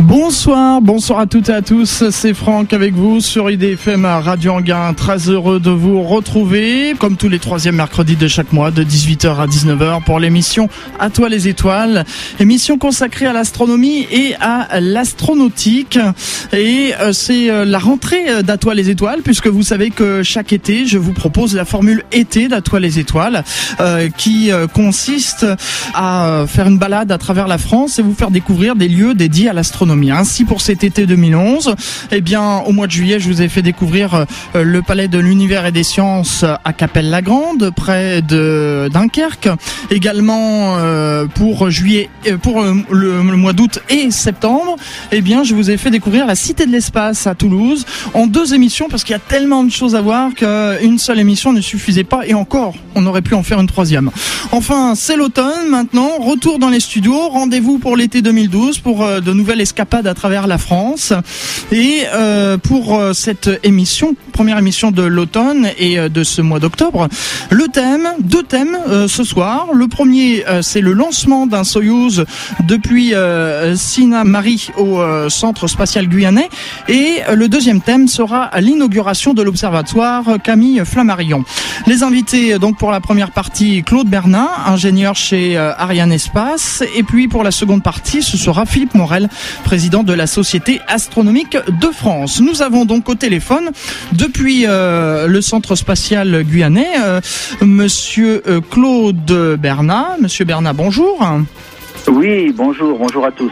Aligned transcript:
Bonsoir, 0.00 0.80
bonsoir 0.80 1.18
à 1.18 1.26
toutes 1.26 1.48
et 1.48 1.52
à 1.52 1.60
tous. 1.60 2.04
C'est 2.10 2.32
Franck 2.32 2.72
avec 2.72 2.94
vous 2.94 3.20
sur 3.20 3.50
IDFM 3.50 4.04
Radio 4.04 4.52
Anguin. 4.52 4.94
Très 4.94 5.28
heureux 5.28 5.58
de 5.58 5.70
vous 5.70 6.02
retrouver, 6.02 6.94
comme 6.96 7.16
tous 7.16 7.28
les 7.28 7.40
troisièmes 7.40 7.74
mercredis 7.74 8.14
de 8.14 8.28
chaque 8.28 8.52
mois, 8.52 8.70
de 8.70 8.84
18h 8.84 9.36
à 9.36 9.46
19h 9.48 10.04
pour 10.04 10.20
l'émission 10.20 10.68
À 11.00 11.10
toi 11.10 11.28
les 11.28 11.48
étoiles. 11.48 12.04
Émission 12.38 12.78
consacrée 12.78 13.26
à 13.26 13.32
l'astronomie 13.32 14.06
et 14.12 14.36
à 14.40 14.78
l'astronautique. 14.80 15.98
Et 16.52 16.94
euh, 17.00 17.12
c'est 17.12 17.50
euh, 17.50 17.64
la 17.64 17.80
rentrée 17.80 18.28
euh, 18.28 18.42
d'À 18.42 18.56
toi 18.56 18.74
les 18.76 18.90
étoiles, 18.90 19.22
puisque 19.22 19.48
vous 19.48 19.64
savez 19.64 19.90
que 19.90 20.22
chaque 20.22 20.52
été, 20.52 20.86
je 20.86 20.98
vous 20.98 21.12
propose 21.12 21.56
la 21.56 21.64
formule 21.64 22.04
été 22.12 22.46
d'À 22.46 22.60
toi 22.60 22.78
les 22.78 23.00
étoiles, 23.00 23.42
qui 24.16 24.50
consiste 24.72 25.46
à 25.94 26.44
faire 26.46 26.68
une 26.68 26.78
balade 26.78 27.10
à 27.10 27.18
travers 27.18 27.48
la 27.48 27.58
France 27.58 27.98
et 27.98 28.02
vous 28.02 28.14
faire 28.14 28.30
découvrir 28.30 28.76
des 28.76 28.88
lieux 28.88 29.14
dédiés 29.14 29.48
à 29.48 29.52
l'astronomie 29.52 29.87
ainsi 30.10 30.44
pour 30.44 30.60
cet 30.60 30.84
été 30.84 31.06
2011, 31.06 31.74
eh 32.10 32.20
bien 32.20 32.58
au 32.66 32.72
mois 32.72 32.86
de 32.86 32.92
juillet, 32.92 33.20
je 33.20 33.28
vous 33.28 33.42
ai 33.42 33.48
fait 33.48 33.62
découvrir 33.62 34.26
euh, 34.54 34.64
le 34.64 34.82
palais 34.82 35.08
de 35.08 35.18
l'univers 35.18 35.66
et 35.66 35.72
des 35.72 35.82
sciences 35.82 36.44
à 36.64 36.72
Capelle-la-Grande, 36.72 37.70
près 37.74 38.22
de 38.22 38.88
Dunkerque. 38.92 39.48
Également 39.90 40.76
euh, 40.78 41.26
pour 41.26 41.70
juillet, 41.70 42.10
euh, 42.26 42.36
pour 42.36 42.62
le, 42.62 43.22
mois 43.22 43.52
d'août 43.52 43.80
et 43.88 44.10
septembre, 44.10 44.76
eh 45.12 45.20
bien 45.20 45.42
je 45.42 45.54
vous 45.54 45.70
ai 45.70 45.76
fait 45.76 45.90
découvrir 45.90 46.26
la 46.26 46.34
Cité 46.34 46.66
de 46.66 46.72
l'espace 46.72 47.26
à 47.26 47.34
Toulouse 47.34 47.84
en 48.14 48.26
deux 48.26 48.54
émissions 48.54 48.88
parce 48.90 49.04
qu'il 49.04 49.12
y 49.12 49.16
a 49.16 49.20
tellement 49.20 49.64
de 49.64 49.70
choses 49.70 49.94
à 49.94 50.00
voir 50.00 50.34
qu'une 50.34 50.98
seule 50.98 51.18
émission 51.18 51.52
ne 51.52 51.60
suffisait 51.60 52.04
pas 52.04 52.26
et 52.26 52.34
encore, 52.34 52.74
on 52.94 53.06
aurait 53.06 53.22
pu 53.22 53.34
en 53.34 53.42
faire 53.42 53.60
une 53.60 53.66
troisième. 53.66 54.10
Enfin, 54.52 54.94
c'est 54.94 55.16
l'automne 55.16 55.68
maintenant, 55.68 56.18
retour 56.18 56.58
dans 56.58 56.70
les 56.70 56.80
studios, 56.80 57.28
rendez-vous 57.28 57.78
pour 57.78 57.96
l'été 57.96 58.22
2012 58.22 58.78
pour 58.78 59.06
de 59.06 59.32
nouvelles 59.32 59.60
escapades 59.60 59.77
à 59.78 60.14
travers 60.14 60.46
la 60.46 60.58
France. 60.58 61.12
Et 61.70 62.02
euh, 62.12 62.58
pour 62.58 62.98
euh, 62.98 63.12
cette 63.12 63.48
émission, 63.62 64.16
première 64.32 64.58
émission 64.58 64.90
de 64.90 65.02
l'automne 65.02 65.68
et 65.78 65.98
euh, 65.98 66.08
de 66.08 66.24
ce 66.24 66.42
mois 66.42 66.58
d'octobre, 66.58 67.08
le 67.50 67.66
thème, 67.68 68.08
deux 68.20 68.42
thèmes 68.42 68.76
ce 69.06 69.24
soir. 69.24 69.68
Le 69.72 69.86
premier, 69.86 70.44
c'est 70.62 70.80
le 70.80 70.92
lancement 70.92 71.46
d'un 71.46 71.64
Soyuz 71.64 72.24
depuis 72.66 73.12
Sina 73.74 74.24
Marie 74.24 74.68
au 74.76 75.00
Centre 75.28 75.66
spatial 75.66 76.08
guyanais. 76.08 76.48
Et 76.88 77.20
le 77.32 77.48
deuxième 77.48 77.80
thème 77.80 78.08
sera 78.08 78.50
l'inauguration 78.58 79.34
de 79.34 79.42
l'observatoire 79.42 80.24
Camille 80.42 80.82
Flammarion. 80.84 81.44
Les 81.86 82.02
invités, 82.02 82.58
donc 82.58 82.78
pour 82.78 82.90
la 82.90 83.00
première 83.00 83.30
partie, 83.30 83.82
Claude 83.82 84.08
Bernat, 84.08 84.48
ingénieur 84.66 85.14
chez 85.14 85.56
Ariane 85.56 86.12
Espace. 86.12 86.82
Et 86.96 87.02
puis 87.02 87.28
pour 87.28 87.44
la 87.44 87.50
seconde 87.50 87.82
partie, 87.82 88.22
ce 88.22 88.36
sera 88.36 88.66
Philippe 88.66 88.94
Morel, 88.94 89.28
président 89.62 90.02
de 90.02 90.12
la 90.12 90.26
Société 90.26 90.80
astronomique 90.86 91.56
de 91.80 91.88
France. 91.88 92.40
Nous 92.40 92.62
avons 92.62 92.84
donc 92.84 93.08
au 93.08 93.14
téléphone, 93.14 93.70
depuis 94.12 94.64
euh, 94.66 95.26
le 95.26 95.40
centre 95.40 95.74
spatial 95.74 96.42
guyanais, 96.44 96.88
euh, 97.00 97.20
monsieur 97.60 98.42
euh, 98.46 98.60
Claude 98.60 99.56
Bernat. 99.58 100.16
Monsieur 100.20 100.44
Bernat, 100.44 100.72
bonjour. 100.72 101.24
Oui, 102.06 102.52
bonjour, 102.54 102.98
bonjour 102.98 103.24
à 103.26 103.32
tous. 103.32 103.50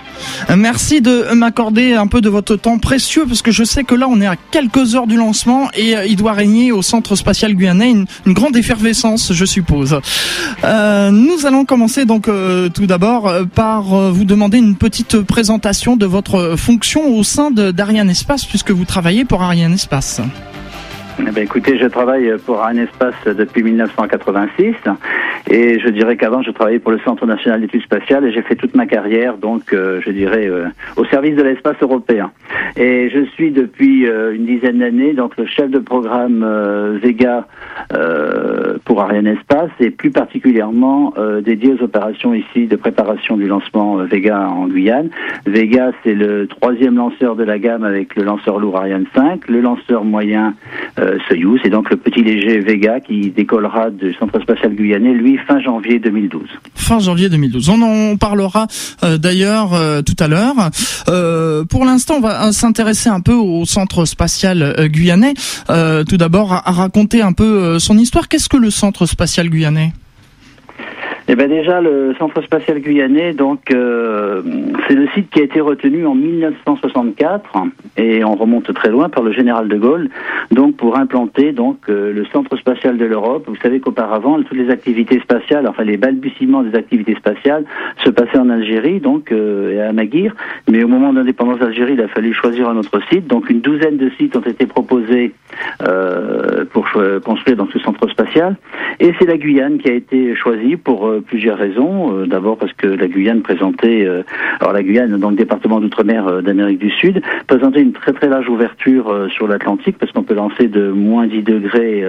Merci 0.57 1.01
de 1.01 1.35
m'accorder 1.35 1.95
un 1.95 2.07
peu 2.07 2.21
de 2.21 2.29
votre 2.29 2.57
temps 2.57 2.79
précieux 2.79 3.25
parce 3.27 3.43
que 3.43 3.51
je 3.51 3.65
sais 3.65 3.85
que 3.85 3.95
là 3.95 4.07
on 4.09 4.21
est 4.21 4.27
à 4.27 4.37
quelques 4.37 4.95
heures 4.95 5.07
du 5.07 5.17
lancement 5.17 5.69
et 5.75 5.97
euh, 5.97 6.07
il 6.07 6.17
doit 6.17 6.33
régner 6.33 6.73
au 6.73 6.83
centre 6.83 7.17
spatial 7.17 7.55
guyanais 7.55 7.91
une, 7.91 8.07
grande 8.33 8.57
effervescence, 8.57 9.33
je 9.33 9.45
suppose. 9.45 10.01
Euh, 10.65 11.11
nous 11.11 11.47
allons 11.47 11.65
commencer 11.65 12.05
donc 12.05 12.29
euh, 12.29 12.69
tout 12.69 12.87
d'abord 12.87 13.33
par 13.55 13.85
vous 13.85 14.25
demander 14.25 14.59
une 14.59 14.77
petite 14.77 15.21
présentation 15.21 15.97
de 15.97 16.07
votre 16.07 16.55
fonction 16.57 17.17
au 17.17 17.23
sein 17.23 17.51
d'Ariane 17.51 18.11
Espace 18.11 18.45
puisque 18.45 18.71
vous 18.71 18.85
travaillez 18.85 19.25
pour 19.25 19.43
Ariane 19.43 19.73
Espace. 19.73 20.21
Eh 21.19 21.31
ben, 21.31 21.45
écoutez, 21.45 21.79
je 21.79 21.87
travaille 21.87 22.31
pour 22.45 22.63
un 22.63 22.77
espace 22.77 23.15
depuis 23.25 23.63
1986 23.63 24.75
et 25.49 25.79
je 25.79 25.89
dirais 25.89 26.17
qu'avant 26.17 26.43
je 26.43 26.51
travaillais 26.51 26.79
pour 26.79 26.91
le 26.91 26.99
Centre 26.99 27.25
national 27.25 27.61
d'études 27.61 27.83
spatiales 27.83 28.25
et 28.25 28.33
j'ai 28.33 28.43
fait 28.43 28.57
toute 28.57 28.75
ma 28.75 28.87
carrière 28.87 29.39
donc 29.39 29.73
euh, 29.73 30.01
je 30.05 30.11
dirais 30.11 30.47
euh, 30.49 30.67
au 30.97 31.05
service 31.05 31.37
de 31.37 31.43
l'espace 31.43 31.77
européen. 31.81 32.33
Et 32.77 33.09
je 33.11 33.25
suis 33.31 33.53
depuis 33.53 34.09
euh, 34.09 34.35
une 34.35 34.45
dizaine 34.45 34.79
d'années 34.79 35.15
donc 35.15 35.37
le 35.37 35.47
chef 35.47 35.71
de 35.71 35.79
programme 35.79 36.45
Vega 37.03 37.47
pour 38.85 39.01
Ariane 39.03 39.27
Espace 39.27 39.71
et 39.81 39.91
plus 39.91 40.11
particulièrement 40.11 41.15
dédié 41.43 41.75
aux 41.79 41.83
opérations 41.83 42.35
ici 42.35 42.67
de 42.67 42.77
préparation 42.77 43.37
du 43.37 43.47
lancement 43.47 43.97
Vega 43.97 44.49
en 44.49 44.67
Guyane. 44.67 45.11
Vega 45.47 45.93
c'est 46.03 46.15
le 46.15 46.47
troisième 46.47 46.97
lanceur 46.97 47.37
de 47.37 47.45
la 47.45 47.59
gamme 47.59 47.85
avec 47.85 48.17
le 48.17 48.25
lanceur 48.25 48.59
lourd 48.59 48.79
Ariane 48.79 49.07
5, 49.15 49.49
le 49.49 49.61
lanceur 49.61 50.05
moyen 50.05 50.55
euh, 51.07 51.19
Soyuz. 51.29 51.61
C'est 51.63 51.71
donc 51.71 51.91
le 51.91 51.97
petit 51.97 52.23
léger 52.23 52.61
Vega 52.61 53.01
qui 53.01 53.31
décollera 53.31 53.91
du 53.91 54.13
centre 54.15 54.41
spatial 54.41 54.75
guyanais, 54.75 55.13
lui, 55.13 55.39
fin 55.47 55.61
janvier 55.61 55.99
2012. 55.99 56.43
Fin 56.75 56.99
janvier 56.99 57.29
2012. 57.29 57.69
On 57.69 57.83
en 57.83 58.17
parlera 58.17 58.67
euh, 59.05 59.19
d'ailleurs 59.19 59.75
euh, 59.75 60.03
tout 60.03 60.17
à 60.19 60.29
l'heure. 60.29 60.55
pour 61.69 61.85
l'instant, 61.85 62.17
on 62.17 62.21
va 62.21 62.53
s'intéresser 62.53 63.09
un 63.09 63.21
peu 63.21 63.35
au 63.35 63.65
centre 63.65 64.05
spatial 64.05 64.89
guyanais. 64.89 65.35
tout 66.09 66.17
d'abord, 66.17 66.53
à 66.53 66.73
raconter 66.73 67.23
un 67.23 67.33
peu 67.33 67.79
son 67.79 67.99
histoire. 67.99 68.29
Qu'est-ce 68.29 68.49
que 68.49 68.57
le 68.57 68.71
centre 68.71 69.07
spatial 69.07 69.49
guyanais? 69.49 69.93
Eh 71.29 71.35
bien 71.35 71.49
déjà, 71.49 71.81
le 71.81 72.15
Centre 72.21 72.41
spatial 72.43 72.79
guyanais, 72.79 73.33
donc 73.33 73.73
euh, 73.73 74.43
c'est 74.87 74.95
le 74.95 75.09
site 75.09 75.29
qui 75.31 75.41
a 75.41 75.43
été 75.43 75.61
retenu 75.61 76.07
en 76.07 76.15
1964 76.15 77.51
et 77.97 78.23
on 78.23 78.37
remonte 78.37 78.73
très 78.73 78.91
loin 78.91 79.09
par 79.09 79.25
le 79.25 79.33
général 79.33 79.67
de 79.67 79.77
Gaulle, 79.77 80.09
donc 80.53 80.77
pour 80.77 80.97
implanter 80.97 81.51
donc 81.51 81.79
euh, 81.89 82.13
le 82.13 82.25
Centre 82.27 82.57
spatial 82.57 82.97
de 82.97 83.05
l'Europe. 83.05 83.47
Vous 83.49 83.57
savez 83.57 83.81
qu'auparavant, 83.81 84.41
toutes 84.41 84.57
les 84.57 84.71
activités 84.71 85.19
spatiales, 85.19 85.67
enfin 85.67 85.83
les 85.83 85.97
balbutiements 85.97 86.63
des 86.63 86.79
activités 86.79 87.17
spatiales, 87.17 87.65
se 88.05 88.11
passaient 88.11 88.39
en 88.39 88.49
Algérie, 88.49 89.01
donc 89.01 89.33
euh, 89.33 89.73
et 89.73 89.81
à 89.81 89.93
Maguire. 89.93 90.37
Mais 90.71 90.85
au 90.85 90.89
moment 90.89 91.13
de 91.13 91.19
l'indépendance 91.19 91.59
d'Algérie, 91.59 91.95
il 91.95 92.01
a 92.03 92.09
fallu 92.09 92.33
choisir 92.35 92.69
un 92.69 92.77
autre 92.77 93.01
site. 93.11 93.27
Donc 93.27 93.51
une 93.51 93.63
douzaine 93.63 93.97
de 93.97 94.11
sites 94.11 94.37
ont 94.37 94.41
été 94.41 94.67
proposés 94.67 95.33
pour 96.73 96.87
construire 97.25 97.57
dans 97.57 97.69
ce 97.69 97.79
centre 97.79 98.09
spatial, 98.09 98.57
et 99.01 99.13
c'est 99.19 99.27
la 99.27 99.39
Guyane 99.39 99.79
qui 99.79 99.89
a 99.89 99.95
été 99.95 100.35
choisie 100.35 100.77
pour 100.77 101.11
plusieurs 101.21 101.59
raisons. 101.59 102.17
Euh, 102.17 102.27
d'abord 102.27 102.57
parce 102.59 102.73
que 102.73 102.87
la 102.87 103.09
Guyane 103.09 103.43
présentait, 103.43 104.07
euh, 104.07 104.23
alors 104.61 104.73
la 104.73 104.83
Guyane, 104.83 105.17
dans 105.19 105.31
le 105.31 105.37
département 105.37 105.81
d'outre-mer 105.81 106.27
euh, 106.27 106.43
d'Amérique 106.43 106.79
du 106.79 106.91
Sud, 106.91 107.23
présentait 107.47 107.83
une 107.83 107.93
très 107.93 108.13
très 108.13 108.29
large 108.29 108.49
ouverture 108.49 109.29
sur 109.31 109.49
l'Atlantique 109.49 109.97
parce 109.99 110.13
qu'on 110.13 110.23
peut 110.23 110.35
lancer 110.35 110.69
de 110.69 110.89
moins 110.91 111.27
10 111.27 111.43
degrés 111.43 112.05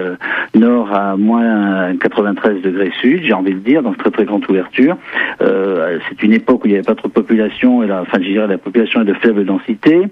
nord 0.54 0.92
à 0.92 1.16
moins 1.16 1.94
93 1.96 2.62
degrés 2.62 2.92
sud, 3.00 3.22
j'ai 3.22 3.32
envie 3.32 3.54
de 3.54 3.58
dire, 3.58 3.82
donc 3.82 3.96
très 3.98 4.10
très 4.10 4.24
grande 4.24 4.44
ouverture. 4.48 4.96
c'est 5.40 6.22
une 6.22 6.32
époque 6.32 6.64
où 6.64 6.66
il 6.66 6.70
n'y 6.70 6.76
avait 6.76 6.84
pas 6.84 6.94
trop 6.94 7.08
de 7.08 7.12
population 7.12 7.82
et 7.82 7.86
la, 7.86 8.02
enfin 8.02 8.18
je 8.20 8.28
dirais 8.28 8.46
la 8.46 8.58
population 8.58 9.02
est 9.02 9.04
de 9.04 9.14
faible 9.14 9.44
densité. 9.44 10.08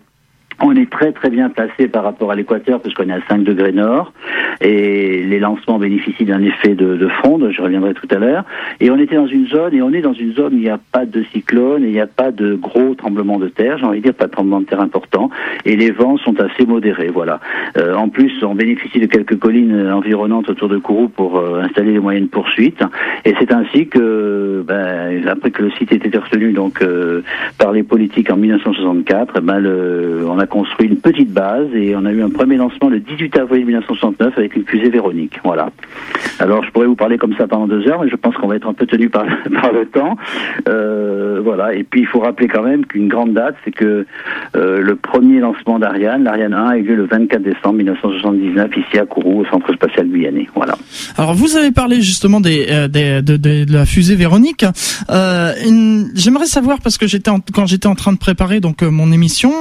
On 0.63 0.75
est 0.75 0.91
très 0.91 1.13
très 1.13 1.31
bien 1.31 1.51
placé 1.51 1.89
par 1.89 2.05
rapport 2.05 2.31
à 2.31 2.35
l'équateur 2.35 2.81
puisqu'on 2.81 3.09
est 3.09 3.13
à 3.13 3.21
5 3.29 3.45
degrés 3.45 3.73
nord 3.73 4.13
et 4.61 5.23
les 5.23 5.39
lancements 5.39 5.79
bénéficient 5.79 6.25
d'un 6.25 6.43
effet 6.43 6.75
de, 6.75 6.97
de, 6.97 7.09
fronde, 7.09 7.51
je 7.51 7.61
reviendrai 7.61 7.95
tout 7.95 8.09
à 8.11 8.17
l'heure. 8.17 8.45
Et 8.81 8.91
on 8.91 8.99
était 8.99 9.17
dans 9.17 9.27
une 9.27 9.47
zone 9.49 9.75
et 9.75 9.83
on 9.83 9.93
est 9.93 10.01
dans 10.01 10.15
une 10.15 10.33
zone 10.33 10.55
où 10.55 10.57
il 10.57 10.63
n'y 10.63 10.71
a 10.71 10.81
pas 10.93 11.05
de 11.05 11.25
cyclone 11.33 11.85
et 11.85 11.89
il 11.89 11.93
n'y 11.93 12.01
a 12.01 12.07
pas 12.07 12.31
de 12.31 12.55
gros 12.55 12.95
tremblements 12.95 13.39
de 13.39 13.49
terre, 13.49 13.79
j'ai 13.79 13.85
envie 13.85 13.99
de 13.99 14.05
dire 14.05 14.15
pas 14.15 14.27
de 14.27 14.31
tremblements 14.31 14.61
de 14.61 14.67
terre 14.67 14.81
importants 14.81 15.31
et 15.65 15.77
les 15.77 15.91
vents 15.91 16.17
sont 16.17 16.41
assez 16.41 16.65
modérés, 16.67 17.09
voilà. 17.09 17.41
Euh, 17.77 17.95
en 17.95 18.09
plus, 18.09 18.33
on 18.43 18.55
bénéficie 18.55 19.01
de 19.01 19.07
quelques 19.07 19.39
collines 19.39 19.91
environnantes 19.91 20.49
autour 20.49 20.69
de 20.69 20.79
Kourou 20.79 21.09
pour 21.09 21.39
euh, 21.39 21.63
installer 21.63 21.93
les 21.93 22.01
moyens 22.01 22.27
de 22.27 22.31
poursuite 22.31 22.83
et 23.25 23.35
c'est 23.39 23.53
ainsi 23.53 23.89
que, 23.89 24.65
ben, 24.67 25.29
après 25.29 25.51
que 25.51 25.63
le 25.63 25.71
site 25.73 25.93
ait 25.93 25.97
été 25.97 26.17
retenu 26.17 26.53
donc 26.53 26.81
euh, 26.83 27.23
par 27.59 27.73
les 27.73 27.83
politiques 27.83 28.31
en 28.31 28.37
1964, 28.37 29.41
ben, 29.41 29.59
le, 29.59 30.25
on 30.27 30.39
a 30.39 30.46
construit 30.47 30.89
une 30.89 30.97
petite 30.97 31.33
base 31.33 31.69
et 31.75 31.95
on 31.97 32.05
a 32.05 32.13
eu 32.13 32.23
un 32.23 32.31
premier 32.31 32.57
lancement 32.57 32.89
le 32.89 33.01
18 33.01 33.37
avril 33.39 33.67
1969 33.67 34.37
avec 34.37 34.57
une 34.57 34.65
fusée 34.65 34.91
Véronique. 34.91 35.39
Voilà. 35.45 35.71
Alors 36.39 36.65
je 36.65 36.71
pourrais 36.71 36.87
vous 36.87 36.97
parler 36.97 37.19
comme 37.19 37.35
ça 37.37 37.47
pendant 37.47 37.67
deux 37.67 37.89
heures, 37.89 38.03
mais 38.03 38.11
je 38.11 38.17
pense 38.17 38.35
qu'on 38.37 38.47
va 38.47 38.57
être 38.57 38.69
un 38.69 38.75
peu 38.75 38.87
tenu 38.87 39.09
par, 39.09 39.25
par 39.61 39.73
le 39.73 39.87
temps. 39.87 40.17
Euh, 40.69 41.41
voilà. 41.43 41.75
Et 41.75 41.85
puis 41.85 42.01
il 42.01 42.07
faut 42.07 42.21
rappeler 42.21 42.49
quand 42.49 42.63
même 42.63 42.85
qu'une 42.85 43.09
grande 43.09 43.33
date, 43.33 43.57
c'est 43.65 43.71
que 43.71 44.07
euh, 44.57 44.81
le 44.81 44.97
premier 44.97 45.41
lancement 45.41 45.79
d'Ariane, 45.79 46.25
l'Ariane 46.25 46.55
1, 46.55 46.67
a 46.67 46.77
eu 46.77 46.83
lieu 46.83 46.97
le 46.97 47.07
24 47.07 47.43
décembre 47.43 47.75
1979 47.75 48.71
ici 48.77 48.99
à 48.99 49.07
Kourou, 49.07 49.41
au 49.41 49.45
Centre 49.47 49.73
spatial 49.73 50.09
guyanais. 50.09 50.49
Voilà. 50.55 50.77
Alors 51.17 51.35
vous 51.35 51.57
avez 51.57 51.73
parlé 51.73 52.01
justement 52.01 52.41
des, 52.41 52.67
euh, 52.71 52.89
de, 52.89 53.73
la 53.73 53.87
fusée 53.87 54.17
Véronique. 54.17 54.65
J'aimerais 56.15 56.47
savoir 56.47 56.81
parce 56.81 56.99
que 56.99 57.07
j'étais 57.07 57.31
quand 57.53 57.67
j'étais 57.67 57.87
en 57.87 57.95
train 57.95 58.13
de 58.13 58.19
préparer 58.19 58.61
donc 58.61 58.83
mon 58.83 59.11
émission 59.13 59.53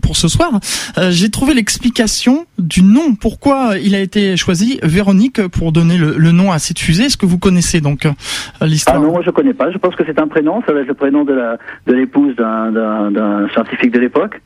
pour 0.00 0.16
ce 0.16 0.28
soir. 0.28 0.60
J'ai 1.10 1.30
trouvé 1.30 1.54
l'explication 1.54 2.46
du 2.58 2.82
nom. 2.82 3.14
Pourquoi 3.14 3.78
il 3.82 3.94
a 3.94 4.00
été 4.00 4.36
choisi 4.36 4.78
Véronique 4.82 5.46
pour 5.48 5.72
donner 5.72 5.96
le, 5.96 6.32
nom 6.32 6.52
à 6.52 6.58
cette 6.58 6.78
fusée? 6.78 7.04
Est-ce 7.04 7.16
que 7.16 7.26
vous 7.26 7.38
connaissez 7.38 7.80
donc 7.80 8.06
l'histoire? 8.62 8.96
Ah 8.96 9.00
non, 9.00 9.12
moi 9.12 9.22
je 9.24 9.30
connais 9.30 9.54
pas. 9.54 9.70
Je 9.70 9.78
pense 9.78 9.94
que 9.94 10.04
c'est 10.06 10.18
un 10.18 10.28
prénom. 10.28 10.62
Ça 10.66 10.72
va 10.72 10.80
être 10.80 10.88
le 10.88 10.94
prénom 10.94 11.24
de 11.24 11.32
la 11.32 11.58
de 11.86 11.94
l'épouse 11.94 12.34
d'un 12.36 13.48
scientifique 13.52 13.92
de 13.92 13.98
l'époque. 13.98 14.40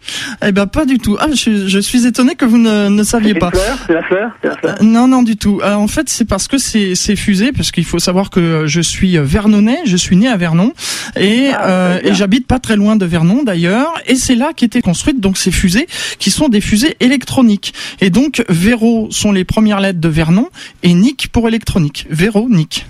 Eh 0.44 0.52
ben 0.52 0.66
pas 0.66 0.84
du 0.84 0.98
tout. 0.98 1.16
Ah, 1.20 1.26
je, 1.34 1.66
je 1.66 1.78
suis 1.78 2.06
étonné 2.06 2.34
que 2.34 2.44
vous 2.44 2.58
ne, 2.58 2.88
ne 2.88 3.02
saviez 3.02 3.34
pas. 3.34 3.50
C'est 3.86 3.94
la 3.94 4.02
fleur, 4.02 4.30
c'est 4.42 4.48
la 4.48 4.56
fleur? 4.56 4.76
non, 4.82 5.08
non 5.08 5.22
du 5.22 5.36
tout. 5.36 5.60
en 5.64 5.88
fait, 5.88 6.08
c'est 6.08 6.24
parce 6.24 6.48
que 6.48 6.58
c'est 6.58 7.16
fusée, 7.16 7.52
parce 7.52 7.70
qu'il 7.70 7.84
faut 7.84 7.98
savoir 7.98 8.30
que 8.30 8.66
je 8.66 8.80
suis 8.80 9.16
vernonais, 9.18 9.78
je 9.84 9.96
suis 9.96 10.16
né 10.16 10.28
à 10.28 10.36
Vernon 10.36 10.72
et, 11.16 11.50
ah, 11.52 11.68
euh, 11.68 12.00
et 12.02 12.14
j'habite 12.14 12.46
pas 12.46 12.58
très 12.58 12.76
loin 12.76 12.96
de 12.96 13.04
Vernon 13.04 13.42
d'ailleurs, 13.42 13.92
et 14.06 14.14
c'est 14.14 14.34
là 14.34 14.52
qu'étaient 14.54 14.82
construites 14.82 15.20
donc 15.20 15.36
ces 15.44 15.50
fusées 15.50 15.86
qui 16.18 16.30
sont 16.30 16.48
des 16.48 16.60
fusées 16.60 16.96
électroniques. 17.00 17.74
Et 18.00 18.10
donc 18.10 18.44
Véro 18.48 19.08
sont 19.10 19.32
les 19.32 19.44
premières 19.44 19.80
lettres 19.80 20.00
de 20.00 20.08
Vernon 20.08 20.48
et 20.82 20.94
Nick 20.94 21.28
pour 21.32 21.48
électronique. 21.48 22.06
Véro, 22.10 22.48
Nick. 22.48 22.86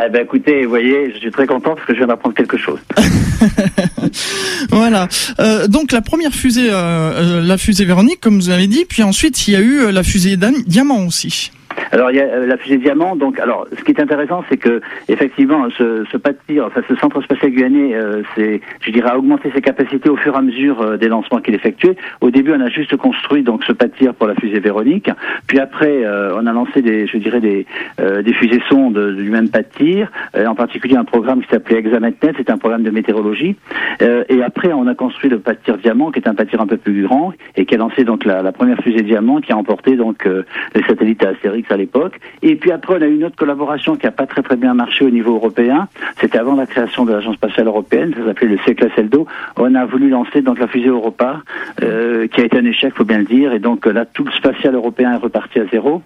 Eh 0.00 0.08
ben 0.10 0.22
écoutez, 0.22 0.62
vous 0.62 0.68
voyez, 0.68 1.12
je 1.12 1.18
suis 1.18 1.30
très 1.32 1.46
content 1.46 1.74
parce 1.74 1.84
que 1.84 1.92
je 1.92 1.98
viens 1.98 2.06
d'apprendre 2.06 2.34
quelque 2.34 2.56
chose. 2.56 2.78
voilà. 4.70 5.08
Euh, 5.40 5.66
donc 5.66 5.90
la 5.90 6.02
première 6.02 6.32
fusée, 6.32 6.70
euh, 6.70 6.74
euh, 6.74 7.42
la 7.42 7.58
fusée 7.58 7.84
Véronique, 7.84 8.20
comme 8.20 8.36
vous 8.36 8.50
avez 8.50 8.68
dit, 8.68 8.84
puis 8.88 9.02
ensuite 9.02 9.48
il 9.48 9.54
y 9.54 9.56
a 9.56 9.60
eu 9.60 9.90
la 9.90 10.04
fusée 10.04 10.36
Diamant 10.66 11.04
aussi. 11.04 11.50
Alors 11.92 12.10
il 12.10 12.16
y 12.16 12.20
a 12.20 12.24
euh, 12.24 12.46
la 12.46 12.56
fusée 12.56 12.78
Diamant. 12.78 13.16
Donc, 13.16 13.38
alors 13.38 13.66
ce 13.76 13.82
qui 13.82 13.92
est 13.92 14.00
intéressant, 14.00 14.44
c'est 14.48 14.56
que 14.56 14.80
effectivement, 15.08 15.66
ce, 15.76 16.04
ce 16.10 16.16
pas 16.16 16.30
enfin 16.62 16.82
ce 16.88 16.94
centre 16.96 17.20
spatial 17.22 17.50
guyanais, 17.50 17.94
euh, 17.94 18.22
c'est, 18.34 18.60
je 18.80 18.90
dirais, 18.90 19.10
a 19.10 19.18
augmenté 19.18 19.50
ses 19.54 19.60
capacités 19.60 20.08
au 20.08 20.16
fur 20.16 20.34
et 20.34 20.38
à 20.38 20.42
mesure 20.42 20.80
euh, 20.80 20.96
des 20.96 21.08
lancements 21.08 21.40
qu'il 21.40 21.54
effectuait. 21.54 21.96
Au 22.20 22.30
début, 22.30 22.52
on 22.52 22.60
a 22.60 22.68
juste 22.68 22.96
construit 22.96 23.42
donc 23.42 23.64
ce 23.64 23.72
pas 23.72 23.86
de 23.86 23.92
tir 23.92 24.14
pour 24.14 24.26
la 24.26 24.34
fusée 24.34 24.60
Véronique. 24.60 25.10
Puis 25.46 25.58
après, 25.58 26.04
on 26.34 26.46
a 26.46 26.52
lancé 26.52 26.82
des, 26.82 27.06
je 27.06 27.16
dirais, 27.18 27.40
des, 27.40 27.66
des 27.98 28.32
fusées 28.32 28.62
sondes 28.68 28.98
du 29.14 29.30
même 29.30 29.48
pas 29.48 29.62
de 29.62 30.46
en 30.46 30.54
particulier 30.54 30.96
un 30.96 31.04
programme 31.04 31.42
qui 31.42 31.48
s'appelait 31.48 31.78
ExametNet, 31.78 32.34
c'est 32.36 32.50
un 32.50 32.58
programme 32.58 32.82
de 32.82 32.90
météorologie. 32.90 33.56
et 34.00 34.42
après, 34.42 34.72
on 34.72 34.86
a 34.86 34.94
construit 34.94 35.30
le 35.30 35.38
pas 35.38 35.52
de 35.52 35.58
tir 35.58 35.78
Diamant, 35.78 36.10
qui 36.10 36.18
est 36.20 36.28
un 36.28 36.34
pas 36.34 36.44
de 36.44 36.50
tir 36.50 36.60
un 36.60 36.66
peu 36.66 36.76
plus 36.76 37.02
grand 37.02 37.32
et 37.56 37.64
qui 37.64 37.74
a 37.74 37.78
lancé 37.78 38.04
donc 38.04 38.24
la, 38.24 38.52
première 38.52 38.78
fusée 38.78 39.02
Diamant, 39.02 39.40
qui 39.40 39.52
a 39.52 39.56
emporté 39.56 39.96
donc 39.96 40.28
les 40.74 40.82
satellites 40.82 41.24
Astérix 41.24 41.70
à 41.70 41.77
l'époque. 41.78 42.20
Et 42.42 42.56
puis 42.56 42.70
après, 42.70 42.96
on 42.98 43.02
a 43.02 43.06
eu 43.06 43.14
une 43.14 43.24
autre 43.24 43.36
collaboration 43.36 43.96
qui 43.96 44.06
n'a 44.06 44.12
pas 44.12 44.26
très 44.26 44.42
très 44.42 44.56
bien 44.56 44.74
marché 44.74 45.04
au 45.04 45.10
niveau 45.10 45.34
européen. 45.34 45.88
C'était 46.20 46.38
avant 46.38 46.54
la 46.54 46.66
création 46.66 47.04
de 47.04 47.12
l'Agence 47.12 47.36
spatiale 47.36 47.66
européenne, 47.66 48.14
ça 48.16 48.24
s'appelait 48.26 48.48
le. 48.48 48.58
On 49.56 49.74
a 49.74 49.84
voulu 49.86 50.10
lancer 50.10 50.42
donc 50.42 50.58
la 50.58 50.68
fusée 50.68 50.88
Europa, 50.88 51.42
euh, 51.82 52.26
qui 52.26 52.40
a 52.40 52.44
été 52.44 52.58
un 52.58 52.64
échec, 52.64 52.94
faut 52.94 53.04
bien 53.04 53.18
le 53.18 53.24
dire. 53.24 53.52
Et 53.52 53.58
donc 53.58 53.86
là, 53.86 54.04
tout 54.04 54.24
le 54.24 54.32
spatial 54.32 54.74
européen 54.74 55.12
est 55.14 55.16
reparti 55.16 55.58
à 55.60 55.66
zéro 55.66 56.02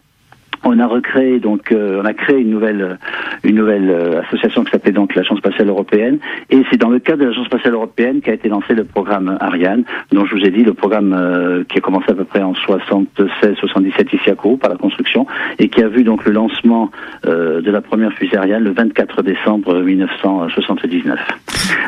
on 0.65 0.79
a 0.79 0.87
recréé 0.87 1.41
donc 1.41 1.73
euh, 1.73 2.01
on 2.03 2.05
a 2.05 2.15
créé 2.15 2.39
une 2.39 2.51
nouvelle 2.51 2.99
une 3.45 3.57
nouvelle 3.57 3.91
euh, 3.91 4.23
association 4.23 4.65
qui 4.65 4.71
s'appelait 4.71 4.93
donc 4.93 5.15
l'agence 5.15 5.39
spatiale 5.39 5.69
européenne 5.69 6.19
et 6.51 6.63
c'est 6.71 6.77
dans 6.77 6.89
le 6.89 6.99
cadre 6.99 7.21
de 7.21 7.27
l'agence 7.27 7.47
spatiale 7.47 7.75
européenne 7.75 8.21
qu'a 8.21 8.35
été 8.35 8.49
lancé 8.49 8.75
le 8.75 8.85
programme 8.85 9.37
Ariane 9.41 9.85
dont 10.13 10.25
je 10.25 10.35
vous 10.35 10.43
ai 10.43 10.51
dit 10.51 10.65
le 10.65 10.75
programme 10.75 11.13
euh, 11.13 11.65
qui 11.65 11.79
a 11.79 11.81
commencé 11.81 12.07
à 12.11 12.15
peu 12.15 12.25
près 12.25 12.43
en 12.43 12.55
76 12.55 13.57
77 13.57 14.13
ici 14.13 14.31
à 14.31 14.35
Kourou 14.35 14.57
par 14.57 14.71
la 14.71 14.77
construction 14.77 15.27
et 15.59 15.69
qui 15.69 15.83
a 15.83 15.89
vu 15.89 16.05
donc 16.05 16.25
le 16.25 16.33
lancement 16.33 16.91
de 17.25 17.71
la 17.71 17.81
première 17.81 18.13
fusée 18.13 18.37
Ariane 18.37 18.65
le 18.65 18.73
24 18.73 19.23
décembre 19.23 19.81
1979. 19.81 21.19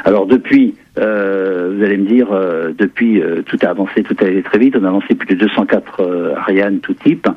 Alors 0.05 0.27
depuis 0.27 0.75
euh, 0.99 1.75
vous 1.77 1.83
allez 1.83 1.97
me 1.97 2.07
dire, 2.07 2.29
euh, 2.33 2.73
depuis, 2.77 3.21
euh, 3.21 3.43
tout 3.43 3.59
a 3.63 3.67
avancé, 3.67 4.03
tout 4.03 4.17
a 4.21 4.25
allé 4.25 4.43
très 4.43 4.59
vite. 4.59 4.77
On 4.81 4.85
a 4.85 4.91
lancé 4.91 5.15
plus 5.15 5.35
de 5.35 5.41
204 5.41 6.01
euh, 6.01 6.35
Ariane 6.37 6.79
tout 6.81 6.95
type. 6.95 7.29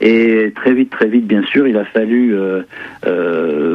Et 0.00 0.52
très 0.54 0.74
vite, 0.74 0.90
très 0.90 1.06
vite, 1.06 1.26
bien 1.26 1.42
sûr, 1.44 1.66
il 1.66 1.76
a 1.76 1.84
fallu 1.84 2.36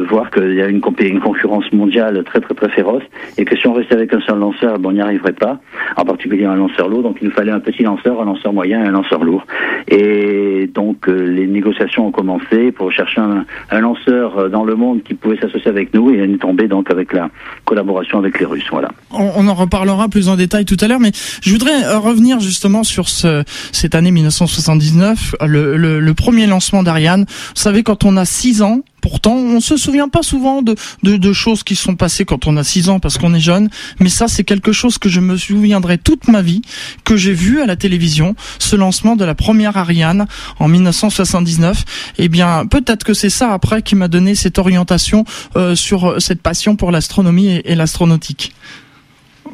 voir 0.08 0.30
qu'il 0.30 0.54
y 0.54 0.62
a 0.62 0.68
une, 0.68 0.80
une 1.00 1.20
concurrence 1.20 1.72
mondiale 1.72 2.22
très, 2.24 2.40
très, 2.40 2.54
très 2.54 2.68
féroce. 2.68 3.02
Et 3.38 3.44
que 3.44 3.56
si 3.56 3.66
on 3.66 3.72
restait 3.72 3.94
avec 3.94 4.12
un 4.14 4.20
seul 4.20 4.38
lanceur, 4.38 4.78
bon, 4.78 4.90
on 4.90 4.92
n'y 4.92 5.00
arriverait 5.00 5.32
pas. 5.32 5.58
En 5.96 6.04
particulier 6.04 6.44
un 6.44 6.54
lanceur 6.54 6.88
lourd. 6.88 7.02
Donc 7.02 7.18
il 7.20 7.28
nous 7.28 7.34
fallait 7.34 7.52
un 7.52 7.60
petit 7.60 7.82
lanceur, 7.82 8.20
un 8.20 8.24
lanceur 8.24 8.52
moyen 8.52 8.84
et 8.84 8.88
un 8.88 8.92
lanceur 8.92 9.24
lourd. 9.24 9.44
Et 9.88 10.70
donc 10.72 11.06
les 11.08 11.46
négociations 11.46 12.06
ont 12.06 12.12
commencé 12.12 12.70
pour 12.72 12.92
chercher 12.92 13.20
un, 13.20 13.80
lanceur 13.80 14.50
dans 14.50 14.64
le 14.64 14.74
monde 14.76 15.02
qui 15.02 15.14
pouvait 15.14 15.38
s'associer 15.38 15.70
avec 15.70 15.92
nous. 15.94 16.10
Et 16.10 16.20
on 16.20 16.34
est 16.34 16.40
tombé 16.40 16.68
donc 16.68 16.90
avec 16.90 17.12
la 17.12 17.30
collaboration 17.64 18.18
avec 18.18 18.38
les 18.38 18.46
Russes. 18.46 18.68
Voilà 18.70 18.90
en 19.34 19.54
reparlera 19.54 20.08
plus 20.08 20.28
en 20.28 20.36
détail 20.36 20.64
tout 20.64 20.76
à 20.80 20.88
l'heure, 20.88 21.00
mais 21.00 21.12
je 21.42 21.50
voudrais 21.50 21.84
euh, 21.84 21.98
revenir 21.98 22.40
justement 22.40 22.84
sur 22.84 23.08
ce, 23.08 23.44
cette 23.72 23.94
année 23.94 24.10
1979, 24.10 25.36
le, 25.46 25.76
le, 25.76 26.14
premier 26.14 26.46
lancement 26.46 26.82
d'Ariane. 26.82 27.24
Vous 27.28 27.62
savez, 27.62 27.82
quand 27.82 28.04
on 28.04 28.16
a 28.16 28.24
6 28.24 28.62
ans, 28.62 28.82
Pourtant, 29.02 29.34
on 29.34 29.58
se 29.58 29.76
souvient 29.76 30.08
pas 30.08 30.22
souvent 30.22 30.62
de, 30.62 30.76
de, 31.02 31.16
de 31.16 31.32
choses 31.32 31.64
qui 31.64 31.74
sont 31.74 31.96
passées 31.96 32.24
quand 32.24 32.46
on 32.46 32.56
a 32.56 32.62
6 32.62 32.88
ans 32.88 33.00
parce 33.00 33.18
qu'on 33.18 33.34
est 33.34 33.40
jeune, 33.40 33.68
mais 33.98 34.08
ça 34.08 34.28
c'est 34.28 34.44
quelque 34.44 34.70
chose 34.70 34.96
que 34.96 35.08
je 35.08 35.18
me 35.18 35.36
souviendrai 35.36 35.98
toute 35.98 36.28
ma 36.28 36.40
vie, 36.40 36.62
que 37.04 37.16
j'ai 37.16 37.32
vu 37.32 37.60
à 37.60 37.66
la 37.66 37.74
télévision, 37.74 38.36
ce 38.60 38.76
lancement 38.76 39.16
de 39.16 39.24
la 39.24 39.34
première 39.34 39.76
Ariane 39.76 40.26
en 40.60 40.68
1979. 40.68 41.84
Eh 42.18 42.28
bien, 42.28 42.64
peut-être 42.64 43.02
que 43.02 43.12
c'est 43.12 43.28
ça 43.28 43.52
après 43.52 43.82
qui 43.82 43.96
m'a 43.96 44.06
donné 44.06 44.36
cette 44.36 44.58
orientation 44.58 45.24
euh, 45.56 45.74
sur 45.74 46.22
cette 46.22 46.40
passion 46.40 46.76
pour 46.76 46.92
l'astronomie 46.92 47.60
et 47.64 47.74
l'astronautique. 47.74 48.54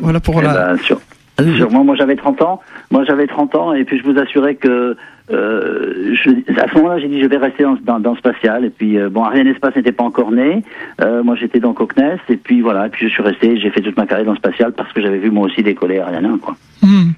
Voilà 0.01 0.21
pour 0.21 0.41
eh 0.41 0.45
la. 0.45 0.75
Ben, 0.75 1.57
sûrement, 1.57 1.85
moi 1.85 1.95
j'avais 1.97 2.17
30 2.17 2.43
ans. 2.43 2.61
Moi 2.91 3.05
j'avais 3.05 3.27
30 3.27 3.55
ans 3.55 3.73
et 3.73 3.85
puis 3.85 3.99
je 3.99 4.05
vous 4.05 4.19
assurais 4.19 4.57
que 4.57 4.97
euh, 5.31 6.15
je, 6.15 6.31
à 6.59 6.69
ce 6.69 6.75
moment-là, 6.77 6.99
j'ai 7.01 7.09
dit 7.09 7.21
je 7.21 7.27
vais 7.27 7.37
rester 7.37 7.65
dans, 7.85 8.01
dans, 8.01 8.17
spatial. 8.17 8.65
Et 8.65 8.71
puis 8.71 8.99
euh, 8.99 9.09
bon, 9.11 9.25
Ariane 9.25 9.47
Espace 9.47 9.77
n'était 9.77 9.93
pas 9.93 10.05
encore 10.05 10.33
né. 10.33 10.63
Euh, 11.01 11.23
moi, 11.23 11.37
j'étais 11.37 11.61
donc 11.61 11.81
au 11.81 11.87
CNES. 11.87 12.19
Et 12.29 12.37
puis 12.37 12.61
voilà. 12.61 12.87
Et 12.87 12.91
puis 12.91 13.09
je 13.09 13.13
suis 13.13 13.23
resté. 13.23 13.59
J'ai 13.61 13.71
fait 13.71 13.81
toute 13.81 13.97
ma 13.97 14.07
carrière 14.07 14.27
dans 14.27 14.33
le 14.33 14.39
spatial 14.39 14.73
parce 14.73 14.93
que 14.93 15.01
j'avais 15.03 15.19
vu 15.19 15.31
moi 15.31 15.47
aussi 15.47 15.63
décoller 15.63 15.99
Ariane 15.99 16.27
1, 16.27 16.39
quoi. 16.39 16.57
Hmm. 16.83 17.11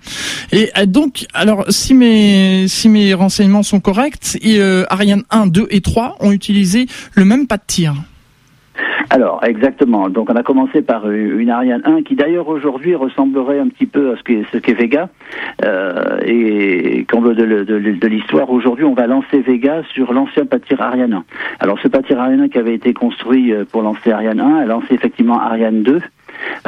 Et 0.52 0.70
donc, 0.86 1.26
alors 1.34 1.64
si 1.68 1.94
mes 1.94 2.66
si 2.66 2.88
mes 2.88 3.14
renseignements 3.14 3.62
sont 3.62 3.80
corrects, 3.80 4.38
euh, 4.44 4.84
Ariane 4.88 5.22
1, 5.30 5.46
2 5.46 5.66
et 5.70 5.80
3 5.80 6.16
ont 6.20 6.32
utilisé 6.32 6.86
le 7.14 7.24
même 7.24 7.46
pas 7.46 7.56
de 7.56 7.62
tir. 7.66 7.94
Alors, 9.12 9.40
exactement. 9.44 10.08
Donc, 10.08 10.30
on 10.30 10.36
a 10.36 10.44
commencé 10.44 10.82
par 10.82 11.10
une 11.10 11.50
Ariane 11.50 11.82
1 11.84 12.02
qui, 12.02 12.14
d'ailleurs, 12.14 12.46
aujourd'hui 12.46 12.94
ressemblerait 12.94 13.58
un 13.58 13.66
petit 13.66 13.86
peu 13.86 14.12
à 14.12 14.16
ce 14.16 14.22
qu'est 14.22 14.44
ce 14.52 14.58
qu'est 14.58 14.72
Vega. 14.72 15.08
Euh, 15.64 16.20
et 16.24 17.04
comme 17.08 17.34
de, 17.34 17.64
de, 17.64 17.64
de 17.64 18.06
l'histoire, 18.06 18.50
aujourd'hui, 18.50 18.84
on 18.84 18.94
va 18.94 19.08
lancer 19.08 19.40
Vega 19.40 19.82
sur 19.92 20.12
l'ancien 20.12 20.46
pâtir 20.46 20.80
Ariane 20.80 21.12
1. 21.12 21.24
Alors, 21.58 21.80
ce 21.80 21.88
pâtir 21.88 22.20
Ariane 22.20 22.42
1 22.42 22.48
qui 22.50 22.58
avait 22.58 22.74
été 22.74 22.94
construit 22.94 23.52
euh, 23.52 23.64
pour 23.64 23.82
lancer 23.82 24.12
Ariane 24.12 24.40
1 24.40 24.58
a 24.58 24.64
lancé 24.66 24.94
effectivement 24.94 25.40
Ariane 25.40 25.82
2. 25.82 26.00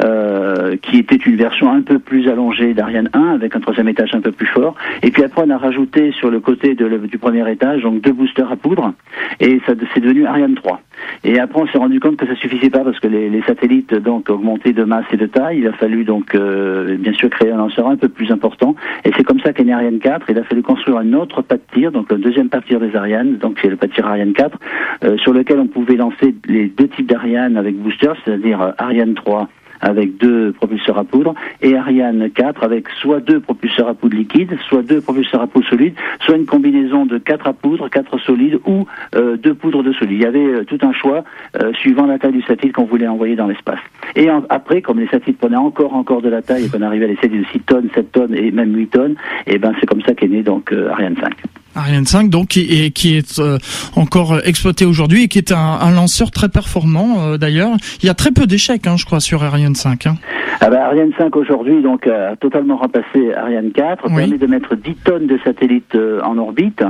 Euh, 0.03 0.75
qui 0.77 0.97
était 0.97 1.15
une 1.15 1.35
version 1.35 1.71
un 1.71 1.81
peu 1.81 1.99
plus 1.99 2.27
allongée 2.27 2.73
d'Ariane 2.73 3.09
1 3.13 3.35
avec 3.35 3.55
un 3.55 3.59
troisième 3.59 3.87
étage 3.87 4.13
un 4.13 4.21
peu 4.21 4.31
plus 4.31 4.45
fort. 4.47 4.75
Et 5.01 5.11
puis 5.11 5.23
après, 5.23 5.43
on 5.45 5.49
a 5.49 5.57
rajouté 5.57 6.11
sur 6.11 6.29
le 6.29 6.39
côté 6.39 6.75
du 6.75 7.17
premier 7.17 7.49
étage 7.51 7.81
donc 7.81 8.01
deux 8.01 8.11
boosters 8.11 8.51
à 8.51 8.55
poudre 8.55 8.93
et 9.39 9.61
ça 9.65 9.73
c'est 9.93 9.99
devenu 9.99 10.25
Ariane 10.25 10.55
3. 10.55 10.81
Et 11.23 11.39
après, 11.39 11.61
on 11.61 11.67
s'est 11.67 11.77
rendu 11.77 11.99
compte 11.99 12.17
que 12.17 12.27
ça 12.27 12.35
suffisait 12.35 12.69
pas 12.69 12.83
parce 12.83 12.99
que 12.99 13.07
les, 13.07 13.41
satellites 13.43 13.93
donc 13.93 14.29
augmentaient 14.29 14.73
de 14.73 14.83
masse 14.83 15.05
et 15.11 15.17
de 15.17 15.25
taille. 15.25 15.59
Il 15.59 15.67
a 15.67 15.73
fallu 15.73 16.03
donc 16.03 16.35
euh, 16.35 16.97
bien 16.97 17.13
sûr 17.13 17.29
créer 17.29 17.51
un 17.51 17.57
lanceur 17.57 17.87
un 17.87 17.97
peu 17.97 18.09
plus 18.09 18.31
important. 18.31 18.75
Et 19.05 19.11
c'est 19.15 19.23
comme 19.23 19.39
ça 19.39 19.53
qu'est 19.53 19.63
né 19.63 19.73
Ariane 19.73 19.99
4. 19.99 20.27
Il 20.29 20.37
a 20.37 20.43
fallu 20.43 20.61
construire 20.61 20.97
un 20.97 21.13
autre 21.13 21.41
pas 21.41 21.55
de 21.55 21.61
tir, 21.73 21.91
donc 21.91 22.11
le 22.11 22.17
deuxième 22.17 22.49
pas 22.49 22.59
de 22.59 22.65
tir 22.65 22.79
des 22.79 22.95
Ariane, 22.95 23.37
donc 23.37 23.57
c'est 23.61 23.69
le 23.69 23.75
pas 23.75 23.87
de 23.87 23.93
tir 23.93 24.07
Ariane 24.07 24.33
4, 24.33 24.57
euh, 25.03 25.17
sur 25.17 25.33
lequel 25.33 25.59
on 25.59 25.67
pouvait 25.67 25.95
lancer 25.95 26.35
les 26.45 26.67
deux 26.67 26.87
types 26.87 27.07
d'Ariane 27.07 27.57
avec 27.57 27.75
booster, 27.75 28.11
c'est-à-dire 28.23 28.73
Ariane 28.77 29.13
3 29.13 29.49
avec 29.83 30.17
deux 30.17 30.53
propulseurs 30.53 30.97
à 30.97 31.03
poudre, 31.03 31.35
et 31.61 31.75
Ariane 31.75 32.29
4 32.29 32.63
avec 32.63 32.89
soit 33.01 33.19
deux 33.19 33.39
propulseurs 33.39 33.89
à 33.89 33.93
poudre 33.93 34.15
liquide, 34.15 34.57
soit 34.67 34.81
deux 34.81 35.01
propulseurs 35.01 35.41
à 35.41 35.47
poudre 35.47 35.67
solide, 35.67 35.93
soit 36.21 36.37
une 36.37 36.45
combinaison 36.45 37.05
de 37.05 37.17
quatre 37.17 37.47
à 37.47 37.53
poudre, 37.53 37.89
quatre 37.89 38.17
solides 38.19 38.59
ou 38.65 38.87
euh, 39.15 39.37
deux 39.37 39.53
poudres 39.53 39.83
de 39.83 39.91
solide. 39.93 40.17
Il 40.17 40.23
y 40.23 40.25
avait 40.25 40.45
euh, 40.45 40.63
tout 40.63 40.79
un 40.81 40.93
choix 40.93 41.23
euh, 41.61 41.73
suivant 41.73 42.05
la 42.05 42.17
taille 42.17 42.31
du 42.31 42.41
satellite 42.43 42.73
qu'on 42.73 42.85
voulait 42.85 43.07
envoyer 43.07 43.35
dans 43.35 43.47
l'espace. 43.47 43.79
Et 44.15 44.29
après, 44.49 44.81
comme 44.81 44.99
les 44.99 45.07
satellites 45.07 45.37
prenaient 45.37 45.55
encore 45.57 45.93
encore 45.95 46.21
de 46.21 46.29
la 46.29 46.41
taille 46.41 46.65
et 46.65 46.69
qu'on 46.69 46.81
arrivait 46.81 47.05
à 47.05 47.27
des 47.27 47.39
de 47.39 47.43
6 47.51 47.59
tonnes, 47.61 47.89
7 47.93 48.11
tonnes 48.11 48.35
et 48.35 48.51
même 48.51 48.75
8 48.75 48.87
tonnes, 48.87 49.15
et 49.47 49.55
eh 49.55 49.57
ben 49.57 49.73
c'est 49.79 49.85
comme 49.85 50.01
ça 50.01 50.13
qu'est 50.13 50.27
né 50.27 50.43
donc 50.43 50.71
Ariane 50.71 51.15
5. 51.19 51.33
Ariane 51.75 52.05
5, 52.05 52.29
donc, 52.29 52.57
et, 52.57 52.91
qui 52.91 53.17
est 53.17 53.39
euh, 53.39 53.57
encore 53.95 54.39
exploité 54.45 54.85
aujourd'hui 54.85 55.23
et 55.23 55.27
qui 55.27 55.39
est 55.39 55.51
un, 55.51 55.91
lanceur 55.91 56.31
très 56.31 56.49
performant 56.49 57.17
euh, 57.19 57.37
d'ailleurs. 57.37 57.71
Il 58.01 58.05
y 58.05 58.09
a 58.09 58.13
très 58.13 58.31
peu 58.31 58.45
d'échecs, 58.45 58.87
hein, 58.87 58.95
je 58.97 59.05
crois, 59.05 59.19
sur 59.19 59.43
Ariane 59.43 59.75
5. 59.75 60.07
Hein. 60.07 60.15
Ah 60.61 60.69
bah, 60.69 60.85
Ariane 60.85 61.11
5 61.17 61.35
aujourd'hui 61.35 61.81
donc 61.81 62.07
a 62.07 62.35
totalement 62.35 62.77
remplacé 62.77 63.33
Ariane 63.33 63.71
4, 63.71 64.03
permet 64.03 64.37
de 64.37 64.47
mettre 64.47 64.75
10 64.75 64.95
tonnes 65.03 65.27
de 65.27 65.37
satellites 65.43 65.95
euh, 65.95 66.21
en 66.21 66.37
orbite. 66.37 66.83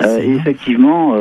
et 0.00 0.34
effectivement, 0.34 1.14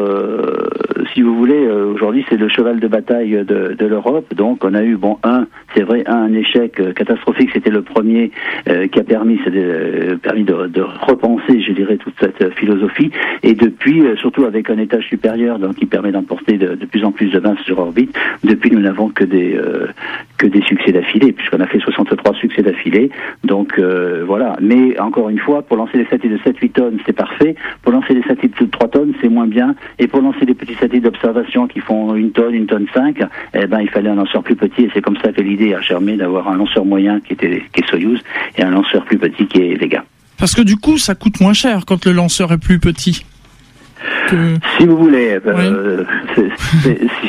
si 1.14 1.22
vous 1.22 1.36
voulez, 1.36 1.68
aujourd'hui 1.68 2.26
c'est 2.30 2.38
le 2.38 2.50
cheval 2.50 2.80
de 2.80 2.88
bataille 2.88 3.44
de, 3.46 3.76
de 3.78 3.86
l'Europe. 3.86 4.34
Donc 4.36 4.64
on 4.64 4.74
a 4.74 4.84
eu 4.84 4.98
bon 4.98 5.18
un, 5.24 5.48
c'est 5.74 5.84
vrai, 5.84 6.04
un, 6.06 6.34
échec 6.34 6.82
catastrophique, 6.96 7.50
c'était 7.54 7.70
le 7.70 7.82
premier 7.82 8.32
qui 8.66 9.00
a 9.00 9.04
permis, 9.04 9.40
permis 10.22 10.44
de, 10.44 10.68
de 10.68 10.82
repenser, 10.82 11.62
je 11.62 11.72
dirais, 11.72 11.98
toute 11.98 12.14
cette 12.20 12.54
philosophie 12.56 13.05
et 13.44 13.54
depuis, 13.54 14.02
euh, 14.02 14.16
surtout 14.18 14.46
avec 14.46 14.70
un 14.70 14.78
étage 14.78 15.06
supérieur, 15.08 15.60
donc 15.60 15.76
qui 15.76 15.86
permet 15.86 16.12
d'emporter 16.12 16.58
de, 16.58 16.76
plus 16.86 17.04
en 17.04 17.12
plus 17.12 17.30
de 17.30 17.40
vins 17.40 17.56
sur 17.66 17.80
orbite, 17.80 18.18
depuis 18.44 18.72
nous 18.72 18.80
n'avons 18.80 19.10
que 19.10 19.24
des 19.24 19.56
euh, 19.56 19.88
que 20.38 20.48
des 20.48 20.62
succès 20.62 20.92
d'affilée, 20.92 21.32
puisqu'on 21.32 21.60
a 21.60 21.68
fait 21.68 21.80
63 21.80 22.36
succès 22.36 22.62
d'affilée. 22.62 23.10
Donc 23.44 23.78
euh, 23.80 24.24
voilà. 24.26 24.56
Mais 24.62 25.00
encore 25.00 25.30
une 25.30 25.40
fois, 25.40 25.62
pour 25.62 25.78
lancer 25.78 25.98
des 25.98 26.06
satellites 26.06 26.44
de 26.44 26.52
7-8 26.52 26.72
tonnes, 26.72 26.98
c'est 27.06 27.14
parfait. 27.14 27.56
Pour 27.82 27.92
lancer 27.92 28.14
des 28.14 28.24
satellites 28.24 28.62
de 28.62 28.66
3 28.66 28.88
tonnes, 28.90 29.14
c'est 29.22 29.30
moins 29.30 29.48
bien. 29.48 29.76
Et 30.00 30.08
pour 30.08 30.22
lancer 30.22 30.46
des 30.46 30.56
petits 30.56 30.76
satellites 30.76 31.04
d'observation 31.04 31.68
qui 31.68 31.80
font 31.80 32.16
une 32.16 32.32
tonne, 32.32 32.54
une 32.54 32.66
tonne 32.66 32.88
5, 32.94 33.22
eh 33.54 33.68
ben 33.68 33.82
il 33.82 33.90
fallait 33.90 34.10
un 34.10 34.16
lanceur 34.16 34.44
plus 34.44 34.56
petit. 34.56 34.84
Et 34.84 34.90
c'est 34.94 35.02
comme 35.02 35.18
ça 35.18 35.32
que 35.32 35.42
l'idée 35.42 35.74
a 35.74 35.82
germé 35.82 36.18
d'avoir 36.18 36.50
un 36.50 36.58
lanceur 36.58 36.86
moyen 36.86 37.20
qui 37.20 37.34
était 37.34 37.64
qui 37.74 37.82
est 37.82 37.88
Soyuz 37.88 38.22
et 38.58 38.64
un 38.64 38.72
lanceur 38.72 39.06
plus 39.06 39.18
petit 39.18 39.46
qui 39.48 39.62
est 39.62 39.76
Vega. 39.76 40.04
Parce 40.38 40.54
que 40.54 40.62
du 40.62 40.78
coup, 40.78 40.98
ça 40.98 41.16
coûte 41.16 41.40
moins 41.40 41.54
cher 41.54 41.86
quand 41.86 42.06
le 42.06 42.12
lanceur 42.12 42.52
est 42.52 42.58
plus 42.58 42.80
petit. 42.80 43.26
Si 44.30 44.86
vous 44.86 44.98
voulez, 44.98 45.40
euh, 45.46 46.04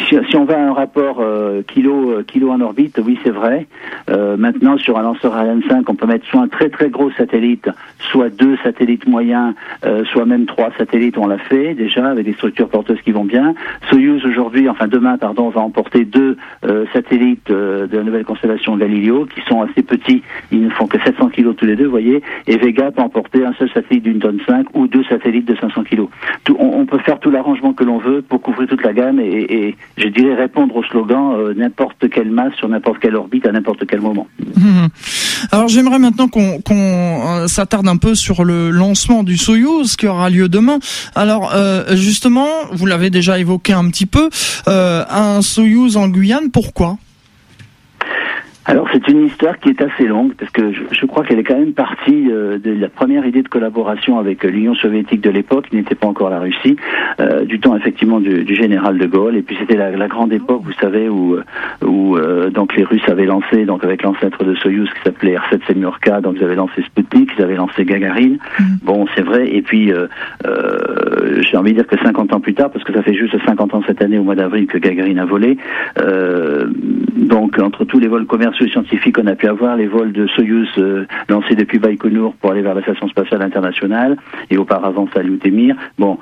si, 0.08 0.36
on 0.36 0.44
va 0.44 0.58
à 0.58 0.62
un 0.62 0.72
rapport 0.72 1.18
euh, 1.20 1.62
kilo 1.62 2.10
euh, 2.10 2.22
kilo 2.22 2.50
en 2.50 2.60
orbite, 2.60 3.00
oui 3.04 3.18
c'est 3.24 3.30
vrai. 3.30 3.66
maintenant 4.08 4.76
sur 4.78 4.98
un 4.98 5.02
lanceur 5.02 5.34
Ariane 5.34 5.62
5, 5.68 5.88
on 5.88 5.94
peut 5.94 6.06
mettre 6.06 6.26
soit 6.26 6.40
un 6.40 6.48
très 6.48 6.68
très 6.68 6.88
gros 6.88 7.10
satellite, 7.12 7.68
soit 7.98 8.30
deux 8.30 8.56
satellites 8.62 9.06
moyens, 9.06 9.54
soit 10.12 10.24
même 10.24 10.46
trois 10.46 10.70
satellites. 10.78 11.18
On 11.18 11.26
l'a 11.26 11.38
fait 11.38 11.74
déjà 11.74 12.06
avec 12.06 12.24
des 12.24 12.32
structures 12.32 12.68
porteuses 12.68 13.00
qui 13.02 13.12
vont 13.12 13.24
bien. 13.24 13.54
Soyuz 13.88 14.24
aujourd'hui, 14.24 14.68
enfin 14.68 14.86
demain 14.88 15.18
pardon, 15.18 15.48
va 15.48 15.60
emporter 15.60 16.04
deux 16.04 16.36
satellites 16.92 17.50
de 17.50 17.88
la 17.90 18.02
nouvelle 18.02 18.24
constellation 18.24 18.76
Galileo 18.76 19.26
qui 19.26 19.40
sont 19.48 19.62
assez 19.62 19.82
petits. 19.82 20.22
Ils 20.52 20.64
ne 20.64 20.70
font 20.70 20.86
que 20.86 20.98
700 21.00 21.28
kilos 21.30 21.56
tous 21.56 21.66
les 21.66 21.76
deux, 21.76 21.84
vous 21.84 21.90
voyez. 21.90 22.22
Et 22.46 22.56
Vega 22.56 22.90
peut 22.90 23.02
emporter 23.02 23.44
un 23.44 23.52
seul 23.54 23.70
satellite 23.70 24.04
d'une 24.04 24.18
tonne 24.18 24.40
5 24.46 24.66
ou 24.74 24.86
deux 24.86 25.04
satellites 25.04 25.46
de 25.46 25.56
500 25.56 25.84
kilos. 25.84 26.08
Tout, 26.44 26.56
on, 26.58 26.85
peut 26.86 26.98
faire 26.98 27.18
tout 27.20 27.30
l'arrangement 27.30 27.72
que 27.72 27.84
l'on 27.84 27.98
veut 27.98 28.22
pour 28.22 28.40
couvrir 28.40 28.68
toute 28.68 28.82
la 28.82 28.92
gamme 28.92 29.20
et, 29.20 29.76
je 29.96 30.08
dirais 30.08 30.34
répondre 30.34 30.76
au 30.76 30.82
slogan 30.84 31.34
euh, 31.36 31.54
n'importe 31.54 32.08
quelle 32.10 32.30
masse 32.30 32.54
sur 32.54 32.68
n'importe 32.68 32.98
quelle 32.98 33.16
orbite 33.16 33.46
à 33.46 33.52
n'importe 33.52 33.86
quel 33.86 34.00
moment. 34.00 34.26
Alors 35.52 35.68
j'aimerais 35.68 35.98
maintenant 35.98 36.28
qu'on 36.28 36.60
euh, 36.70 37.46
s'attarde 37.46 37.88
un 37.88 37.96
peu 37.96 38.14
sur 38.14 38.44
le 38.44 38.70
lancement 38.70 39.22
du 39.22 39.36
Soyuz 39.36 39.96
qui 39.96 40.06
aura 40.06 40.30
lieu 40.30 40.48
demain. 40.48 40.78
Alors 41.14 41.52
euh, 41.54 41.96
justement, 41.96 42.48
vous 42.72 42.86
l'avez 42.86 43.10
déjà 43.10 43.38
évoqué 43.38 43.72
un 43.72 43.88
petit 43.88 44.06
peu, 44.06 44.28
un 44.66 45.42
Soyuz 45.42 45.96
en 45.96 46.08
Guyane, 46.08 46.50
pourquoi? 46.50 46.98
Alors 48.66 48.88
c'est 48.92 49.06
une 49.08 49.26
histoire 49.26 49.58
qui 49.60 49.68
est 49.68 49.80
assez 49.80 50.06
longue 50.06 50.32
parce 50.34 50.50
que 50.50 50.72
je, 50.72 50.82
je 50.90 51.06
crois 51.06 51.24
qu'elle 51.24 51.38
est 51.38 51.44
quand 51.44 51.58
même 51.58 51.72
partie 51.72 52.30
euh, 52.30 52.58
de 52.58 52.72
la 52.72 52.88
première 52.88 53.24
idée 53.24 53.42
de 53.42 53.48
collaboration 53.48 54.18
avec 54.18 54.44
euh, 54.44 54.48
l'Union 54.48 54.74
soviétique 54.74 55.20
de 55.20 55.30
l'époque, 55.30 55.68
qui 55.70 55.76
n'était 55.76 55.94
pas 55.94 56.08
encore 56.08 56.30
la 56.30 56.40
Russie, 56.40 56.76
euh, 57.20 57.44
du 57.44 57.60
temps 57.60 57.76
effectivement 57.76 58.18
du, 58.18 58.42
du, 58.42 58.54
général 58.56 58.98
de 58.98 59.06
Gaulle. 59.06 59.36
Et 59.36 59.42
puis 59.42 59.56
c'était 59.60 59.76
la, 59.76 59.90
la, 59.92 60.08
grande 60.08 60.32
époque, 60.32 60.62
vous 60.64 60.72
savez, 60.80 61.08
où, 61.08 61.36
où 61.84 62.18
donc 62.50 62.74
les 62.76 62.84
Russes 62.84 63.08
avaient 63.08 63.26
lancé, 63.26 63.64
donc 63.66 63.84
avec 63.84 64.02
l'ancêtre 64.02 64.42
de 64.44 64.54
Soyuz 64.54 64.88
qui 64.94 65.02
s'appelait 65.04 65.36
R7 65.36 65.66
Semyorka, 65.66 66.20
donc 66.20 66.36
ils 66.38 66.44
avaient 66.44 66.54
lancé 66.56 66.82
Sputnik, 66.82 67.30
ils 67.38 67.42
avaient 67.42 67.56
lancé 67.56 67.84
Gagarine. 67.84 68.38
Mm. 68.58 68.64
Bon, 68.82 69.06
c'est 69.14 69.22
vrai. 69.22 69.48
Et 69.54 69.62
puis 69.62 69.92
j'ai 70.42 71.56
envie 71.56 71.72
de 71.72 71.76
dire 71.82 71.86
que 71.86 71.98
50 72.02 72.32
ans 72.32 72.40
plus 72.40 72.54
tard, 72.54 72.70
parce 72.70 72.84
que 72.84 72.92
ça 72.92 73.02
fait 73.02 73.14
juste 73.14 73.36
50 73.44 73.74
ans 73.74 73.82
cette 73.86 74.02
année 74.02 74.18
au 74.18 74.24
mois 74.24 74.34
d'avril 74.34 74.66
que 74.66 74.78
Gagarine 74.78 75.18
a 75.18 75.24
volé. 75.26 75.58
donc 77.16 77.58
entre 77.58 77.84
tous 77.84 77.98
les 77.98 78.08
vols 78.08 78.26
commerciaux 78.26 78.55
scientifiques 78.64 79.16
qu'on 79.16 79.26
a 79.26 79.34
pu 79.34 79.46
avoir, 79.46 79.76
les 79.76 79.86
vols 79.86 80.12
de 80.12 80.26
Soyuz 80.28 80.68
euh, 80.78 81.06
lancés 81.28 81.54
depuis 81.54 81.78
Baïkonour 81.78 82.34
pour 82.34 82.50
aller 82.50 82.62
vers 82.62 82.74
la 82.74 82.82
Station 82.82 83.08
spatiale 83.08 83.42
internationale 83.42 84.16
et 84.50 84.56
auparavant 84.56 85.08
Salyut-Emir. 85.14 85.76
Bon, 85.98 86.18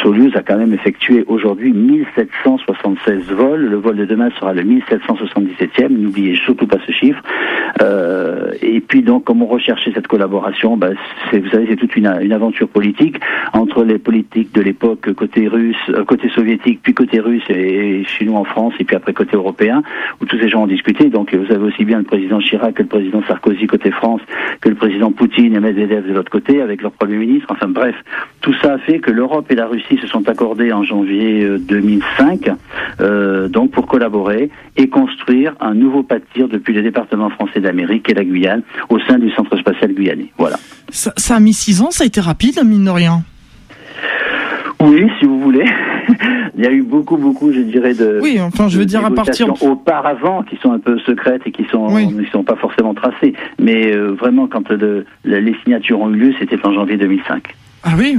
Soyuz 0.00 0.34
a 0.36 0.42
quand 0.42 0.56
même 0.56 0.72
effectué 0.72 1.24
aujourd'hui 1.26 1.72
1776 1.72 3.30
vols. 3.30 3.66
Le 3.66 3.76
vol 3.76 3.96
de 3.96 4.04
demain 4.04 4.30
sera 4.38 4.52
le 4.52 4.62
1777e. 4.62 5.88
N'oubliez 5.88 6.36
surtout 6.36 6.66
pas 6.66 6.78
ce 6.86 6.92
chiffre. 6.92 7.22
Euh, 7.82 8.52
et 8.62 8.80
puis 8.80 9.02
donc, 9.02 9.24
comme 9.24 9.42
on 9.42 9.46
recherchait 9.46 9.92
cette 9.94 10.06
collaboration, 10.06 10.76
bah, 10.76 10.90
vous 11.32 11.48
savez, 11.50 11.66
c'est 11.68 11.76
toute 11.76 11.96
une, 11.96 12.06
aventure 12.06 12.68
politique 12.68 13.16
entre 13.52 13.84
les 13.84 13.98
politiques 13.98 14.54
de 14.54 14.60
l'époque 14.60 15.12
côté 15.14 15.48
russe, 15.48 15.76
euh, 15.90 16.04
côté 16.04 16.28
soviétique, 16.28 16.80
puis 16.82 16.94
côté 16.94 17.20
russe 17.20 17.42
et, 17.48 18.04
chez 18.04 18.24
nous 18.24 18.34
en 18.34 18.44
France, 18.44 18.74
et 18.78 18.84
puis 18.84 18.96
après 18.96 19.12
côté 19.12 19.36
européen, 19.36 19.82
où 20.20 20.26
tous 20.26 20.38
ces 20.38 20.48
gens 20.48 20.62
ont 20.62 20.66
discuté. 20.66 21.06
Donc, 21.06 21.34
vous 21.34 21.52
avez 21.52 21.64
aussi 21.64 21.84
bien 21.84 21.98
le 21.98 22.04
président 22.04 22.38
Chirac 22.38 22.74
que 22.74 22.82
le 22.82 22.88
président 22.88 23.22
Sarkozy 23.26 23.66
côté 23.66 23.90
France, 23.90 24.20
que 24.60 24.68
le 24.68 24.74
président 24.74 25.10
Poutine 25.10 25.54
et 25.54 25.60
Medvedev 25.60 26.06
de 26.06 26.12
l'autre 26.12 26.30
côté, 26.30 26.60
avec 26.60 26.82
leur 26.82 26.92
premier 26.92 27.16
ministre. 27.16 27.46
Enfin 27.50 27.68
bref, 27.68 27.94
tout 28.40 28.54
ça 28.62 28.74
a 28.74 28.78
fait 28.78 28.98
que 28.98 29.10
l'Europe 29.10 29.47
et 29.50 29.54
la 29.54 29.66
Russie 29.66 29.98
se 30.00 30.06
sont 30.06 30.28
accordés 30.28 30.72
en 30.72 30.84
janvier 30.84 31.46
2005, 31.58 32.48
euh, 32.48 32.54
euh, 33.00 33.48
donc 33.48 33.70
pour 33.70 33.86
collaborer 33.86 34.50
et 34.76 34.88
construire 34.88 35.54
un 35.60 35.74
nouveau 35.74 36.02
pas 36.02 36.18
de 36.18 36.24
tir 36.34 36.48
depuis 36.48 36.74
le 36.74 36.82
département 36.82 37.30
français 37.30 37.60
d'Amérique 37.60 38.08
et 38.10 38.14
la 38.14 38.24
Guyane 38.24 38.62
au 38.88 38.98
sein 39.00 39.18
du 39.18 39.30
centre 39.30 39.56
spatial 39.56 39.92
guyanais. 39.92 40.32
Voilà. 40.38 40.56
Ça, 40.90 41.12
ça 41.16 41.36
a 41.36 41.40
mis 41.40 41.54
six 41.54 41.82
ans, 41.82 41.90
ça 41.90 42.04
a 42.04 42.06
été 42.06 42.20
rapide, 42.20 42.60
mine 42.64 42.84
de 42.84 42.90
rien. 42.90 43.22
Oui, 44.80 45.06
si 45.18 45.24
vous 45.24 45.40
voulez. 45.40 45.64
il 46.56 46.64
y 46.64 46.66
a 46.66 46.70
eu 46.70 46.82
beaucoup, 46.82 47.16
beaucoup, 47.16 47.52
je 47.52 47.60
dirais, 47.60 47.94
de. 47.94 48.20
Oui, 48.22 48.38
enfin, 48.40 48.68
je 48.68 48.78
veux 48.78 48.86
dire 48.86 49.04
à 49.04 49.10
partir. 49.10 49.60
Auparavant, 49.62 50.42
qui 50.42 50.56
sont 50.56 50.72
un 50.72 50.78
peu 50.78 50.98
secrètes 51.00 51.42
et 51.46 51.50
qui 51.50 51.64
sont, 51.70 51.88
sont 52.32 52.44
pas 52.44 52.56
forcément 52.56 52.94
tracées. 52.94 53.34
Mais 53.58 53.92
euh, 53.92 54.12
vraiment, 54.12 54.46
quand 54.46 54.70
les 55.24 55.56
signatures 55.64 56.00
ont 56.00 56.10
eu 56.10 56.16
lieu, 56.16 56.34
c'était 56.38 56.64
en 56.64 56.72
janvier 56.72 56.96
2005. 56.96 57.54
Ah 57.90 57.94
oui, 57.96 58.18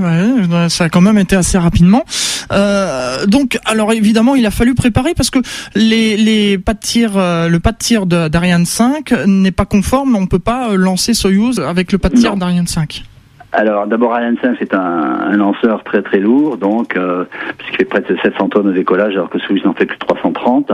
ça 0.69 0.85
a 0.85 0.89
quand 0.89 1.01
même 1.01 1.19
été 1.19 1.35
assez 1.35 1.57
rapidement. 1.57 2.03
Euh, 2.51 3.25
donc, 3.27 3.59
alors 3.65 3.93
évidemment, 3.93 4.33
il 4.33 4.45
a 4.47 4.51
fallu 4.51 4.73
préparer 4.73 5.13
parce 5.13 5.29
que 5.29 5.39
les, 5.75 6.17
les 6.17 6.57
pas 6.57 6.73
de 6.73 6.79
tir, 6.79 7.17
euh, 7.17 7.47
le 7.47 7.59
pas 7.59 7.71
de 7.71 7.77
tir 7.77 8.07
d'Ariane 8.07 8.65
5 8.65 9.13
n'est 9.27 9.51
pas 9.51 9.65
conforme. 9.65 10.15
On 10.15 10.25
peut 10.25 10.39
pas 10.39 10.73
lancer 10.75 11.13
Soyuz 11.13 11.59
avec 11.59 11.91
le 11.91 11.99
pas 11.99 12.09
de 12.09 12.15
tir 12.15 12.35
d'Ariane 12.35 12.67
5. 12.67 13.03
Alors 13.51 13.87
d'abord 13.87 14.13
Ariane 14.13 14.37
5 14.39 14.57
c'est 14.59 14.75
un, 14.75 14.79
un, 14.79 15.35
lanceur 15.35 15.83
très 15.83 16.03
très 16.03 16.19
lourd 16.19 16.57
donc 16.57 16.95
euh, 16.95 17.25
puisqu'il 17.57 17.77
fait 17.77 17.85
près 17.85 18.01
de 18.01 18.15
700 18.21 18.49
tonnes 18.49 18.67
au 18.67 18.71
décollage 18.71 19.13
alors 19.13 19.29
que 19.29 19.39
Soyuz 19.39 19.65
n'en 19.65 19.73
fait 19.73 19.87
que 19.87 19.97
330 19.97 20.71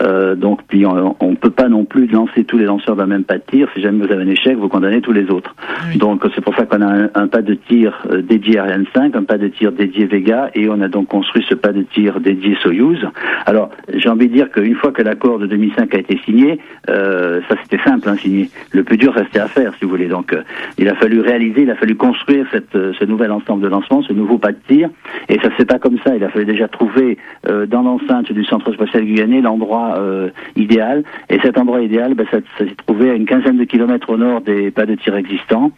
euh, 0.00 0.34
donc 0.34 0.60
puis 0.66 0.84
on, 0.86 1.14
ne 1.20 1.36
peut 1.36 1.50
pas 1.50 1.68
non 1.68 1.84
plus 1.84 2.08
lancer 2.08 2.42
tous 2.42 2.58
les 2.58 2.64
lanceurs 2.64 2.96
d'un 2.96 3.06
même 3.06 3.22
pas 3.22 3.38
de 3.38 3.42
tir 3.46 3.68
si 3.74 3.80
jamais 3.80 4.04
vous 4.04 4.12
avez 4.12 4.24
un 4.24 4.28
échec 4.28 4.56
vous 4.56 4.68
condamnez 4.68 5.00
tous 5.00 5.12
les 5.12 5.30
autres. 5.30 5.54
Donc 5.94 6.26
c'est 6.34 6.40
pour 6.40 6.56
ça 6.56 6.66
qu'on 6.66 6.82
a 6.82 7.08
un, 7.14 7.28
pas 7.28 7.42
de 7.42 7.54
tir 7.54 7.96
euh, 8.10 8.22
dédié 8.22 8.58
Ariane 8.58 8.86
5 8.92 9.14
un 9.14 9.22
pas 9.22 9.38
de 9.38 9.46
tir 9.46 9.70
dédié 9.70 10.06
Vega 10.06 10.50
et 10.54 10.68
on 10.68 10.80
a 10.80 10.88
donc 10.88 11.06
construit 11.06 11.46
ce 11.48 11.54
pas 11.54 11.72
de 11.72 11.82
tir 11.82 12.18
dédié 12.18 12.56
Soyuz. 12.60 13.06
Alors 13.44 13.70
j'ai 13.94 14.08
envie 14.08 14.26
de 14.26 14.32
dire 14.32 14.50
qu'une 14.50 14.74
fois 14.74 14.90
que 14.90 15.02
l'accord 15.02 15.38
de 15.38 15.46
2005 15.46 15.94
a 15.94 15.98
été 15.98 16.18
signé 16.24 16.58
euh, 16.90 17.40
ça 17.48 17.54
c'était 17.62 17.82
simple 17.84 18.08
hein, 18.08 18.16
signé. 18.16 18.50
Le 18.72 18.82
plus 18.82 18.96
dur 18.96 19.14
restait 19.14 19.38
à 19.38 19.46
faire 19.46 19.72
si 19.78 19.84
vous 19.84 19.90
voulez. 19.90 20.08
Donc 20.08 20.32
euh, 20.32 20.42
il 20.76 20.88
a 20.88 20.96
fallu 20.96 21.20
réaliser 21.20 21.62
il 21.62 21.70
a 21.70 21.76
fallu 21.76 21.94
construire 21.94 22.15
construire 22.16 22.46
euh, 22.74 22.92
ce 22.98 23.04
nouvel 23.04 23.30
ensemble 23.30 23.62
de 23.62 23.68
lancement, 23.68 24.02
ce 24.02 24.12
nouveau 24.12 24.38
pas 24.38 24.52
de 24.52 24.58
tir. 24.68 24.88
Et 25.28 25.38
ça 25.38 25.50
se 25.50 25.54
fait 25.54 25.64
pas 25.64 25.78
comme 25.78 25.98
ça. 26.04 26.16
Il 26.16 26.24
a 26.24 26.28
fallu 26.28 26.44
déjà 26.44 26.68
trouver 26.68 27.18
euh, 27.48 27.66
dans 27.66 27.82
l'enceinte 27.82 28.32
du 28.32 28.44
centre 28.44 28.72
spatial 28.72 29.04
guyanais 29.04 29.40
l'endroit 29.40 29.94
euh, 29.98 30.30
idéal. 30.56 31.04
Et 31.28 31.38
cet 31.40 31.58
endroit 31.58 31.82
idéal, 31.82 32.14
ben, 32.14 32.26
ça, 32.30 32.38
s'est 32.58 32.74
trouvé 32.86 33.10
à 33.10 33.14
une 33.14 33.26
quinzaine 33.26 33.58
de 33.58 33.64
kilomètres 33.64 34.10
au 34.10 34.16
nord 34.16 34.40
des 34.40 34.70
pas 34.70 34.86
de 34.86 34.94
tir 34.94 35.14
existants, 35.16 35.72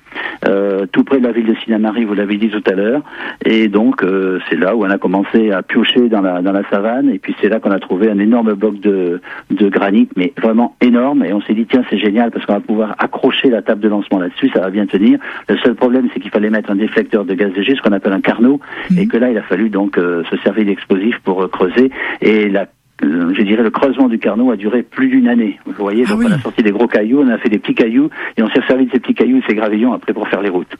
tout 0.92 1.04
près 1.04 1.18
de 1.18 1.24
la 1.24 1.32
ville 1.32 1.46
de 1.46 1.54
Sinamari, 1.64 2.04
vous 2.04 2.14
l'avez 2.14 2.36
dit 2.36 2.48
tout 2.48 2.62
à 2.66 2.72
l'heure. 2.72 3.02
Et 3.44 3.68
donc 3.68 4.04
c'est 4.48 4.56
là 4.56 4.74
où 4.76 4.84
on 4.84 4.90
a 4.90 4.98
commencé 4.98 5.50
à 5.50 5.62
piocher 5.62 6.08
dans 6.08 6.20
la 6.20 6.42
dans 6.42 6.52
la 6.52 6.62
savane. 6.70 7.10
Et 7.10 7.18
puis 7.18 7.34
c'est 7.40 7.48
là 7.48 7.60
qu'on 7.60 7.70
a 7.70 7.78
trouvé 7.78 8.10
un 8.10 8.18
énorme 8.18 8.54
bloc 8.54 8.80
de 8.80 9.20
de 9.50 9.68
granit, 9.68 10.08
mais 10.16 10.32
vraiment 10.40 10.76
énorme. 10.80 11.24
Et 11.24 11.32
on 11.32 11.40
s'est 11.42 11.54
dit 11.54 11.66
tiens 11.66 11.82
c'est 11.90 11.98
génial 11.98 12.30
parce 12.30 12.46
qu'on 12.46 12.54
va 12.54 12.60
pouvoir 12.60 12.94
accrocher 12.98 13.50
la 13.50 13.62
table 13.62 13.80
de 13.80 13.88
lancement 13.88 14.18
là-dessus, 14.18 14.50
ça 14.54 14.60
va 14.60 14.70
bien 14.70 14.86
tenir. 14.86 15.18
Le 15.48 15.56
seul 15.58 15.74
problème 15.74 16.08
c'est 16.12 16.20
qu'il 16.20 16.27
fallait 16.30 16.50
mettre 16.50 16.70
un 16.70 16.76
déflecteur 16.76 17.24
de 17.24 17.34
gaz 17.34 17.52
léger, 17.54 17.74
ce 17.76 17.82
qu'on 17.82 17.92
appelle 17.92 18.12
un 18.12 18.20
carnot, 18.20 18.60
mhm. 18.90 18.98
et 18.98 19.06
que 19.06 19.16
là, 19.16 19.30
il 19.30 19.38
a 19.38 19.42
fallu 19.42 19.70
donc 19.70 19.98
euh, 19.98 20.24
se 20.30 20.36
servir 20.38 20.66
d'explosifs 20.66 21.18
pour 21.24 21.42
euh, 21.42 21.48
creuser. 21.48 21.90
Et 22.20 22.48
la 22.48 22.66
je 23.00 23.42
dirais, 23.42 23.62
le 23.62 23.70
creusement 23.70 24.08
du 24.08 24.18
carnot 24.18 24.50
a 24.50 24.56
duré 24.56 24.82
plus 24.82 25.08
d'une 25.08 25.28
année. 25.28 25.60
Vous 25.64 25.72
voyez, 25.78 26.02
ah 26.06 26.10
donc 26.10 26.22
on 26.24 26.32
a 26.32 26.38
sorti 26.40 26.64
des 26.64 26.72
gros 26.72 26.88
cailloux, 26.88 27.20
on 27.20 27.28
a 27.28 27.38
fait 27.38 27.48
des 27.48 27.60
petits 27.60 27.74
cailloux, 27.74 28.10
et 28.36 28.42
on 28.42 28.48
s'est 28.48 28.62
servi 28.66 28.86
de 28.86 28.90
ces 28.90 28.98
petits 28.98 29.14
cailloux 29.14 29.38
et 29.38 29.42
ces 29.46 29.54
gravillons 29.54 29.92
après 29.92 30.12
pour 30.12 30.26
faire 30.28 30.42
les 30.42 30.48
routes. 30.48 30.74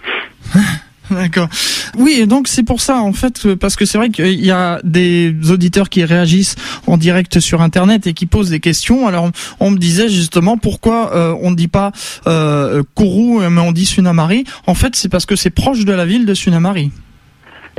D'accord. 1.15 1.49
Oui, 1.97 2.17
et 2.19 2.27
donc 2.27 2.49
c'est 2.49 2.63
pour 2.63 2.81
ça 2.81 2.99
en 2.99 3.13
fait, 3.13 3.55
parce 3.55 3.77
que 3.77 3.85
c'est 3.85 3.99
vrai 3.99 4.11
qu'il 4.11 4.45
y 4.45 4.51
a 4.51 4.81
des 4.85 5.35
auditeurs 5.51 5.89
qui 5.89 6.05
réagissent 6.05 6.57
en 6.87 6.97
direct 6.97 7.41
sur 7.41 7.63
Internet 7.63 8.07
et 8.07 8.15
qui 8.15 8.27
posent 8.27 8.51
des 8.51 8.61
questions. 8.61 9.07
Alors 9.07 9.31
on 9.61 9.71
me 9.71 9.79
disait 9.79 10.09
justement 10.09 10.59
pourquoi 10.59 11.15
euh, 11.15 11.35
on 11.41 11.51
ne 11.51 11.57
dit 11.57 11.69
pas 11.69 11.93
euh, 12.27 12.83
Kourou 12.95 13.41
mais 13.41 13.61
on 13.61 13.73
dit 13.73 13.87
Sunamari? 13.87 14.45
En 14.67 14.75
fait, 14.75 14.97
c'est 14.97 15.09
parce 15.09 15.27
que 15.27 15.37
c'est 15.37 15.51
proche 15.51 15.85
de 15.85 15.93
la 15.93 16.05
ville 16.05 16.27
de 16.27 16.35
Sunamari. 16.35 16.91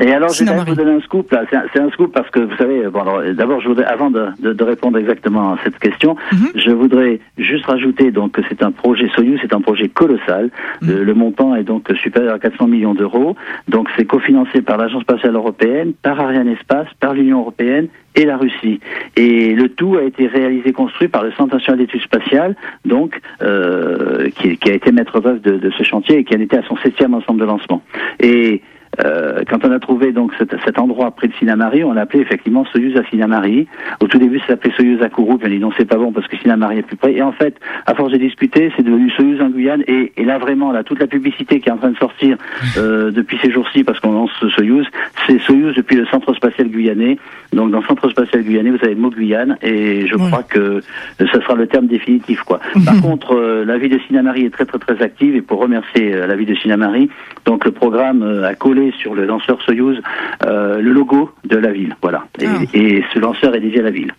Et 0.01 0.13
alors, 0.13 0.29
je 0.29 0.43
vais 0.43 0.63
vous 0.65 0.75
donner 0.75 0.93
un 0.93 1.01
scoop. 1.01 1.31
Là, 1.31 1.43
c'est 1.49 1.79
un, 1.79 1.89
scoop 1.91 2.13
parce 2.13 2.29
que 2.29 2.39
vous 2.39 2.55
savez. 2.55 2.87
Bon, 2.87 3.01
alors, 3.01 3.21
d'abord, 3.33 3.59
je 3.59 3.67
voudrais, 3.67 3.85
avant 3.85 4.09
de, 4.09 4.27
de, 4.39 4.63
répondre 4.63 4.97
exactement 4.97 5.53
à 5.53 5.57
cette 5.63 5.77
question, 5.79 6.15
mhm. 6.31 6.49
je 6.55 6.71
voudrais 6.71 7.19
juste 7.37 7.65
rajouter 7.65 8.11
donc 8.11 8.33
que 8.33 8.41
c'est 8.47 8.63
un 8.63 8.71
projet 8.71 9.09
Soyuz, 9.09 9.39
c'est 9.41 9.53
un 9.53 9.61
projet 9.61 9.89
colossal. 9.89 10.49
Mhm. 10.81 11.01
le, 11.01 11.13
montant 11.13 11.55
est 11.55 11.63
donc 11.63 11.89
supérieur 12.01 12.33
à 12.35 12.39
400 12.39 12.67
millions 12.67 12.93
d'euros. 12.93 13.35
Donc, 13.67 13.89
c'est 13.97 14.05
cofinancé 14.05 14.61
par 14.61 14.77
l'Agence 14.77 15.03
spatiale 15.03 15.35
européenne, 15.35 15.93
par 16.01 16.19
Ariane 16.19 16.47
Espace, 16.47 16.87
par 16.99 17.13
l'Union 17.13 17.41
européenne 17.41 17.87
et 18.15 18.25
la 18.25 18.37
Russie. 18.37 18.79
Et 19.15 19.53
le 19.53 19.69
tout 19.69 19.97
a 19.97 20.03
été 20.03 20.27
réalisé, 20.27 20.71
construit 20.71 21.07
par 21.07 21.23
le 21.23 21.31
Centre 21.33 21.55
national 21.55 21.79
d'études 21.79 22.01
spatiales, 22.01 22.55
donc 22.85 23.19
euh, 23.41 24.29
qui, 24.35 24.57
qui, 24.57 24.71
a 24.71 24.73
été 24.73 24.91
maître 24.91 25.19
d'œuvre 25.19 25.39
de, 25.39 25.57
de, 25.57 25.71
ce 25.71 25.83
chantier 25.83 26.19
et 26.19 26.23
qui 26.23 26.35
en 26.35 26.39
était 26.39 26.57
à 26.57 26.63
son 26.63 26.77
septième 26.77 27.13
ensemble 27.13 27.41
de 27.41 27.45
lancement. 27.45 27.81
Et 28.19 28.61
euh, 29.05 29.43
quand 29.49 29.65
on 29.65 29.71
a 29.71 29.79
trouvé 29.79 30.11
donc 30.11 30.33
cet, 30.37 30.55
cet, 30.65 30.79
endroit 30.79 31.11
près 31.11 31.27
de 31.27 31.33
Sinamari, 31.33 31.83
on 31.83 31.93
l'a 31.93 32.01
appelé 32.01 32.21
effectivement 32.21 32.65
Soyuz 32.65 32.95
à 32.97 33.03
Sinamari. 33.09 33.67
Au 33.99 34.07
tout 34.07 34.17
début, 34.17 34.39
ça 34.39 34.47
s'appelait 34.47 34.73
Soyuz 34.75 35.01
à 35.01 35.09
Kourou, 35.09 35.37
puis 35.37 35.47
on 35.47 35.51
a 35.51 35.55
dit 35.55 35.59
non, 35.59 35.71
c'est 35.77 35.85
pas 35.85 35.97
bon 35.97 36.11
parce 36.11 36.27
que 36.27 36.37
Sinamari 36.37 36.79
est 36.79 36.83
plus 36.83 36.95
près. 36.95 37.13
Et 37.13 37.21
en 37.21 37.31
fait, 37.31 37.59
à 37.85 37.95
force 37.95 38.11
de 38.11 38.17
discuter, 38.17 38.71
c'est 38.75 38.83
devenu 38.83 39.09
Soyuz 39.11 39.41
en 39.41 39.49
Guyane. 39.49 39.83
Et, 39.87 40.11
et, 40.17 40.25
là, 40.25 40.37
vraiment, 40.37 40.71
là, 40.71 40.83
toute 40.83 40.99
la 40.99 41.07
publicité 41.07 41.59
qui 41.59 41.69
est 41.69 41.71
en 41.71 41.77
train 41.77 41.91
de 41.91 41.97
sortir 41.97 42.37
euh, 42.77 43.11
depuis 43.19 43.37
ces 43.41 43.51
jours-ci, 43.51 43.83
parce 43.83 43.99
qu'on 43.99 44.11
lance 44.11 44.31
Soyuz, 44.55 44.87
c'est 45.27 45.39
Soyuz 45.39 45.75
depuis 45.75 45.95
le 45.95 46.05
Centre 46.07 46.33
spatial 46.33 46.67
guyanais. 46.67 47.17
Donc, 47.53 47.71
dans 47.71 47.79
le 47.79 47.85
Centre 47.85 48.09
spatial 48.09 48.43
guyanais, 48.43 48.71
vous 48.71 48.83
avez 48.83 48.95
le 48.95 49.01
mot 49.01 49.09
Guyane, 49.09 49.57
et 49.61 50.07
je 50.07 50.15
crois 50.15 50.43
que 50.43 50.81
ce 51.19 51.25
sera 51.25 51.55
le 51.55 51.67
terme 51.67 51.87
définitif, 51.87 52.41
quoi. 52.41 52.59
Par 52.85 53.01
contre, 53.01 53.35
euh, 53.35 53.65
la 53.65 53.77
ville 53.77 53.91
de 53.91 53.99
Sinamari 54.07 54.45
est 54.45 54.49
très, 54.49 54.65
très, 54.65 54.79
très 54.79 55.01
active. 55.01 55.35
Et 55.35 55.41
pour 55.41 55.59
remercier 55.59 56.13
euh, 56.13 56.27
la 56.27 56.35
ville 56.35 56.47
de 56.47 56.55
Sinamari, 56.55 57.09
donc 57.45 57.65
le 57.65 57.71
programme 57.71 58.43
a 58.43 58.55
collé 58.55 58.93
sur 58.99 59.15
le 59.15 59.25
lanceur 59.25 59.61
Soyuz 59.61 60.01
euh, 60.45 60.79
le 60.79 60.91
logo 60.91 61.31
de 61.45 61.57
la 61.57 61.71
ville. 61.71 61.95
Voilà. 62.01 62.25
Et, 62.39 62.45
ah. 62.45 62.59
et, 62.73 63.03
ce 63.13 63.19
lanceur 63.19 63.55
est 63.55 63.59
dédié 63.59 63.79
à 63.79 63.83
la 63.83 63.91
ville. 63.91 64.13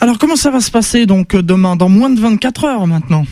Alors 0.00 0.18
comment 0.18 0.36
ça 0.36 0.50
va 0.50 0.60
se 0.60 0.70
passer 0.70 1.06
donc 1.06 1.36
demain, 1.36 1.76
dans 1.76 1.88
moins 1.88 2.10
de 2.10 2.20
24 2.20 2.64
heures 2.64 2.86
maintenant? 2.86 3.24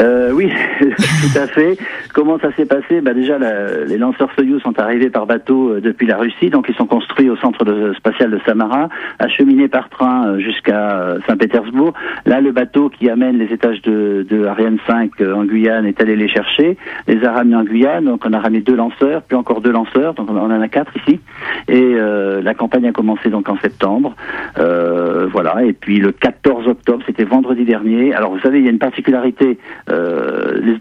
Euh, 0.00 0.30
oui, 0.32 0.50
tout 0.80 1.38
à 1.38 1.46
fait. 1.46 1.76
Comment 2.12 2.38
ça 2.38 2.52
s'est 2.56 2.66
passé 2.66 3.00
bah 3.00 3.14
Déjà, 3.14 3.38
les 3.86 3.96
lanceurs 3.96 4.30
Soyuz 4.34 4.60
sont 4.62 4.78
arrivés 4.78 5.08
par 5.08 5.26
bateau 5.26 5.70
euh, 5.70 5.80
depuis 5.80 6.06
la 6.06 6.18
Russie, 6.18 6.50
donc 6.50 6.66
ils 6.68 6.74
sont 6.74 6.86
construits 6.86 7.30
au 7.30 7.36
centre 7.36 7.64
spatial 7.96 8.30
de 8.30 8.38
Samara, 8.44 8.90
acheminés 9.18 9.68
par 9.68 9.88
train 9.88 10.26
euh, 10.26 10.38
jusqu'à 10.38 11.00
euh, 11.00 11.18
Saint-Pétersbourg. 11.26 11.94
Là, 12.26 12.42
le 12.42 12.52
bateau 12.52 12.90
qui 12.90 13.08
amène 13.08 13.38
les 13.38 13.52
étages 13.52 13.80
de, 13.82 14.44
Ariane 14.46 14.78
5 14.86 15.22
en 15.22 15.44
Guyane 15.44 15.86
est 15.86 16.00
allé 16.02 16.16
les 16.16 16.28
chercher, 16.28 16.76
les 17.08 17.24
a 17.24 17.32
ramenés 17.32 17.56
en 17.56 17.64
Guyane, 17.64 18.04
donc 18.04 18.24
on 18.26 18.32
a 18.34 18.40
ramené 18.40 18.60
deux 18.60 18.76
lanceurs, 18.76 19.22
puis 19.22 19.36
encore 19.36 19.62
deux 19.62 19.72
lanceurs, 19.72 20.12
donc 20.12 20.30
on 20.30 20.36
en 20.36 20.50
a 20.50 20.68
quatre 20.68 20.94
ici. 20.96 21.20
Et 21.68 21.94
la 21.94 22.54
campagne 22.54 22.86
a 22.88 22.92
commencé 22.92 23.30
donc 23.30 23.48
en 23.48 23.56
septembre, 23.58 24.14
voilà. 24.56 25.64
Et 25.64 25.72
puis 25.72 25.98
le 25.98 26.12
14 26.12 26.66
octobre, 26.66 27.02
c'était 27.06 27.24
vendredi 27.24 27.64
dernier. 27.64 28.14
Alors 28.14 28.32
vous 28.32 28.40
savez, 28.40 28.58
il 28.58 28.64
y 28.64 28.68
a 28.68 28.70
une 28.70 28.78
particularité 28.78 29.58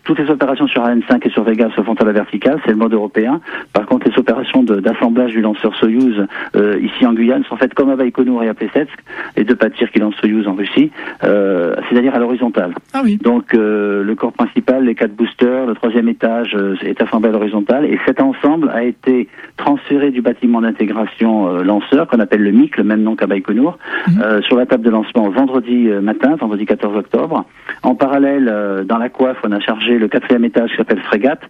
toutes 0.04 0.20
les 0.20 0.30
opérations 0.30 0.68
sur 0.68 0.84
an 0.84 1.00
5 1.08 1.21
et 1.26 1.30
sur 1.30 1.44
Vega 1.44 1.70
se 1.76 1.82
font 1.82 1.94
à 1.94 2.06
la 2.06 2.12
verticale, 2.12 2.60
c'est 2.66 2.72
le 2.72 2.78
mode 2.78 2.94
européen. 2.94 3.42
Par 3.74 3.86
contre, 3.86 4.10
les 4.10 4.18
opérations 4.18 4.64
d'assemblage 4.64 5.32
du 5.32 5.42
lanceur 5.42 5.76
Soyuz 5.76 6.26
euh, 6.56 6.80
ici 6.82 7.06
en 7.06 7.14
Guyane 7.14 7.44
sont 7.46 7.58
faites 7.58 7.74
comme 7.74 7.90
à 7.90 7.96
Baïkonour 7.96 8.44
et 8.44 8.50
à 8.50 8.54
Plesetsk, 8.54 8.98
les 9.38 9.44
deux 9.44 9.56
pas 9.56 9.70
de 9.70 9.76
tir 9.76 9.92
qui 9.92 10.00
lancent 10.00 10.16
Soyuz 10.16 10.48
en 10.48 10.54
Russie, 10.54 10.92
euh, 11.24 11.76
c'est-à-dire 11.90 12.16
à, 12.16 12.20
l'horizontale. 12.20 12.74
Ah 12.94 13.02
oui. 13.04 13.18
Donc 13.18 13.54
euh, 13.54 14.04
le 14.04 14.16
corps 14.16 14.34
principal, 14.34 14.86
les 14.86 14.96
quatre 14.96 15.16
boosters, 15.16 15.66
le 15.66 15.76
troisième 15.76 16.10
étage 16.10 16.58
est 16.84 17.02
assemblé 17.02 17.30
à 17.30 17.32
l'horizontale 17.32 17.86
et 17.86 18.00
cet 18.06 18.22
ensemble 18.22 18.70
a 18.70 18.84
été 18.84 19.28
transféré 19.58 20.12
du 20.12 20.22
bâtiment 20.22 20.62
d'intégration 20.62 21.62
lanceur 21.64 22.08
qu'on 22.08 22.20
appelle 22.20 22.42
le 22.42 22.52
MIC, 22.52 22.78
le 22.78 22.84
même 22.84 23.02
nom 23.02 23.16
qu'à 23.16 23.28
Baïkonour, 23.28 23.78
mhm. 24.08 24.42
sur 24.42 24.58
la 24.58 24.66
table 24.66 24.84
de 24.84 24.90
lancement 24.90 25.30
vendredi 25.30 25.90
matin, 26.02 26.36
vendredi 26.36 26.66
14 26.66 26.98
octobre. 26.98 27.46
En 27.84 27.96
parallèle, 27.96 28.86
dans 28.86 28.98
la 28.98 29.10
coiffe, 29.10 29.38
on 29.44 29.52
a 29.52 29.60
chargé 29.60 29.98
le 29.98 30.08
quatrième 30.08 30.46
étage 30.46 30.72
qui 30.72 30.78
s'appelle 30.78 31.02
Frégate, 31.12 31.42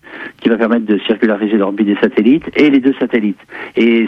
qui 0.42 0.50
va 0.50 0.58
permettre 0.58 0.88
de 0.88 0.98
circulariser 1.06 1.56
l'orbite 1.56 1.86
des 1.86 1.98
satellites, 1.98 2.50
et 2.56 2.72
les 2.72 2.80
deux 2.80 2.96
satellites. 3.00 3.40
Et 3.76 4.08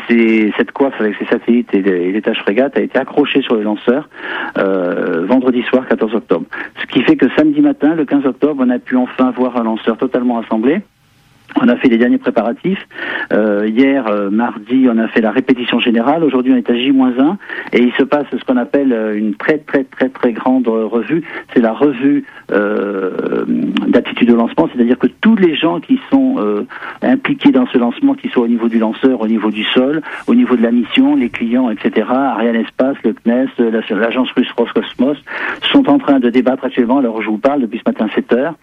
cette 0.57 0.72
coiffe 0.72 1.00
avec 1.00 1.15
ces 1.19 1.25
satellites 1.25 1.72
et 1.75 2.12
l'étage 2.12 2.39
Frégate 2.39 2.75
a 2.75 2.81
été 2.81 2.98
accrochée 2.98 3.43
sur 3.43 3.55
le 3.55 3.62
lanceur 3.62 4.10
euh, 4.57 5.25
vendredi 5.27 5.62
soir, 5.63 5.88
14 5.88 6.15
octobre. 6.15 6.45
Ce 6.81 6.88
qui 6.88 7.03
fait 7.03 7.17
que 7.17 7.27
samedi 7.38 7.62
matin, 7.62 7.93
le 7.93 8.05
15 8.05 8.25
octobre, 8.25 8.63
on 8.65 8.69
a 8.72 8.79
pu 8.79 8.95
enfin 8.95 9.29
voir 9.31 9.57
un 9.57 9.63
lanceur 9.63 9.98
totalement 9.98 10.39
assemblé. 10.39 10.81
On 11.62 11.67
a 11.67 11.75
fait 11.77 11.88
les 11.88 11.98
derniers 11.98 12.17
préparatifs. 12.17 12.88
Euh, 13.31 13.67
hier, 13.67 14.07
euh, 14.07 14.29
mardi, 14.29 14.87
on 14.89 14.98
a 14.98 15.07
fait 15.07 15.22
la 15.22 15.31
répétition 15.31 15.79
générale. 15.79 16.24
Aujourd'hui, 16.24 16.51
on 16.53 16.57
est 16.57 16.70
à 16.70 16.75
J-1 16.75 17.35
et 17.74 17.81
il 17.81 17.94
se 17.94 18.03
passe 18.03 18.25
ce 18.31 18.44
qu'on 18.44 18.57
appelle 18.57 18.92
euh, 18.92 19.18
une 19.18 19.35
très 19.35 19.59
très 19.59 19.83
très 19.83 20.09
très 20.09 20.33
grande 20.33 20.68
revue. 20.68 21.24
C'est 21.53 21.61
la 21.61 21.74
revue 21.74 22.25
euh, 22.51 23.46
d'attitude 23.87 24.31
au 24.31 24.35
lancement, 24.35 24.68
c'est-à-dire 24.74 24.98
que 24.98 25.07
tous 25.07 25.35
les 25.35 25.55
gens 25.55 25.79
qui 25.79 26.00
sont 26.09 26.37
impliqués 27.01 27.51
dans 27.51 27.66
ce 27.68 27.77
lancement, 27.77 28.13
qui 28.13 28.29
soient 28.29 28.44
au 28.44 28.48
niveau 28.48 28.68
du 28.68 28.79
lanceur, 28.79 29.22
au 29.22 29.27
niveau 29.27 29.51
du 29.51 29.63
sol, 29.66 30.01
au 30.27 30.35
niveau 30.35 30.55
de 30.55 30.61
la 30.61 30.72
mission, 30.72 31.16
les 31.16 31.29
clients, 31.29 31.70
etc., 31.70 32.07
Ariane 32.09 32.55
Espace, 32.55 32.98
le 33.03 33.13
CNES, 33.13 33.48
l'agence 33.92 34.31
russe 34.31 34.51
Roscosmos, 34.57 35.18
sont 35.72 35.89
en 35.89 36.00
train 36.00 36.20
de 36.20 36.29
débattre 36.29 36.66
actuellement, 36.66 36.98
alors 36.98 37.22
je 37.22 37.29
vous 37.29 37.37
parle 37.37 37.61
depuis 37.61 37.79
ce 37.79 37.89
matin 37.89 38.07
7 38.13 38.33
heures, 38.33 38.55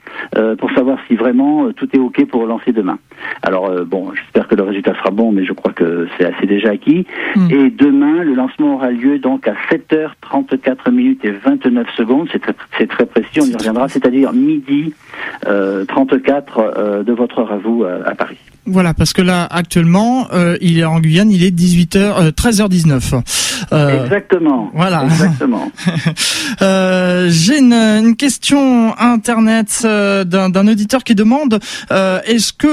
pour 0.58 0.70
savoir 0.72 0.98
si 1.08 1.16
vraiment 1.16 1.72
tout 1.72 1.88
est 1.94 1.98
OK 1.98 2.24
pour 2.26 2.46
lancer 2.46 2.72
demain. 2.80 2.98
Alors 3.42 3.66
euh, 3.66 3.84
bon, 3.84 4.12
j'espère 4.14 4.48
que 4.48 4.54
le 4.54 4.62
résultat 4.62 4.94
sera 4.94 5.10
bon, 5.10 5.32
mais 5.32 5.44
je 5.44 5.52
crois 5.52 5.72
que 5.72 6.08
c'est 6.16 6.24
assez 6.24 6.46
déjà 6.46 6.70
acquis. 6.70 7.06
Hmm. 7.36 7.48
Et 7.50 7.70
demain, 7.70 8.22
le 8.22 8.34
lancement 8.34 8.74
aura 8.74 8.90
lieu 8.90 9.18
donc 9.18 9.46
à 9.46 9.54
7h34 9.70 10.90
minutes 10.90 11.24
et 11.24 11.30
29 11.30 11.86
secondes. 11.96 12.28
C'est 12.32 12.40
très, 12.40 12.86
très 12.86 13.06
précis, 13.06 13.40
on 13.40 13.46
y 13.46 13.54
reviendra, 13.54 13.88
c'est-à-dire 13.88 14.32
midi 14.32 14.94
34 15.42 16.58
euh, 16.58 16.70
euh, 16.76 17.02
de 17.02 17.12
votre 17.12 17.40
heure 17.40 17.52
à 17.52 17.58
vous 17.58 17.84
à 17.84 18.14
Paris. 18.14 18.38
Voilà, 18.66 18.94
parce 18.94 19.12
que 19.12 19.22
là, 19.22 19.48
actuellement, 19.50 20.28
euh, 20.32 20.56
il 20.60 20.78
est 20.78 20.84
en 20.84 21.00
Guyane, 21.00 21.30
il 21.30 21.42
est 21.42 21.50
18h, 21.50 22.30
13h19. 22.30 23.22
Euh, 23.72 24.04
exactement. 24.04 24.70
Voilà. 24.74 25.04
Exactement. 25.04 25.72
J'ai 27.28 27.58
une, 27.58 27.72
une, 27.72 28.16
question 28.16 28.94
internet 28.98 29.82
d'un 29.82 30.68
auditeur 30.68 31.02
qui 31.04 31.14
demande 31.14 31.58
est-ce 31.90 32.52
que 32.52 32.66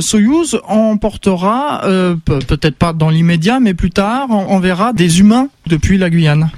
Soyuz 0.00 0.60
emportera, 0.66 1.82
peut-être 2.24 2.76
pas 2.76 2.92
dans 2.92 3.10
l'immédiat, 3.10 3.60
mais 3.60 3.74
plus 3.74 3.90
tard, 3.90 4.28
on, 4.30 4.58
verra 4.58 4.92
des 4.92 5.20
humains 5.20 5.48
depuis 5.66 5.98
la 5.98 6.10
Guyane 6.10 6.50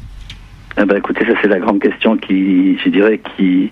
eh 0.80 0.84
ben, 0.86 0.96
écoutez, 0.96 1.24
ça 1.26 1.32
c'est 1.42 1.48
la 1.48 1.58
grande 1.58 1.80
question 1.80 2.16
qui, 2.16 2.78
je 2.78 2.88
dirais, 2.88 3.20
qui 3.36 3.70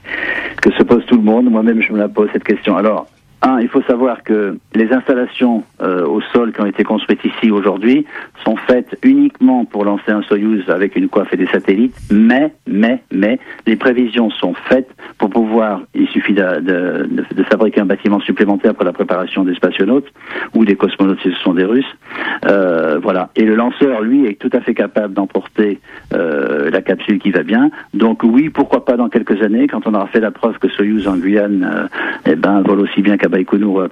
que 0.60 0.70
se 0.72 0.82
pose 0.82 1.04
tout 1.06 1.16
le 1.16 1.22
monde. 1.22 1.50
Moi-même, 1.50 1.80
je 1.80 1.92
me 1.92 1.98
la 1.98 2.08
pose 2.08 2.28
cette 2.32 2.44
question. 2.44 2.76
Alors, 2.76 3.06
un, 3.42 3.60
il 3.60 3.68
faut 3.68 3.82
savoir 3.82 4.22
que 4.22 4.58
les 4.74 4.92
installations 4.92 5.64
euh, 5.80 6.06
au 6.06 6.20
sol 6.20 6.52
qui 6.52 6.60
ont 6.60 6.66
été 6.66 6.84
construites 6.84 7.24
ici 7.24 7.50
aujourd'hui 7.50 8.04
sont 8.44 8.56
faites 8.56 8.98
uniquement 9.02 9.64
pour 9.64 9.84
lancer 9.84 10.10
un 10.10 10.22
Soyuz 10.22 10.68
avec 10.68 10.94
une 10.94 11.08
coiffe 11.08 11.32
et 11.32 11.38
des 11.38 11.46
satellites, 11.46 11.96
mais, 12.10 12.52
mais, 12.66 13.02
mais, 13.10 13.38
les 13.66 13.76
prévisions 13.76 14.30
sont 14.30 14.52
faites 14.68 14.90
pour 15.16 15.30
pouvoir, 15.30 15.82
il 15.94 16.08
suffit 16.08 16.34
de, 16.34 16.60
de, 16.60 17.08
de 17.34 17.42
fabriquer 17.44 17.80
un 17.80 17.86
bâtiment 17.86 18.20
supplémentaire 18.20 18.74
pour 18.74 18.84
la 18.84 18.92
préparation 18.92 19.42
des 19.44 19.54
spationautes 19.54 20.08
ou 20.54 20.64
des 20.66 20.76
cosmonautes 20.76 21.20
si 21.22 21.30
ce 21.30 21.38
sont 21.40 21.54
des 21.54 21.64
Russes. 21.64 21.96
Euh, 22.44 22.98
voilà. 23.02 23.30
Et 23.36 23.44
le 23.44 23.54
lanceur, 23.54 24.02
lui, 24.02 24.26
est 24.26 24.38
tout 24.38 24.50
à 24.52 24.60
fait 24.60 24.74
capable 24.74 25.14
d'emporter 25.14 25.80
euh, 26.12 26.70
la 26.70 26.82
capsule 26.82 27.18
qui 27.18 27.30
va 27.30 27.42
bien. 27.42 27.70
Donc 27.94 28.22
oui, 28.22 28.50
pourquoi 28.50 28.84
pas 28.84 28.96
dans 28.96 29.08
quelques 29.08 29.42
années, 29.42 29.66
quand 29.66 29.86
on 29.86 29.94
aura 29.94 30.08
fait 30.08 30.20
la 30.20 30.30
preuve 30.30 30.58
que 30.58 30.68
Soyuz 30.68 31.08
en 31.08 31.16
Guyane, 31.16 31.88
eh 32.26 32.34
ben, 32.34 32.60
vole 32.62 32.80
aussi 32.80 33.00
bien 33.00 33.16
qu'à 33.16 33.29
Baïkonour 33.30 33.74
ou 33.76 33.80
à 33.80 33.88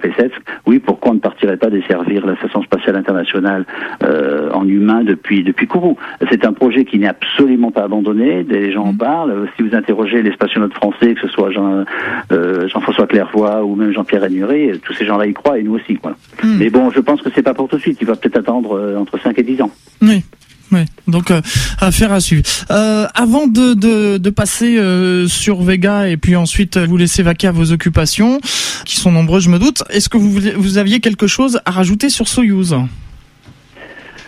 oui, 0.65 0.79
pourquoi 0.79 1.11
on 1.11 1.15
ne 1.15 1.19
partirait 1.19 1.57
pas 1.57 1.69
desservir 1.69 2.25
la 2.25 2.35
Station 2.37 2.61
spatiale 2.63 2.95
internationale 2.95 3.65
euh, 4.03 4.49
en 4.51 4.67
humain 4.67 5.03
depuis 5.03 5.43
depuis 5.43 5.67
Kourou? 5.67 5.97
C'est 6.29 6.45
un 6.45 6.53
projet 6.53 6.85
qui 6.85 6.99
n'est 6.99 7.07
absolument 7.07 7.71
pas 7.71 7.83
abandonné. 7.83 8.43
Des 8.43 8.71
gens 8.71 8.85
en 8.85 8.93
mm. 8.93 8.97
parlent. 8.97 9.47
Si 9.55 9.63
vous 9.63 9.75
interrogez 9.75 10.21
les 10.21 10.31
spationautes 10.31 10.73
français, 10.73 11.15
que 11.15 11.21
ce 11.21 11.27
soit 11.27 11.51
Jean, 11.51 11.85
euh, 12.31 12.67
Jean-François 12.67 13.07
Clairvoy 13.07 13.63
ou 13.63 13.75
même 13.75 13.91
Jean-Pierre 13.91 14.21
Rénuré, 14.21 14.73
tous 14.83 14.93
ces 14.93 15.05
gens-là 15.05 15.25
y 15.25 15.33
croient 15.33 15.59
et 15.59 15.63
nous 15.63 15.75
aussi. 15.75 15.93
Mm. 15.93 16.57
Mais 16.59 16.69
bon, 16.69 16.89
je 16.91 16.99
pense 16.99 17.21
que 17.21 17.29
c'est 17.33 17.43
pas 17.43 17.53
pour 17.53 17.67
tout 17.67 17.77
de 17.77 17.81
suite. 17.81 17.97
Il 18.01 18.07
va 18.07 18.15
peut-être 18.15 18.37
attendre 18.37 18.77
euh, 18.77 18.97
entre 18.97 19.19
5 19.19 19.37
et 19.39 19.43
10 19.43 19.61
ans. 19.61 19.71
Oui. 20.01 20.23
Oui, 20.71 20.81
donc 21.07 21.31
euh, 21.31 21.41
affaire 21.79 22.11
à 22.11 22.19
suivre. 22.19 22.43
Euh, 22.69 23.05
avant 23.15 23.47
de, 23.47 23.73
de, 23.73 24.17
de 24.17 24.29
passer 24.29 24.77
euh, 24.77 25.27
sur 25.27 25.61
Vega 25.61 26.07
et 26.07 26.17
puis 26.17 26.35
ensuite 26.35 26.77
vous 26.77 26.97
laisser 26.97 27.23
vaquer 27.23 27.47
à 27.47 27.51
vos 27.51 27.71
occupations, 27.71 28.39
qui 28.85 28.97
sont 28.97 29.11
nombreuses, 29.11 29.43
je 29.43 29.49
me 29.49 29.59
doute, 29.59 29.83
est-ce 29.89 30.09
que 30.09 30.17
vous, 30.17 30.39
vous 30.55 30.77
aviez 30.77 30.99
quelque 30.99 31.27
chose 31.27 31.59
à 31.65 31.71
rajouter 31.71 32.09
sur 32.09 32.27
Soyuz 32.27 32.75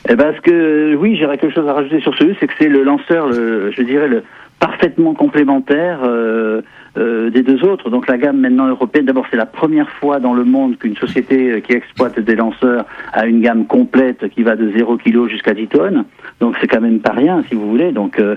eh 0.10 0.15
ben, 0.15 0.34
ce 0.36 0.41
que 0.41 0.95
oui, 0.95 1.15
j'aurais 1.21 1.38
quelque 1.38 1.54
chose 1.54 1.67
à 1.69 1.73
rajouter 1.73 2.01
sur 2.01 2.15
Soyuz, 2.15 2.36
c'est 2.39 2.47
que 2.47 2.54
c'est 2.60 2.67
le 2.67 2.84
lanceur, 2.84 3.27
le, 3.27 3.71
je 3.71 3.84
dirais 3.84 4.08
le 4.08 4.23
parfaitement 4.60 5.13
complémentaire. 5.13 5.99
Euh, 6.04 6.62
euh, 6.97 7.30
des 7.30 7.41
deux 7.41 7.63
autres. 7.63 7.89
Donc 7.89 8.08
la 8.08 8.17
gamme 8.17 8.38
maintenant 8.39 8.67
européenne, 8.67 9.06
d'abord 9.06 9.25
c'est 9.32 9.38
la 9.38 9.45
première 9.45 9.89
fois 9.89 10.19
dans 10.19 10.34
le 10.34 10.43
monde 10.43 10.77
qu'une 10.77 10.97
société 10.97 11.51
euh, 11.51 11.60
qui 11.60 11.73
exploite 11.73 12.19
des 12.19 12.36
lanceurs 12.36 12.86
a 13.13 13.25
une 13.27 13.41
gamme 13.41 13.65
complète 13.65 14.27
qui 14.30 14.43
va 14.43 14.56
de 14.56 14.71
0 14.71 14.97
kg 14.97 15.27
jusqu'à 15.30 15.54
10 15.54 15.67
tonnes. 15.67 16.06
Donc 16.39 16.56
c'est 16.60 16.67
quand 16.67 16.82
même 16.82 16.99
pas 16.99 17.13
rien 17.13 17.43
si 17.47 17.56
vous 17.56 17.69
voulez. 17.69 17.91
Donc 17.91 18.19
euh, 18.19 18.36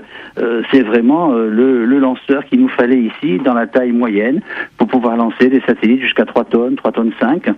c'est 0.71 0.83
vraiment 0.83 1.33
le, 1.33 1.85
le, 1.85 1.99
lanceur 1.99 2.45
qu'il 2.45 2.61
nous 2.61 2.69
fallait 2.69 3.01
ici 3.01 3.39
dans 3.39 3.53
la 3.53 3.67
taille 3.67 3.91
moyenne 3.91 4.41
pour 4.77 4.87
pouvoir 4.87 5.17
lancer 5.17 5.49
des 5.49 5.61
satellites 5.61 6.01
jusqu'à 6.01 6.25
3 6.25 6.45
tonnes, 6.45 6.75
3 6.75 6.91
tonnes 6.91 7.13
5 7.19 7.49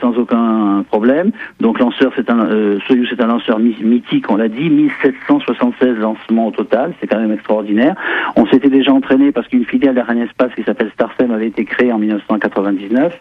sans 0.00 0.18
aucun 0.18 0.84
problème. 0.88 1.30
Donc 1.60 1.78
lanceur 1.78 2.12
c'est 2.16 2.30
un 2.30 2.78
Soyuz 2.86 3.08
c'est 3.10 3.22
un 3.22 3.26
lanceur 3.26 3.58
mythique, 3.58 4.30
on 4.30 4.36
l'a 4.36 4.48
dit, 4.48 4.70
1776 4.70 5.96
lancements 5.98 6.48
au 6.48 6.50
total, 6.50 6.92
c'est 7.00 7.06
quand 7.06 7.18
même 7.18 7.32
extraordinaire. 7.32 7.94
On 8.36 8.46
s'était 8.46 8.70
déjà 8.70 8.92
entraîné 8.92 9.32
parce 9.32 9.48
qu'une 9.48 9.64
filiale 9.64 9.94
un 10.10 10.20
espace 10.20 10.52
qui 10.54 10.62
s'appelle 10.64 10.90
Starsem 10.94 11.30
avait 11.30 11.46
été 11.46 11.64
créé 11.64 11.92
en 11.92 11.98
1999 11.98 13.20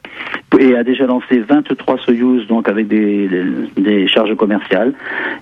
et 0.60 0.76
a 0.76 0.84
déjà 0.84 1.06
lancé 1.06 1.40
23 1.40 1.98
Soyuz 2.00 2.48
donc 2.48 2.68
avec 2.68 2.88
des, 2.88 3.30
des, 3.78 4.08
charges 4.08 4.36
commerciales 4.36 4.94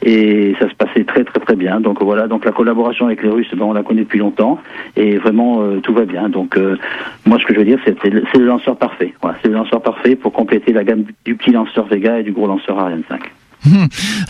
et 0.01 0.55
ça 0.59 0.69
se 0.69 0.75
passait 0.75 1.05
très 1.05 1.23
très 1.23 1.39
très 1.39 1.55
bien. 1.55 1.79
Donc 1.79 2.03
voilà, 2.03 2.27
donc 2.27 2.43
la 2.43 2.51
collaboration 2.51 3.05
avec 3.05 3.23
les 3.23 3.29
Russes, 3.29 3.53
ben, 3.53 3.65
on 3.65 3.73
la 3.73 3.83
connaît 3.83 4.01
depuis 4.01 4.19
longtemps 4.19 4.59
et 4.95 5.17
vraiment 5.17 5.61
euh, 5.61 5.79
tout 5.79 5.93
va 5.93 6.05
bien. 6.05 6.27
Donc 6.29 6.57
euh, 6.57 6.77
moi 7.25 7.37
ce 7.39 7.45
que 7.45 7.53
je 7.53 7.59
veux 7.59 7.65
dire 7.65 7.79
c'est 7.85 7.97
c'est 8.01 8.09
le 8.37 8.45
lanceur 8.45 8.75
parfait. 8.75 9.13
Voilà, 9.21 9.37
c'est 9.41 9.47
le 9.47 9.55
lanceur 9.55 9.81
parfait 9.81 10.15
pour 10.15 10.33
compléter 10.33 10.73
la 10.73 10.83
gamme 10.83 11.05
du 11.25 11.35
petit 11.35 11.51
lanceur 11.51 11.85
Vega 11.85 12.19
et 12.19 12.23
du 12.23 12.31
gros 12.31 12.47
lanceur 12.47 12.77
Ariane 12.77 13.03
5. 13.07 13.36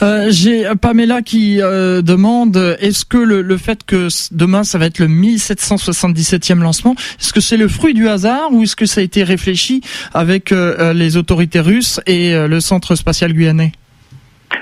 Euh, 0.04 0.28
J'ai 0.30 0.66
Pamela 0.80 1.22
qui 1.22 1.62
euh, 1.62 2.02
demande 2.02 2.58
est-ce 2.80 3.06
que 3.06 3.18
le, 3.18 3.58
fait 3.58 3.84
que 3.84 4.08
demain 4.32 4.64
ça 4.64 4.78
va 4.78 4.86
être 4.86 5.00
le 5.00 5.08
1777e 5.08 6.60
lancement, 6.60 6.96
est-ce 7.20 7.34
que 7.34 7.40
c'est 7.40 7.58
le 7.58 7.68
fruit 7.68 7.94
du 7.94 8.08
hasard 8.08 8.50
ou 8.52 8.64
est-ce 8.64 8.76
que 8.76 8.86
ça 8.86 9.02
a 9.02 9.04
été 9.04 9.24
réfléchi 9.24 9.82
avec 10.14 10.52
euh, 10.52 10.94
les 10.94 11.18
autorités 11.18 11.60
russes 11.60 12.00
et 12.06 12.36
le 12.36 12.60
centre 12.60 12.96
spatial 12.96 13.34
guyanais? 13.34 13.72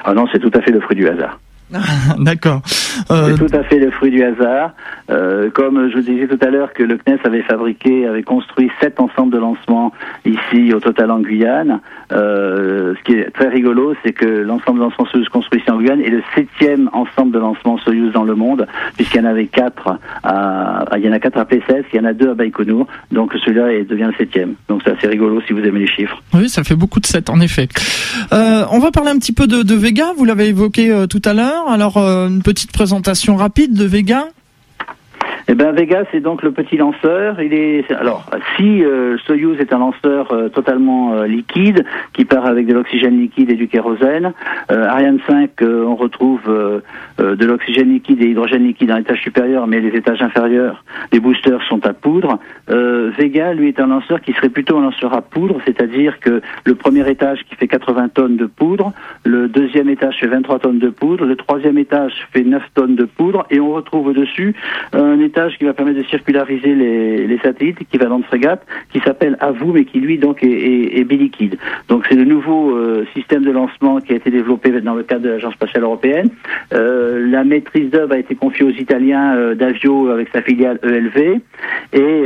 Ah 0.03 0.13
non, 0.13 0.25
c'est 0.31 0.39
tout 0.39 0.51
à 0.53 0.61
fait 0.61 0.71
le 0.71 0.79
fruit 0.79 0.95
du 0.95 1.07
hasard. 1.07 1.39
D'accord. 2.19 2.61
Euh... 3.11 3.29
C'est 3.29 3.47
tout 3.47 3.55
à 3.55 3.63
fait 3.63 3.79
le 3.79 3.91
fruit 3.91 4.11
du 4.11 4.23
hasard. 4.23 4.71
Euh, 5.09 5.49
comme 5.51 5.89
je 5.91 5.99
disais 5.99 6.27
tout 6.27 6.39
à 6.41 6.49
l'heure 6.49 6.73
que 6.73 6.83
le 6.83 6.97
CNES 6.97 7.19
avait 7.23 7.43
fabriqué, 7.43 8.07
avait 8.07 8.23
construit 8.23 8.71
sept 8.81 8.99
ensembles 8.99 9.33
de 9.33 9.37
lancement 9.37 9.91
ici 10.25 10.73
au 10.73 10.79
total 10.79 11.11
en 11.11 11.19
Guyane. 11.19 11.79
Euh, 12.11 12.93
ce 12.97 13.03
qui 13.03 13.19
est 13.19 13.29
très 13.31 13.49
rigolo, 13.49 13.95
c'est 14.03 14.13
que 14.13 14.25
l'ensemble 14.25 14.79
de 14.79 14.83
lancement 14.85 15.05
Soyuz 15.05 15.29
construit 15.29 15.61
ici 15.61 15.71
en 15.71 15.77
Guyane 15.77 16.01
est 16.01 16.09
le 16.09 16.23
septième 16.33 16.89
ensemble 16.93 17.31
de 17.31 17.39
lancement 17.39 17.77
Soyuz 17.77 18.11
dans 18.13 18.23
le 18.23 18.35
monde, 18.35 18.67
puisqu'il 18.95 19.21
y 19.21 19.21
en 19.21 19.29
avait 19.29 19.47
quatre 19.47 19.99
à, 20.23 20.74
il 20.97 21.05
y 21.05 21.09
en 21.09 21.11
a 21.11 21.19
quatre 21.19 21.37
à 21.37 21.43
P16, 21.43 21.83
il 21.93 21.97
y 21.97 21.99
en 21.99 22.05
a 22.05 22.13
deux 22.13 22.29
à 22.29 22.33
Baïkonour. 22.33 22.87
Donc 23.11 23.33
celui-là 23.43 23.83
devient 23.83 24.09
le 24.11 24.17
septième. 24.17 24.55
Donc 24.67 24.81
c'est 24.85 24.91
assez 24.91 25.07
rigolo 25.07 25.41
si 25.47 25.53
vous 25.53 25.59
aimez 25.59 25.79
les 25.79 25.87
chiffres. 25.87 26.21
Oui, 26.33 26.49
ça 26.49 26.63
fait 26.63 26.75
beaucoup 26.75 26.99
de 26.99 27.05
sept 27.05 27.29
en 27.29 27.39
effet. 27.39 27.67
Euh, 28.33 28.65
on 28.71 28.79
va 28.79 28.91
parler 28.91 29.11
un 29.11 29.17
petit 29.17 29.33
peu 29.33 29.47
de, 29.47 29.63
de 29.63 29.75
Vega. 29.75 30.13
Vous 30.17 30.25
l'avez 30.25 30.47
évoqué 30.47 30.91
euh, 30.91 31.07
tout 31.07 31.21
à 31.25 31.33
l'heure. 31.33 31.69
Alors 31.69 31.97
euh, 31.97 32.27
une 32.27 32.43
petite 32.43 32.71
présentation 32.71 33.35
rapide 33.35 33.73
de 33.73 33.85
Vega. 33.85 34.25
Eh 35.47 35.53
ben 35.53 35.73
Vega, 35.73 36.05
c'est 36.11 36.21
donc 36.21 36.41
le 36.41 36.51
petit 36.51 36.75
lanceur. 36.75 37.39
Il 37.39 37.53
est 37.53 37.91
alors 37.91 38.25
si 38.55 38.83
euh, 38.83 39.15
Soyuz 39.19 39.59
est 39.59 39.73
un 39.73 39.77
lanceur 39.77 40.31
euh, 40.31 40.49
totalement 40.49 41.13
euh, 41.13 41.27
liquide 41.27 41.85
qui 42.13 42.25
part 42.25 42.47
avec 42.47 42.65
de 42.65 42.73
l'oxygène 42.73 43.19
liquide 43.19 43.51
et 43.51 43.55
du 43.55 43.67
kérosène, 43.67 44.33
euh, 44.71 44.87
Ariane 44.87 45.19
5 45.27 45.51
on 45.61 45.95
retrouve 45.95 46.41
de 47.17 47.45
l'oxygène 47.45 47.89
liquide 47.89 48.21
et 48.21 48.29
hydrogène 48.29 48.63
liquide 48.63 48.89
dans 48.89 48.97
l'étage 48.97 49.21
supérieur, 49.21 49.67
mais 49.67 49.79
les 49.79 49.95
étages 49.95 50.21
inférieurs, 50.21 50.83
les 51.11 51.19
boosters 51.19 51.61
sont 51.69 51.85
à 51.85 51.93
poudre. 51.93 52.39
Vega, 52.67 53.53
lui, 53.53 53.69
est 53.69 53.79
un 53.79 53.87
lanceur 53.87 54.21
qui 54.21 54.33
serait 54.33 54.49
plutôt 54.49 54.77
un 54.77 54.81
lanceur 54.81 55.13
à 55.13 55.21
poudre, 55.21 55.59
c'est-à-dire 55.65 56.19
que 56.19 56.41
le 56.65 56.75
premier 56.75 57.09
étage 57.09 57.39
qui 57.49 57.55
fait 57.55 57.67
80 57.67 58.09
tonnes 58.09 58.37
de 58.37 58.45
poudre, 58.45 58.93
le 59.23 59.47
deuxième 59.47 59.89
étage 59.89 60.17
fait 60.19 60.27
23 60.27 60.59
tonnes 60.59 60.79
de 60.79 60.89
poudre, 60.89 61.25
le 61.25 61.35
troisième 61.35 61.77
étage 61.77 62.13
fait 62.31 62.43
9 62.43 62.61
tonnes 62.73 62.95
de 62.95 63.05
poudre, 63.05 63.45
et 63.49 63.59
on 63.59 63.73
retrouve 63.73 64.07
au-dessus 64.07 64.55
un 64.93 65.19
qui 65.57 65.65
va 65.65 65.73
permettre 65.73 65.97
de 65.97 66.03
circulariser 66.03 66.73
les, 66.73 67.27
les 67.27 67.37
satellites 67.39 67.81
équivalent 67.81 68.19
de 68.19 68.23
frégate 68.23 68.65
qui 68.91 68.99
s'appelle 68.99 69.35
Avou 69.41 69.73
mais 69.73 69.83
qui 69.83 69.99
lui 69.99 70.17
donc 70.17 70.43
est, 70.43 70.97
est, 70.97 71.03
biliquide. 71.03 71.57
Donc 71.89 72.05
c'est 72.09 72.15
le 72.15 72.23
nouveau 72.23 72.75
euh, 72.75 73.05
système 73.13 73.43
de 73.43 73.51
lancement 73.51 73.99
qui 73.99 74.13
a 74.13 74.15
été 74.15 74.31
développé 74.31 74.71
dans 74.81 74.95
le 74.95 75.03
cadre 75.03 75.23
de 75.23 75.29
l'Agence 75.29 75.53
spatiale 75.53 75.83
européenne. 75.83 76.29
Euh, 76.73 77.29
la 77.29 77.43
maîtrise 77.43 77.89
d'œuvre 77.89 78.13
a 78.13 78.17
été 78.17 78.35
confiée 78.35 78.65
aux 78.65 78.69
Italiens 78.69 79.35
euh, 79.35 79.55
d'Avio 79.55 80.09
avec 80.09 80.29
sa 80.33 80.41
filiale 80.41 80.79
ELV 80.83 81.41
et 81.93 82.23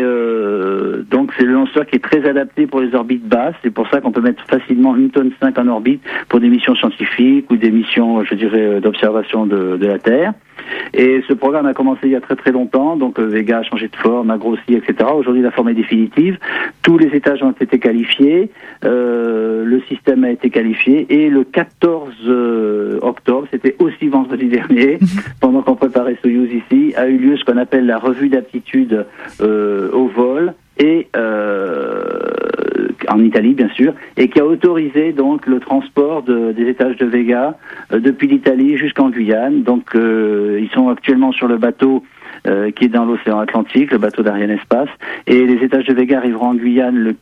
donc 1.10 1.32
c'est 1.38 1.46
le 1.46 1.54
lanceur 1.54 1.86
qui 1.86 1.96
est 1.96 2.04
très 2.04 2.28
adapté 2.28 2.68
pour 2.68 2.80
les 2.80 2.94
orbites 2.94 3.28
basses. 3.28 3.56
C'est 3.64 3.74
pour 3.74 3.88
ça 3.90 4.02
qu'on 4.02 4.12
peut 4.12 4.22
mettre 4.22 4.44
facilement 4.46 4.96
une 4.96 5.10
tonne 5.10 5.32
5 5.42 5.58
en 5.58 5.68
orbite 5.68 6.02
pour 6.28 6.40
des 6.40 6.50
missions 6.50 6.76
scientifiques 6.76 7.50
ou 7.50 7.58
des 7.58 7.72
missions, 7.72 8.24
je 8.24 8.36
dirais, 8.36 8.80
d'observation 8.82 9.46
de 9.46 9.86
la 9.86 10.00
Terre. 10.00 10.34
Et 10.94 11.24
ce 11.28 11.34
programme 11.34 11.66
a 11.66 11.74
commencé 11.74 12.02
il 12.04 12.12
y 12.12 12.16
a 12.16 12.22
très 12.22 12.36
très 12.36 12.52
longtemps, 12.52 12.96
donc 13.00 13.18
euh, 13.18 13.26
Vega 13.26 13.60
a 13.60 13.64
changé 13.64 13.88
de 13.88 13.96
forme, 13.96 14.30
a 14.30 14.38
grossi, 14.38 14.74
etc. 14.76 15.10
Aujourd'hui, 15.16 15.42
la 15.42 15.52
forme 15.52 15.70
est 15.70 15.74
définitive. 15.74 16.38
Tous 16.84 16.98
les 16.98 17.08
étages 17.16 17.42
ont 17.42 17.52
été 17.52 17.80
qualifiés, 17.80 18.52
euh, 18.86 19.66
le 19.66 19.82
système 19.90 20.24
a 20.24 20.30
été 20.30 20.50
qualifié, 20.50 21.08
et 21.10 21.30
le 21.30 21.44
14 21.44 22.14
euh, 22.28 23.00
octobre, 23.02 23.48
c'était 23.50 23.76
aussi 23.80 24.08
vendredi 24.08 24.46
dernier, 24.60 25.00
pendant 25.42 25.62
qu'on 25.62 25.76
préparait 25.76 26.18
Soyuz 26.22 26.52
ici, 26.52 26.94
a 26.96 27.08
eu 27.08 27.18
lieu 27.18 27.38
ce 27.38 27.46
qu'on 27.46 27.58
appelle 27.58 27.86
la 27.88 27.98
revue 27.98 28.30
d'aptitude 28.30 29.06
euh, 29.42 29.90
au 29.92 30.08
vol 30.08 30.54
et 30.80 31.08
euh, 31.16 32.20
en 33.10 33.24
Italie 33.24 33.54
bien 33.54 33.70
sûr, 33.70 33.94
et 34.18 34.30
qui 34.30 34.40
a 34.40 34.46
autorisé 34.46 35.12
donc 35.12 35.46
le 35.46 35.60
transport 35.60 36.24
de, 36.24 36.52
des 36.54 36.68
étages 36.68 36.98
de 36.98 37.06
Vega 37.06 37.58
euh, 37.92 38.00
depuis 38.00 38.28
l'Italie 38.28 38.78
jusqu'en 38.78 39.10
Guyane. 39.10 39.64
Donc 39.64 39.96
euh, 39.96 40.60
ils 40.62 40.70
sont 40.70 40.90
actuellement 40.90 41.32
sur 41.32 41.48
le 41.48 41.58
bateau 41.58 42.04
euh, 42.48 42.72
qui 42.72 42.86
est 42.86 42.90
dans 42.90 43.06
l'océan 43.06 43.40
Atlantique, 43.40 43.92
le 43.92 43.98
bateau 43.98 44.24
d'Ariane 44.24 44.52
Espace. 44.52 44.90
Et 45.28 45.46
les 45.46 45.64
étages 45.64 45.86
de 45.86 45.94
Vega 45.94 46.18
arriveront 46.18 46.48
en 46.48 46.56
Guyane 46.56 46.96
le, 46.96 47.16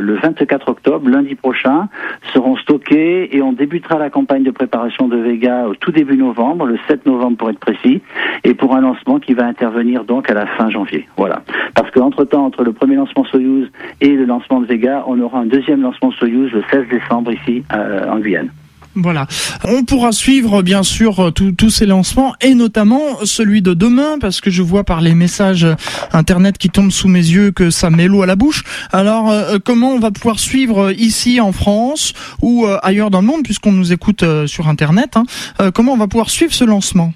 le, 0.00 0.14
24 0.14 0.68
octobre, 0.68 1.08
lundi 1.08 1.34
prochain, 1.34 1.88
seront 2.32 2.56
stockés 2.56 3.36
et 3.36 3.42
on 3.42 3.52
débutera 3.52 3.98
la 3.98 4.10
campagne 4.10 4.42
de 4.42 4.50
préparation 4.50 5.08
de 5.08 5.16
Vega 5.16 5.66
au 5.66 5.74
tout 5.74 5.92
début 5.92 6.16
novembre, 6.16 6.66
le 6.66 6.78
7 6.88 7.06
novembre 7.06 7.36
pour 7.36 7.50
être 7.50 7.58
précis, 7.58 8.02
et 8.44 8.54
pour 8.54 8.74
un 8.74 8.80
lancement 8.80 9.18
qui 9.18 9.34
va 9.34 9.46
intervenir 9.46 10.04
donc 10.04 10.30
à 10.30 10.34
la 10.34 10.46
fin 10.46 10.70
janvier. 10.70 11.08
Voilà. 11.16 11.42
Parce 11.74 11.90
qu'entre-temps, 11.90 12.44
entre 12.44 12.64
le 12.64 12.72
premier 12.72 12.96
lancement 12.96 13.24
Soyuz 13.24 13.70
et 14.00 14.10
le 14.10 14.24
lancement 14.24 14.60
de 14.60 14.66
Vega, 14.66 15.04
on 15.06 15.20
aura 15.20 15.40
un 15.40 15.46
deuxième 15.46 15.82
lancement 15.82 16.10
Soyuz 16.12 16.52
le 16.52 16.62
16 16.70 16.88
décembre 16.88 17.32
ici 17.32 17.64
euh, 17.72 18.08
en 18.08 18.18
Guyane. 18.18 18.50
Voilà. 18.96 19.26
On 19.64 19.84
pourra 19.84 20.12
suivre 20.12 20.62
bien 20.62 20.82
sûr 20.82 21.32
tous 21.34 21.70
ces 21.70 21.86
lancements 21.86 22.34
et 22.40 22.54
notamment 22.54 23.24
celui 23.24 23.62
de 23.62 23.74
demain 23.74 24.18
parce 24.20 24.40
que 24.40 24.50
je 24.50 24.62
vois 24.62 24.84
par 24.84 25.00
les 25.00 25.14
messages 25.14 25.66
internet 26.12 26.58
qui 26.58 26.70
tombent 26.70 26.92
sous 26.92 27.08
mes 27.08 27.18
yeux 27.18 27.50
que 27.50 27.70
ça 27.70 27.90
met 27.90 28.06
l'eau 28.06 28.22
à 28.22 28.26
la 28.26 28.36
bouche. 28.36 28.64
Alors 28.92 29.30
euh, 29.30 29.58
comment 29.62 29.90
on 29.90 29.98
va 29.98 30.10
pouvoir 30.10 30.38
suivre 30.38 30.92
ici 30.92 31.40
en 31.40 31.52
France 31.52 32.12
ou 32.40 32.66
euh, 32.66 32.78
ailleurs 32.82 33.10
dans 33.10 33.20
le 33.20 33.26
monde 33.26 33.42
puisqu'on 33.42 33.72
nous 33.72 33.92
écoute 33.92 34.22
euh, 34.22 34.46
sur 34.46 34.68
internet 34.68 35.16
hein, 35.16 35.24
Comment 35.72 35.92
on 35.92 35.96
va 35.96 36.08
pouvoir 36.08 36.30
suivre 36.30 36.52
ce 36.52 36.64
lancement? 36.64 37.12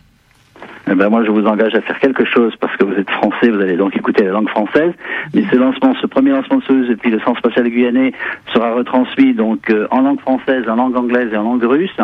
Eh 0.91 0.95
ben 0.95 1.09
moi, 1.09 1.25
je 1.25 1.31
vous 1.31 1.47
engage 1.47 1.75
à 1.75 1.81
faire 1.83 1.99
quelque 1.99 2.25
chose 2.25 2.55
parce 2.61 2.77
que 2.77 2.85
vous 2.85 2.95
êtes 2.95 3.11
français, 3.11 3.51
vous 3.51 3.61
allez 3.61 3.77
donc 3.77 3.97
écouter 3.97 4.25
la 4.25 4.31
langue 4.31 4.49
française. 4.49 4.93
Mais 5.35 5.43
ce 5.51 5.57
lancement, 5.57 5.95
ce 6.01 6.07
premier 6.07 6.31
lancement 6.31 6.59
de 6.59 6.63
Soyuz 6.63 6.89
depuis 6.89 7.11
le 7.11 7.19
Centre 7.21 7.39
spatial 7.39 7.69
guyanais 7.69 8.13
sera 8.55 8.73
retransmis 8.73 9.35
donc 9.35 9.69
euh, 9.71 9.87
en 9.91 10.01
langue 10.01 10.21
française, 10.21 10.65
en 10.69 10.77
langue 10.77 10.97
anglaise 10.97 11.29
et 11.33 11.37
en 11.37 11.43
langue 11.43 11.65
russe, 11.65 11.97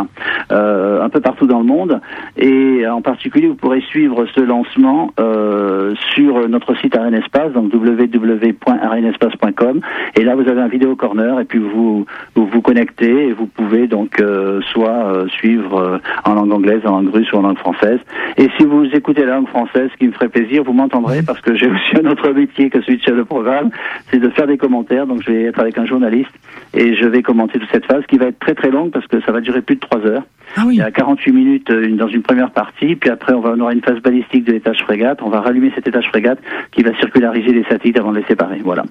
euh, 0.53 1.03
un 1.03 1.09
peu 1.09 1.21
partout 1.21 1.47
dans 1.47 1.61
le 1.61 1.65
monde. 1.65 2.01
Et 2.37 2.87
en 2.87 3.01
particulier, 3.03 3.49
vous 3.49 3.55
pourrez 3.55 3.81
suivre 3.81 4.27
ce 4.35 4.41
lancement 4.41 5.13
euh, 5.21 5.95
sur 6.15 6.49
notre 6.49 6.75
site 6.77 6.95
Espace, 6.95 7.53
donc 7.53 7.73
www.arenespace.com. 7.73 9.81
Et 10.17 10.23
là, 10.25 10.37
vous 10.37 10.49
avez 10.49 10.61
un 10.61 10.69
vidéo 10.69 10.95
corner 10.97 11.41
et 11.41 11.45
puis 11.45 11.59
vous 11.59 12.07
vous, 12.35 12.47
vous 12.47 12.63
connectez 12.63 13.29
et 13.29 13.33
vous 13.33 13.47
pouvez 13.47 13.87
donc 13.87 14.21
euh, 14.21 14.61
soit 14.73 14.89
euh, 14.89 15.29
suivre 15.29 16.01
en 16.25 16.35
langue 16.35 16.53
anglaise, 16.53 16.81
en 16.85 17.03
langue 17.03 17.15
russe 17.15 17.33
ou 17.33 17.37
en 17.37 17.43
langue 17.43 17.59
française. 17.59 18.01
Et 18.37 18.49
si 18.57 18.65
vous 18.75 18.95
écoutez 18.95 19.25
la 19.25 19.37
langue 19.37 19.49
française, 19.49 19.91
ce 19.93 19.97
qui 19.97 20.07
me 20.07 20.13
ferait 20.13 20.29
plaisir, 20.29 20.65
vous 20.65 20.73
m'entendrez 20.73 21.23
parce 21.27 21.41
que 21.41 21.55
j'ai 21.55 21.67
aussi 21.67 21.97
un 22.03 22.07
autre 22.11 22.31
métier 22.31 22.71
que 22.71 22.81
celui 22.83 22.99
de 22.99 23.03
chef 23.03 23.17
de 23.17 23.23
programme, 23.23 23.71
c'est 24.11 24.19
de 24.19 24.29
faire 24.31 24.47
des 24.47 24.59
commentaires. 24.59 25.07
Donc 25.07 25.23
je 25.23 25.31
vais 25.31 25.43
être 25.45 25.61
avec 25.61 25.79
un 25.79 25.87
journaliste 25.87 26.33
et 26.73 26.95
je 26.95 27.07
vais 27.07 27.23
commenter 27.23 27.59
toute 27.59 27.71
cette 27.71 27.87
phase 27.87 28.05
qui 28.07 28.19
va 28.19 28.27
être 28.27 28.39
très 28.39 28.55
très 28.55 28.71
longue 28.71 28.91
parce 28.91 29.07
que 29.07 29.21
ça 29.23 29.33
va 29.33 29.41
durer 29.41 29.63
plus 29.63 29.77
de 29.77 29.81
trois 29.81 30.01
heures. 30.07 30.23
Ah 30.57 30.65
oui. 30.67 30.75
Il 30.75 30.79
y 30.79 30.83
a 30.83 30.91
48 30.91 31.33
minutes 31.33 31.71
euh, 31.71 31.97
dans 31.97 32.09
une 32.09 32.23
première 32.23 32.51
partie, 32.51 32.97
puis 32.97 33.11
après 33.11 33.33
on, 33.33 33.41
va, 33.41 33.55
on 33.57 33.61
aura 33.61 33.73
une 33.73 33.83
phase 33.83 34.01
balistique 34.01 34.45
de 34.45 34.53
l'étage 34.53 34.79
frégate. 34.83 35.21
On 35.23 35.31
va 35.31 35.41
rallumer 35.41 35.73
cet 35.75 35.89
étage 35.89 36.09
frégate 36.09 36.39
qui 36.73 36.83
va 36.83 36.95
circulariser 36.99 37.53
les 37.53 37.65
satellites 37.65 37.99
avant 37.99 38.13
de 38.13 38.19
les 38.19 38.25
séparer. 38.25 38.61
Voilà. 38.63 38.85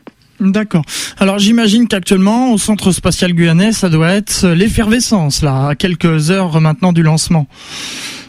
D'accord. 0.52 0.84
Alors 1.20 1.40
j'imagine 1.40 1.88
qu'actuellement 1.88 2.52
au 2.52 2.58
centre 2.58 2.92
spatial 2.92 3.32
guyanais, 3.34 3.72
ça 3.72 3.90
doit 3.90 4.12
être 4.12 4.48
l'effervescence 4.48 5.42
là, 5.42 5.70
à 5.70 5.76
quelques 5.76 6.32
heures 6.32 6.60
maintenant 6.60 6.92
du 6.92 7.02
lancement. 7.02 7.48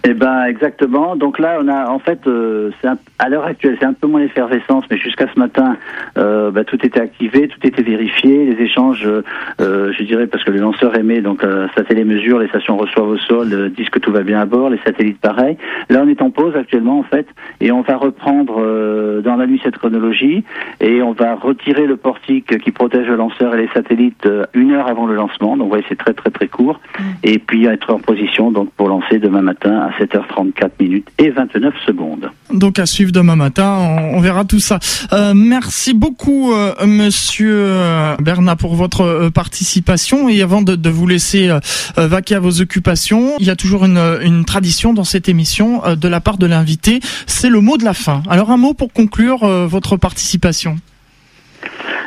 Eh 0.06 0.12
ben 0.12 0.44
exactement. 0.44 1.16
Donc 1.16 1.38
là, 1.38 1.58
on 1.62 1.66
a 1.66 1.88
en 1.88 1.98
fait, 1.98 2.20
euh, 2.26 2.70
à 3.18 3.30
l'heure 3.30 3.46
actuelle, 3.46 3.78
c'est 3.80 3.86
un 3.86 3.94
peu 3.94 4.06
moins 4.06 4.20
l'effervescence, 4.20 4.84
mais 4.90 4.98
jusqu'à 4.98 5.26
ce 5.32 5.38
matin, 5.38 5.78
euh, 6.18 6.50
bah, 6.50 6.62
tout 6.64 6.84
était 6.84 7.00
activé, 7.00 7.48
tout 7.48 7.66
était 7.66 7.82
vérifié, 7.82 8.44
les 8.44 8.62
échanges, 8.62 9.06
euh, 9.06 9.24
euh, 9.62 9.94
je 9.98 10.04
dirais, 10.04 10.26
parce 10.26 10.44
que 10.44 10.50
le 10.50 10.58
lanceur 10.58 10.94
émet, 10.94 11.22
donc 11.22 11.42
euh, 11.42 11.68
ça 11.74 11.84
fait 11.84 11.94
les 11.94 12.48
stations 12.48 12.76
reçoivent 12.76 13.08
au 13.08 13.16
sol, 13.16 13.48
euh, 13.52 13.70
disent 13.70 13.88
que 13.88 13.98
tout 13.98 14.12
va 14.12 14.22
bien 14.22 14.40
à 14.40 14.44
bord, 14.44 14.68
les 14.68 14.78
satellites 14.84 15.18
pareil. 15.20 15.56
Là, 15.88 16.02
on 16.04 16.08
est 16.08 16.20
en 16.20 16.28
pause 16.28 16.54
actuellement 16.54 16.98
en 16.98 17.04
fait, 17.04 17.26
et 17.62 17.72
on 17.72 17.80
va 17.80 17.96
reprendre 17.96 18.56
euh, 18.58 19.22
dans 19.22 19.36
la 19.36 19.46
nuit 19.46 19.60
cette 19.64 19.78
chronologie, 19.78 20.44
et 20.80 21.00
on 21.00 21.12
va 21.12 21.34
retirer 21.34 21.86
le 21.86 21.96
portique 22.04 22.58
qui 22.58 22.70
protège 22.70 23.06
le 23.06 23.16
lanceur 23.16 23.54
et 23.54 23.62
les 23.62 23.68
satellites 23.72 24.26
euh, 24.26 24.44
une 24.52 24.72
heure 24.72 24.88
avant 24.88 25.06
le 25.06 25.14
lancement. 25.16 25.56
Donc, 25.56 25.64
vous 25.64 25.70
voyez, 25.70 25.86
c'est 25.88 25.98
très 25.98 26.12
très 26.12 26.30
très 26.30 26.48
court, 26.48 26.78
et 27.22 27.38
puis 27.38 27.64
être 27.64 27.92
en 27.92 27.98
position 27.98 28.52
donc 28.52 28.70
pour 28.76 28.88
lancer 28.88 29.18
demain 29.18 29.40
matin 29.40 29.88
à 29.88 29.90
7h34 29.98 30.70
minutes 30.78 31.08
et 31.18 31.30
29 31.30 31.74
secondes. 31.86 32.30
Donc 32.52 32.78
à 32.78 32.86
suivre 32.86 33.10
demain 33.10 33.36
matin, 33.36 33.78
on, 33.80 34.18
on 34.18 34.20
verra 34.20 34.44
tout 34.44 34.60
ça. 34.60 34.78
Euh, 35.12 35.32
merci 35.34 35.94
beaucoup, 35.94 36.52
euh, 36.52 36.74
Monsieur 36.86 37.54
euh, 37.56 38.16
Bernat, 38.20 38.56
pour 38.56 38.74
votre 38.74 39.30
participation. 39.30 40.28
Et 40.28 40.42
avant 40.42 40.62
de, 40.62 40.76
de 40.76 40.90
vous 40.90 41.06
laisser 41.06 41.48
euh, 41.50 41.58
vaquer 41.96 42.36
à 42.36 42.40
vos 42.40 42.60
occupations, 42.60 43.32
il 43.40 43.46
y 43.46 43.50
a 43.50 43.56
toujours 43.56 43.86
une, 43.86 44.18
une 44.22 44.44
tradition 44.44 44.92
dans 44.92 45.04
cette 45.04 45.28
émission 45.28 45.82
de 45.96 46.08
la 46.08 46.20
part 46.20 46.36
de 46.36 46.46
l'invité. 46.46 47.00
C'est 47.26 47.48
le 47.48 47.60
mot 47.60 47.76
de 47.78 47.84
la 47.84 47.94
fin. 47.94 48.22
Alors 48.28 48.50
un 48.50 48.56
mot 48.56 48.74
pour 48.74 48.92
conclure 48.92 49.46
votre 49.66 49.96
participation. 49.96 50.76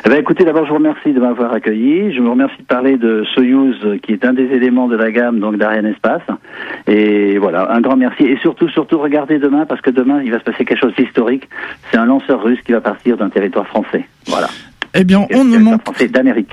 Eh 0.04 0.08
ben, 0.08 0.20
écoutez, 0.20 0.44
d'abord, 0.44 0.64
je 0.64 0.70
vous 0.70 0.76
remercie 0.76 1.12
de 1.12 1.20
m'avoir 1.20 1.52
accueilli. 1.52 2.14
Je 2.14 2.20
vous 2.20 2.30
remercie 2.30 2.56
de 2.58 2.66
parler 2.66 2.96
de 2.96 3.24
Soyuz, 3.34 3.76
qui 4.02 4.12
est 4.12 4.24
un 4.24 4.32
des 4.32 4.44
éléments 4.44 4.88
de 4.88 4.96
la 4.96 5.10
gamme 5.10 5.40
donc 5.40 5.56
d'Ariane 5.56 5.86
Espace. 5.86 6.22
Et 6.86 7.38
voilà, 7.38 7.72
un 7.72 7.80
grand 7.80 7.96
merci. 7.96 8.24
Et 8.24 8.38
surtout, 8.38 8.68
surtout, 8.68 8.98
regardez 8.98 9.38
demain, 9.38 9.66
parce 9.66 9.80
que 9.80 9.90
demain, 9.90 10.22
il 10.22 10.30
va 10.30 10.38
se 10.38 10.44
passer 10.44 10.64
quelque 10.64 10.80
chose 10.80 10.94
d'historique. 10.96 11.48
C'est 11.90 11.98
un 11.98 12.06
lanceur 12.06 12.42
russe 12.42 12.60
qui 12.64 12.72
va 12.72 12.80
partir 12.80 13.16
d'un 13.16 13.28
territoire 13.28 13.66
français. 13.66 14.06
Voilà. 14.26 14.48
Eh 14.94 15.04
bien, 15.04 15.26
on 15.34 15.44
ne 15.44 15.58
manque 15.58 15.82
français 15.82 16.08
d'Amérique. 16.08 16.52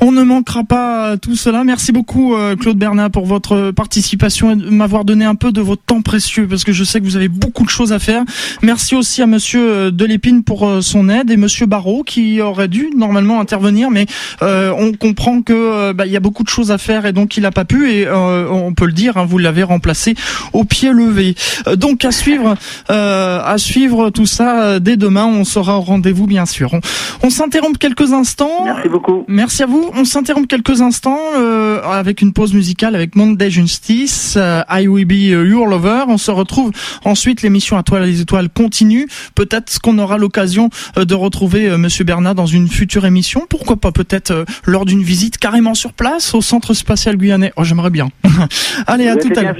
On 0.00 0.12
ne 0.12 0.22
manquera 0.22 0.64
pas 0.64 1.16
tout 1.16 1.36
cela. 1.36 1.64
Merci 1.64 1.92
beaucoup 1.92 2.34
euh, 2.34 2.56
Claude 2.56 2.78
Bernat 2.78 3.10
pour 3.10 3.26
votre 3.26 3.70
participation 3.70 4.50
et 4.52 4.56
de 4.56 4.70
m'avoir 4.70 5.04
donné 5.04 5.24
un 5.24 5.34
peu 5.34 5.52
de 5.52 5.60
votre 5.60 5.82
temps 5.82 6.02
précieux 6.02 6.46
parce 6.48 6.64
que 6.64 6.72
je 6.72 6.84
sais 6.84 7.00
que 7.00 7.04
vous 7.04 7.16
avez 7.16 7.28
beaucoup 7.28 7.64
de 7.64 7.70
choses 7.70 7.92
à 7.92 7.98
faire. 7.98 8.22
Merci 8.62 8.94
aussi 8.94 9.22
à 9.22 9.26
monsieur 9.26 9.70
euh, 9.70 9.90
Delépine 9.90 10.42
pour 10.42 10.66
euh, 10.66 10.80
son 10.80 11.08
aide 11.08 11.30
et 11.30 11.36
monsieur 11.36 11.66
Barrault 11.66 12.02
qui 12.02 12.40
aurait 12.40 12.68
dû 12.68 12.90
normalement 12.96 13.40
intervenir 13.40 13.90
mais 13.90 14.06
euh, 14.42 14.72
on 14.76 14.92
comprend 14.92 15.42
que 15.42 15.92
bah, 15.92 16.06
il 16.06 16.12
y 16.12 16.16
a 16.16 16.20
beaucoup 16.20 16.42
de 16.44 16.48
choses 16.48 16.70
à 16.70 16.78
faire 16.78 17.06
et 17.06 17.12
donc 17.12 17.36
il 17.36 17.42
n'a 17.42 17.50
pas 17.50 17.64
pu 17.64 17.90
et 17.92 18.06
euh, 18.06 18.48
on 18.50 18.72
peut 18.72 18.86
le 18.86 18.92
dire 18.92 19.16
hein, 19.16 19.24
vous 19.24 19.38
l'avez 19.38 19.62
remplacé 19.62 20.14
au 20.52 20.64
pied 20.64 20.92
levé. 20.92 21.34
Donc 21.76 22.04
à 22.04 22.12
suivre 22.12 22.54
euh, 22.90 23.40
à 23.44 23.58
suivre 23.58 24.10
tout 24.10 24.26
ça 24.26 24.80
dès 24.80 24.96
demain 24.96 25.26
on 25.26 25.44
sera 25.44 25.78
au 25.78 25.82
rendez-vous 25.82 26.26
bien 26.26 26.46
sûr. 26.46 26.74
On, 26.74 26.80
on 27.22 27.30
s'interrompt 27.30 27.78
quelques 27.78 28.12
instants. 28.12 28.64
Merci 28.64 28.88
beaucoup. 28.88 29.24
Merci 29.28 29.49
à 29.58 29.66
vous. 29.66 29.90
On 29.94 30.04
s'interrompt 30.04 30.48
quelques 30.48 30.80
instants 30.80 31.18
euh, 31.36 31.82
avec 31.82 32.22
une 32.22 32.32
pause 32.32 32.54
musicale 32.54 32.94
avec 32.94 33.16
Monday 33.16 33.50
Justice, 33.50 34.34
euh, 34.36 34.62
I 34.70 34.86
Will 34.86 35.04
Be 35.04 35.48
Your 35.48 35.66
Lover. 35.66 36.04
On 36.08 36.18
se 36.18 36.30
retrouve 36.30 36.70
ensuite. 37.04 37.42
L'émission 37.42 37.76
à 37.76 37.82
toi 37.82 38.00
les 38.00 38.20
étoiles 38.20 38.48
continue. 38.48 39.08
Peut-être 39.34 39.80
qu'on 39.80 39.98
aura 39.98 40.18
l'occasion 40.18 40.70
euh, 40.96 41.04
de 41.04 41.14
retrouver 41.14 41.68
euh, 41.68 41.78
Monsieur 41.78 42.04
Bernard 42.04 42.34
dans 42.34 42.46
une 42.46 42.68
future 42.68 43.06
émission. 43.06 43.46
Pourquoi 43.48 43.76
pas 43.76 43.92
peut-être 43.92 44.30
euh, 44.30 44.44
lors 44.64 44.84
d'une 44.84 45.02
visite 45.02 45.38
carrément 45.38 45.74
sur 45.74 45.92
place 45.92 46.34
au 46.34 46.40
Centre 46.40 46.74
spatial 46.74 47.16
guyanais. 47.16 47.52
Oh, 47.56 47.64
j'aimerais 47.64 47.90
bien. 47.90 48.08
Allez, 48.86 49.08
à 49.08 49.14
Vous 49.14 49.28
tout 49.28 49.32
à 49.36 49.42
l'heure. 49.42 49.56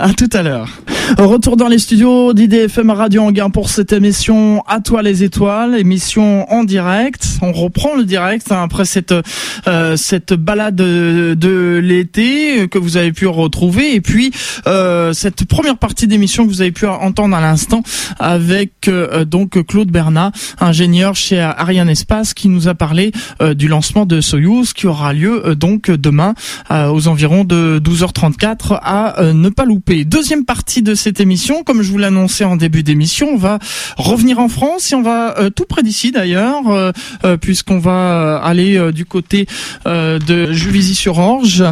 À 0.00 0.14
tout 0.14 0.30
à 0.32 0.42
l'heure. 0.42 0.68
Retour 1.18 1.56
dans 1.56 1.68
les 1.68 1.78
studios 1.78 2.32
d'IDFM 2.32 2.90
Radio 2.90 3.22
Anguin 3.22 3.50
pour 3.50 3.68
cette 3.68 3.92
émission 3.92 4.62
À 4.66 4.80
toi 4.80 5.02
les 5.02 5.24
étoiles, 5.24 5.74
émission 5.78 6.50
en 6.50 6.64
direct. 6.64 7.26
On 7.42 7.52
reprend 7.52 7.96
le 7.96 8.04
direct 8.04 8.50
hein, 8.50 8.62
après 8.62 8.84
cette 8.84 9.12
euh, 9.66 9.96
cette 9.96 10.32
balade 10.32 10.76
de, 10.76 11.80
l'été 11.82 12.68
que 12.68 12.78
vous 12.78 12.96
avez 12.96 13.12
pu 13.12 13.26
retrouver 13.26 13.94
et 13.94 14.00
puis 14.00 14.30
euh, 14.66 15.12
cette 15.12 15.44
première 15.44 15.76
partie 15.76 16.06
d'émission 16.06 16.46
que 16.46 16.50
vous 16.50 16.62
avez 16.62 16.72
pu 16.72 16.86
entendre 16.86 17.36
à 17.36 17.40
l'instant 17.40 17.82
avec 18.18 18.88
euh, 18.88 19.24
donc 19.24 19.66
Claude 19.66 19.90
Bernat, 19.90 20.32
ingénieur 20.60 21.14
chez 21.16 21.40
Ariane 21.40 21.88
Espace 21.88 22.34
qui 22.34 22.48
nous 22.48 22.68
a 22.68 22.74
parlé 22.74 23.12
euh, 23.42 23.54
du 23.54 23.68
lancement 23.68 24.06
de 24.06 24.20
Soyuz 24.20 24.72
qui 24.72 24.86
aura 24.86 25.12
lieu 25.12 25.44
euh, 25.44 25.54
donc 25.54 25.90
demain 25.90 26.34
euh, 26.70 26.88
aux 26.88 27.08
environs 27.08 27.44
de 27.44 27.80
12h34 27.84 28.78
à 28.82 29.16
ne 29.32 29.48
pas 29.48 29.64
louper. 29.64 29.89
Deuxième 29.90 30.44
partie 30.44 30.82
de 30.82 30.94
cette 30.94 31.18
émission, 31.18 31.64
comme 31.64 31.82
je 31.82 31.90
vous 31.90 31.98
l'annonçais 31.98 32.44
en 32.44 32.54
début 32.54 32.84
d'émission, 32.84 33.30
on 33.32 33.36
va 33.36 33.58
revenir 33.96 34.38
en 34.38 34.48
France 34.48 34.92
et 34.92 34.94
on 34.94 35.02
va 35.02 35.36
euh, 35.40 35.50
tout 35.50 35.64
près 35.64 35.82
d'ici 35.82 36.12
d'ailleurs, 36.12 36.68
euh, 36.68 36.92
euh, 37.24 37.36
puisqu'on 37.36 37.80
va 37.80 38.36
aller 38.36 38.92
du 38.92 39.04
côté 39.04 39.46
de 39.86 40.52
Juvisy-sur-Orge, 40.52 41.64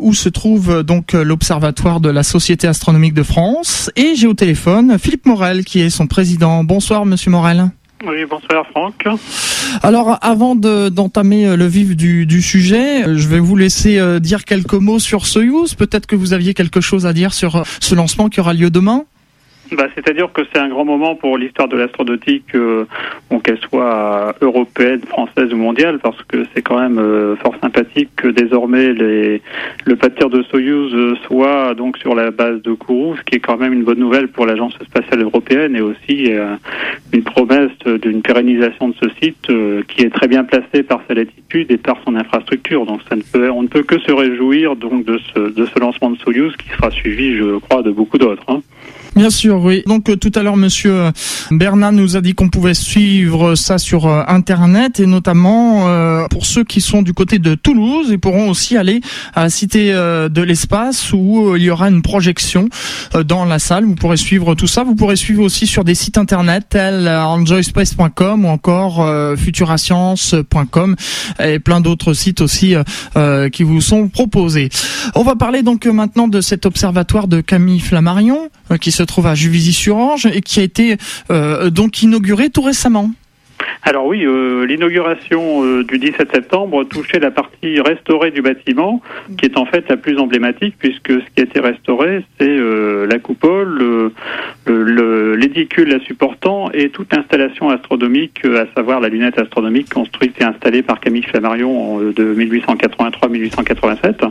où 0.00 0.14
se 0.14 0.30
trouve 0.30 0.82
donc 0.82 1.12
l'observatoire 1.12 2.00
de 2.00 2.08
la 2.08 2.22
Société 2.22 2.66
astronomique 2.66 3.12
de 3.12 3.22
France. 3.22 3.90
Et 3.94 4.14
j'ai 4.14 4.26
au 4.26 4.34
téléphone 4.34 4.98
Philippe 4.98 5.26
Morel, 5.26 5.64
qui 5.64 5.80
est 5.80 5.90
son 5.90 6.06
président. 6.06 6.64
Bonsoir, 6.64 7.04
Monsieur 7.04 7.30
Morel. 7.30 7.70
Oui, 8.06 8.24
bonsoir 8.28 8.66
Franck. 8.70 9.06
Alors, 9.82 10.18
avant 10.22 10.54
de- 10.54 10.88
d'entamer 10.88 11.46
euh, 11.46 11.56
le 11.56 11.66
vif 11.66 11.94
du, 11.96 12.24
du 12.24 12.40
sujet, 12.40 13.04
euh, 13.06 13.18
je 13.18 13.28
vais 13.28 13.40
vous 13.40 13.56
laisser 13.56 13.98
euh, 13.98 14.18
dire 14.20 14.44
quelques 14.46 14.72
mots 14.74 14.98
sur 14.98 15.26
Soyuz. 15.26 15.74
Peut-être 15.74 16.06
que 16.06 16.16
vous 16.16 16.32
aviez 16.32 16.54
quelque 16.54 16.80
chose 16.80 17.04
à 17.06 17.12
dire 17.12 17.34
sur 17.34 17.62
ce 17.80 17.94
lancement 17.94 18.28
qui 18.30 18.40
aura 18.40 18.54
lieu 18.54 18.70
demain. 18.70 19.04
Bah, 19.72 19.86
C'est-à-dire 19.94 20.32
que 20.32 20.42
c'est 20.52 20.58
un 20.58 20.68
grand 20.68 20.84
moment 20.84 21.14
pour 21.14 21.38
l'histoire 21.38 21.68
de 21.68 21.76
l'astronautique, 21.76 22.54
euh, 22.54 22.86
bon, 23.30 23.38
qu'elle 23.38 23.58
soit 23.58 24.34
européenne, 24.40 25.00
française 25.02 25.52
ou 25.52 25.56
mondiale, 25.56 25.98
parce 26.00 26.20
que 26.24 26.44
c'est 26.52 26.62
quand 26.62 26.78
même 26.80 26.98
euh, 26.98 27.36
fort 27.36 27.54
sympathique 27.62 28.10
que 28.16 28.28
désormais 28.28 28.92
les, 28.92 29.42
le 29.84 29.96
pâtir 29.96 30.28
de 30.28 30.42
Soyuz 30.42 30.92
euh, 30.94 31.14
soit 31.26 31.74
donc 31.74 31.98
sur 31.98 32.14
la 32.14 32.30
base 32.30 32.62
de 32.62 32.72
Kourou, 32.72 33.16
ce 33.16 33.22
qui 33.22 33.36
est 33.36 33.40
quand 33.40 33.58
même 33.58 33.72
une 33.72 33.84
bonne 33.84 33.98
nouvelle 33.98 34.28
pour 34.28 34.46
l'Agence 34.46 34.74
spatiale 34.84 35.22
européenne 35.22 35.76
et 35.76 35.80
aussi 35.80 36.32
euh, 36.32 36.56
une 37.12 37.22
promesse 37.22 37.70
d'une 38.02 38.22
pérennisation 38.22 38.88
de 38.88 38.94
ce 39.00 39.08
site 39.20 39.50
euh, 39.50 39.82
qui 39.88 40.02
est 40.02 40.10
très 40.10 40.28
bien 40.28 40.44
placé 40.44 40.82
par 40.82 41.00
sa 41.06 41.14
latitude 41.14 41.70
et 41.70 41.76
par 41.76 41.98
son 42.04 42.16
infrastructure. 42.16 42.86
Donc 42.86 43.00
ça 43.08 43.16
ne 43.16 43.22
peut, 43.22 43.50
on 43.50 43.62
ne 43.62 43.68
peut 43.68 43.82
que 43.82 43.98
se 44.00 44.12
réjouir 44.12 44.76
donc 44.76 45.04
de 45.04 45.18
ce, 45.32 45.38
de 45.38 45.66
ce 45.66 45.78
lancement 45.78 46.10
de 46.10 46.18
Soyuz 46.18 46.56
qui 46.56 46.68
sera 46.70 46.90
suivi, 46.90 47.36
je 47.36 47.58
crois, 47.58 47.82
de 47.82 47.90
beaucoup 47.90 48.18
d'autres. 48.18 48.44
Hein. 48.48 48.62
Bien 49.16 49.30
sûr, 49.30 49.60
oui. 49.60 49.82
Donc 49.86 50.08
euh, 50.08 50.16
tout 50.16 50.30
à 50.34 50.42
l'heure, 50.42 50.56
Monsieur 50.56 50.92
euh, 50.92 51.10
Bernard 51.50 51.92
nous 51.92 52.16
a 52.16 52.20
dit 52.20 52.34
qu'on 52.34 52.48
pouvait 52.48 52.74
suivre 52.74 53.54
ça 53.54 53.78
sur 53.78 54.06
euh, 54.06 54.22
Internet 54.28 55.00
et 55.00 55.06
notamment 55.06 55.88
euh, 55.88 56.26
pour 56.28 56.46
ceux 56.46 56.64
qui 56.64 56.80
sont 56.80 57.02
du 57.02 57.12
côté 57.12 57.38
de 57.38 57.54
Toulouse, 57.54 58.06
ils 58.10 58.20
pourront 58.20 58.48
aussi 58.48 58.76
aller 58.76 59.00
à 59.34 59.42
la 59.44 59.50
Cité 59.50 59.92
de 59.92 60.42
l'Espace 60.42 61.12
où 61.12 61.56
il 61.56 61.62
y 61.62 61.70
aura 61.70 61.88
une 61.88 62.02
projection 62.02 62.68
dans 63.26 63.44
la 63.44 63.58
salle. 63.58 63.84
Vous 63.84 63.94
pourrez 63.94 64.16
suivre 64.16 64.54
tout 64.54 64.66
ça. 64.66 64.84
Vous 64.84 64.94
pourrez 64.94 65.16
suivre 65.16 65.42
aussi 65.42 65.66
sur 65.66 65.84
des 65.84 65.94
sites 65.94 66.18
internet 66.18 66.66
tels 66.68 67.08
enjoyspace.com 67.08 68.44
ou 68.44 68.48
encore 68.48 69.02
euh, 69.02 69.36
futurascience.com 69.36 70.96
et 71.42 71.58
plein 71.58 71.80
d'autres 71.80 72.12
sites 72.12 72.40
aussi 72.40 72.74
euh, 73.16 73.48
qui 73.48 73.62
vous 73.62 73.80
sont 73.80 74.08
proposés. 74.08 74.68
On 75.14 75.22
va 75.22 75.36
parler 75.36 75.62
donc 75.62 75.86
maintenant 75.86 76.28
de 76.28 76.40
cet 76.40 76.66
observatoire 76.66 77.28
de 77.28 77.40
Camille 77.40 77.80
Flammarion 77.80 78.48
qui 78.78 78.92
se 78.92 79.02
trouve 79.02 79.26
à 79.26 79.34
Juvisy-sur-Orge 79.34 80.26
et 80.26 80.40
qui 80.40 80.60
a 80.60 80.62
été 80.62 80.96
euh, 81.30 81.70
donc 81.70 82.02
inauguré 82.02 82.50
tout 82.50 82.62
récemment. 82.62 83.10
Alors 83.82 84.06
oui, 84.06 84.24
euh, 84.24 84.64
l'inauguration 84.66 85.62
euh, 85.64 85.84
du 85.84 85.98
17 85.98 86.30
septembre 86.32 86.84
touchait 86.84 87.18
la 87.18 87.30
partie 87.30 87.78
restaurée 87.80 88.30
du 88.30 88.40
bâtiment, 88.42 89.02
qui 89.38 89.46
est 89.46 89.56
en 89.58 89.66
fait 89.66 89.84
la 89.88 89.96
plus 89.98 90.18
emblématique, 90.18 90.74
puisque 90.78 91.10
ce 91.12 91.18
qui 91.34 91.40
a 91.40 91.42
été 91.44 91.60
restauré, 91.60 92.24
c'est 92.38 92.48
euh, 92.48 93.06
la 93.06 93.18
coupole, 93.18 93.68
le- 93.78 94.12
le- 94.66 94.82
le- 94.84 95.34
l'édicule 95.36 95.88
la 95.88 96.00
supportant 96.00 96.70
et 96.72 96.88
toute 96.90 97.12
installation 97.14 97.68
astronomique, 97.70 98.40
euh, 98.46 98.64
à 98.64 98.74
savoir 98.74 99.00
la 99.00 99.08
lunette 99.08 99.38
astronomique 99.38 99.88
construite 99.92 100.34
et 100.40 100.44
installée 100.44 100.82
par 100.82 100.98
Camille 101.00 101.22
Flammarion 101.22 101.96
en, 101.96 102.00
euh, 102.02 102.12
de 102.14 102.34
1883-1887. 102.34 104.24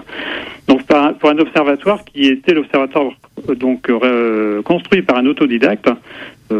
Donc 0.68 0.79
par 0.90 1.14
pour 1.14 1.30
un 1.30 1.38
observatoire 1.38 2.04
qui 2.04 2.26
était 2.26 2.54
l'observatoire 2.54 3.14
donc 3.56 3.90
construit 4.64 5.02
par 5.02 5.18
un 5.18 5.26
autodidacte 5.26 5.90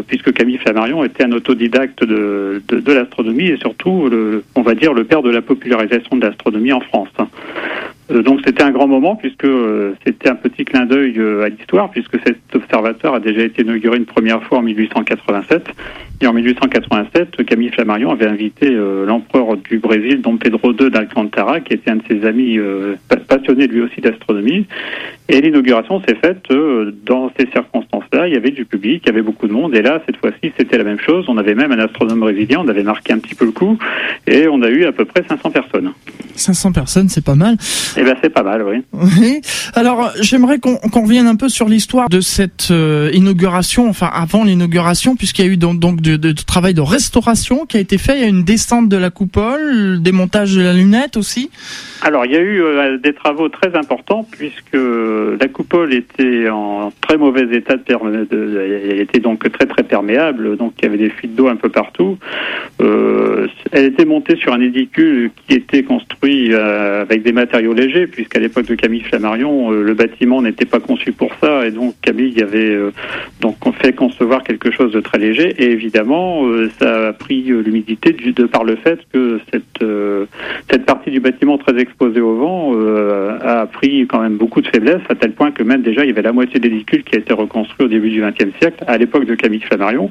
puisque 0.06 0.32
Camille 0.32 0.56
Flammarion 0.56 1.04
était 1.04 1.24
un 1.24 1.32
autodidacte 1.32 2.04
de, 2.04 2.62
de, 2.68 2.92
l'astronomie 2.92 3.48
et 3.48 3.56
surtout, 3.56 4.08
le, 4.08 4.44
on 4.54 4.62
va 4.62 4.74
dire, 4.74 4.94
le 4.94 5.02
père 5.02 5.20
de 5.20 5.30
la 5.30 5.42
popularisation 5.42 6.16
de 6.16 6.24
l'astronomie 6.24 6.72
en 6.72 6.80
France. 6.80 7.08
donc 8.08 8.40
c'était 8.46 8.62
un 8.62 8.70
grand 8.70 8.86
moment 8.86 9.16
puisque 9.16 9.48
c'était 10.06 10.30
un 10.30 10.36
petit 10.36 10.64
clin 10.64 10.86
d'œil 10.86 11.20
à 11.44 11.48
l'histoire 11.48 11.90
puisque 11.90 12.18
cet 12.24 12.38
observateur 12.54 13.14
a 13.14 13.20
déjà 13.20 13.42
été 13.42 13.62
inauguré 13.62 13.98
une 13.98 14.06
première 14.06 14.42
fois 14.44 14.58
en 14.58 14.62
1887 14.62 15.68
et 16.22 16.26
en 16.26 16.34
1887, 16.34 17.46
Camille 17.46 17.70
Flammarion 17.70 18.10
avait 18.10 18.26
invité 18.26 18.66
euh, 18.70 19.06
l'empereur 19.06 19.56
du 19.56 19.78
Brésil, 19.78 20.20
Dom 20.20 20.38
Pedro 20.38 20.72
II 20.72 20.90
d'Alcantara, 20.90 21.60
qui 21.60 21.72
était 21.72 21.90
un 21.90 21.96
de 21.96 22.02
ses 22.10 22.26
amis 22.26 22.58
euh, 22.58 22.96
passionné 23.26 23.66
lui 23.66 23.80
aussi 23.80 24.02
d'astronomie. 24.02 24.66
Et 25.30 25.40
l'inauguration 25.40 26.02
s'est 26.06 26.16
faite 26.16 26.42
euh, 26.50 26.92
dans 27.06 27.30
ces 27.38 27.46
circonstances-là. 27.50 28.28
Il 28.28 28.34
y 28.34 28.36
avait 28.36 28.50
du 28.50 28.66
public, 28.66 29.02
il 29.04 29.06
y 29.06 29.12
avait 29.12 29.22
beaucoup 29.22 29.48
de 29.48 29.52
monde. 29.52 29.74
Et 29.74 29.80
là, 29.80 30.02
cette 30.04 30.18
fois-ci, 30.18 30.52
c'était 30.58 30.76
la 30.76 30.84
même 30.84 31.00
chose. 31.00 31.24
On 31.28 31.38
avait 31.38 31.54
même 31.54 31.72
un 31.72 31.78
astronome 31.78 32.20
brésilien, 32.20 32.58
on 32.62 32.68
avait 32.68 32.82
marqué 32.82 33.14
un 33.14 33.18
petit 33.18 33.34
peu 33.34 33.46
le 33.46 33.52
coup. 33.52 33.78
Et 34.26 34.46
on 34.46 34.60
a 34.60 34.68
eu 34.68 34.84
à 34.84 34.92
peu 34.92 35.06
près 35.06 35.24
500 35.26 35.50
personnes. 35.50 35.92
500 36.34 36.72
personnes, 36.72 37.08
c'est 37.08 37.24
pas 37.24 37.34
mal. 37.34 37.56
Eh 37.96 38.02
ben, 38.02 38.14
c'est 38.22 38.30
pas 38.30 38.42
mal, 38.42 38.62
oui. 38.62 38.82
oui. 38.92 39.40
Alors, 39.74 40.10
j'aimerais 40.20 40.58
qu'on 40.58 41.02
revienne 41.02 41.28
un 41.28 41.36
peu 41.36 41.48
sur 41.48 41.66
l'histoire 41.66 42.10
de 42.10 42.20
cette 42.20 42.70
inauguration, 43.12 43.88
enfin 43.88 44.10
avant 44.12 44.44
l'inauguration, 44.44 45.16
puisqu'il 45.16 45.46
y 45.46 45.48
a 45.48 45.50
eu 45.52 45.56
donc, 45.56 45.78
donc 45.78 46.02
de, 46.16 46.32
travail 46.32 46.74
de 46.74 46.80
restauration 46.80 47.66
qui 47.66 47.76
a 47.76 47.80
été 47.80 47.98
fait. 47.98 48.16
Il 48.16 48.20
y 48.20 48.24
a 48.24 48.28
une 48.28 48.44
descente 48.44 48.88
de 48.88 48.96
la 48.96 49.10
coupole, 49.10 49.60
le 49.72 49.98
démontage 49.98 50.54
de 50.54 50.62
la 50.62 50.72
lunette 50.72 51.16
aussi. 51.16 51.50
Alors, 52.02 52.24
il 52.24 52.32
y 52.32 52.36
a 52.36 52.40
eu 52.40 52.62
euh, 52.62 52.96
des 52.96 53.12
travaux 53.12 53.48
très 53.48 53.76
importants 53.76 54.26
puisque 54.30 54.74
la 54.74 55.48
coupole 55.48 55.92
était 55.92 56.48
en 56.48 56.92
très 57.00 57.18
mauvais 57.18 57.46
état 57.54 57.76
de, 57.76 58.90
elle 58.90 59.00
était 59.00 59.20
donc 59.20 59.50
très 59.52 59.66
très 59.66 59.82
perméable, 59.82 60.56
donc 60.56 60.74
il 60.78 60.84
y 60.84 60.88
avait 60.88 60.98
des 60.98 61.10
fuites 61.10 61.34
d'eau 61.34 61.48
un 61.48 61.56
peu 61.56 61.68
partout. 61.68 62.18
Euh, 62.80 63.48
elle 63.72 63.84
était 63.84 64.06
montée 64.06 64.36
sur 64.36 64.52
un 64.54 64.60
édicule 64.60 65.30
qui 65.46 65.54
était 65.54 65.82
construit 65.82 66.52
euh, 66.52 67.02
avec 67.02 67.22
des 67.22 67.32
matériaux 67.32 67.74
légers 67.74 68.06
puisqu'à 68.06 68.38
l'époque 68.38 68.66
de 68.66 68.74
Camille 68.74 69.02
Flammarion, 69.02 69.70
le 69.70 69.94
bâtiment 69.94 70.40
n'était 70.40 70.64
pas 70.64 70.80
conçu 70.80 71.12
pour 71.12 71.30
ça 71.40 71.66
et 71.66 71.70
donc 71.70 71.94
Camille 72.00 72.42
avait 72.42 72.78
donc 73.40 73.56
fait 73.80 73.92
concevoir 73.92 74.42
quelque 74.42 74.70
chose 74.70 74.92
de 74.92 75.00
très 75.00 75.18
léger 75.18 75.54
et 75.58 75.70
évidemment 75.70 75.99
ça 76.78 77.08
a 77.08 77.12
pris 77.12 77.42
l'humidité 77.42 78.12
de 78.12 78.44
par 78.44 78.64
le 78.64 78.76
fait 78.76 79.00
que 79.12 79.40
cette 79.52 79.84
cette 80.70 80.84
partie 80.84 81.10
du 81.10 81.20
bâtiment 81.20 81.58
très 81.58 81.78
exposé 81.78 82.20
au 82.20 82.36
vent 82.36 82.72
euh, 82.74 83.38
a 83.42 83.66
pris 83.66 84.06
quand 84.06 84.20
même 84.20 84.36
beaucoup 84.36 84.60
de 84.60 84.68
faiblesse, 84.68 85.00
à 85.08 85.14
tel 85.14 85.32
point 85.32 85.50
que 85.50 85.62
même 85.62 85.82
déjà 85.82 86.04
il 86.04 86.08
y 86.08 86.10
avait 86.10 86.22
la 86.22 86.32
moitié 86.32 86.60
des 86.60 86.68
véhicules 86.68 87.02
qui 87.02 87.16
a 87.16 87.18
été 87.18 87.32
reconstruit 87.32 87.86
au 87.86 87.88
début 87.88 88.10
du 88.10 88.20
XXe 88.20 88.56
siècle, 88.60 88.84
à 88.86 88.96
l'époque 88.98 89.24
de 89.24 89.34
Camille 89.34 89.60
Flammarion. 89.60 90.10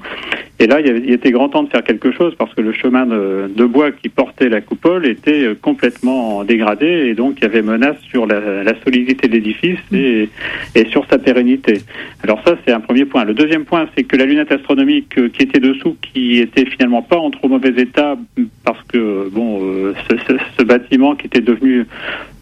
Et 0.59 0.67
là, 0.67 0.81
il, 0.81 1.09
était 1.11 1.31
grand 1.31 1.47
temps 1.47 1.63
de 1.63 1.69
faire 1.69 1.83
quelque 1.83 2.11
chose 2.11 2.35
parce 2.37 2.53
que 2.53 2.61
le 2.61 2.73
chemin 2.73 3.05
de, 3.05 3.65
bois 3.65 3.91
qui 3.91 4.09
portait 4.09 4.49
la 4.49 4.61
coupole 4.61 5.05
était 5.05 5.45
euh, 5.45 5.55
complètement 5.59 6.43
dégradé 6.43 6.87
et 6.87 7.13
donc 7.13 7.35
il 7.37 7.43
y 7.43 7.45
avait 7.45 7.61
menace 7.61 7.97
sur 8.09 8.25
la, 8.25 8.39
solidité 8.83 9.27
de 9.27 9.33
l'édifice 9.33 9.79
et, 9.93 10.27
et, 10.75 10.85
sur 10.85 11.05
sa 11.09 11.17
pérennité. 11.17 11.81
Alors 12.23 12.41
ça, 12.45 12.57
c'est 12.65 12.73
un 12.73 12.79
premier 12.79 13.05
point. 13.05 13.23
Le 13.23 13.33
deuxième 13.33 13.63
point, 13.63 13.87
c'est 13.95 14.03
que 14.03 14.17
la 14.17 14.25
lunette 14.25 14.51
astronomique 14.51 15.17
euh, 15.17 15.29
qui 15.29 15.43
était 15.43 15.59
dessous, 15.59 15.78
qui 16.01 16.39
était 16.39 16.65
finalement 16.65 17.01
pas 17.01 17.17
en 17.17 17.29
trop 17.29 17.47
mauvais 17.47 17.73
état 17.81 18.17
parce 18.63 18.81
que 18.83 19.29
bon, 19.29 19.93
ce, 20.09 20.37
ce, 20.57 20.63
bâtiment 20.63 21.15
qui 21.15 21.27
était 21.27 21.41
devenu 21.41 21.85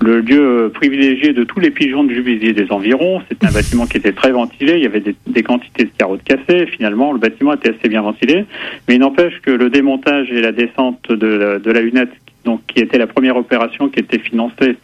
le 0.01 0.21
lieu 0.21 0.71
privilégié 0.73 1.33
de 1.33 1.43
tous 1.43 1.59
les 1.59 1.71
pigeons 1.71 2.03
de 2.03 2.13
Juvisy 2.13 2.53
des 2.53 2.71
environs. 2.71 3.21
C'était 3.29 3.47
un 3.47 3.51
bâtiment 3.53 3.85
qui 3.85 3.97
était 3.97 4.11
très 4.11 4.31
ventilé, 4.31 4.77
il 4.77 4.83
y 4.83 4.85
avait 4.85 5.03
des, 5.25 5.43
quantités 5.43 5.85
de 5.85 5.91
carreaux 5.97 6.17
de 6.17 6.23
cassés. 6.23 6.67
Finalement, 6.67 7.11
le 7.13 7.19
bâtiment 7.19 7.53
était 7.53 7.69
assez 7.69 7.89
bien 7.89 8.01
ventilé. 8.01 8.45
Mais 8.87 8.95
il 8.95 8.99
n'empêche 8.99 9.39
que 9.41 9.51
le 9.51 9.69
démontage 9.69 10.31
et 10.31 10.41
la 10.41 10.51
descente 10.51 11.11
de 11.11 11.27
la, 11.27 11.59
de 11.59 11.71
la 11.71 11.81
lunette, 11.81 12.11
donc, 12.47 12.61
qui 12.65 12.79
était 12.79 12.97
la 12.97 13.07
première 13.07 13.35
opération 13.35 13.89
qui 13.89 13.99
était 13.99 14.19
financée 14.19 14.77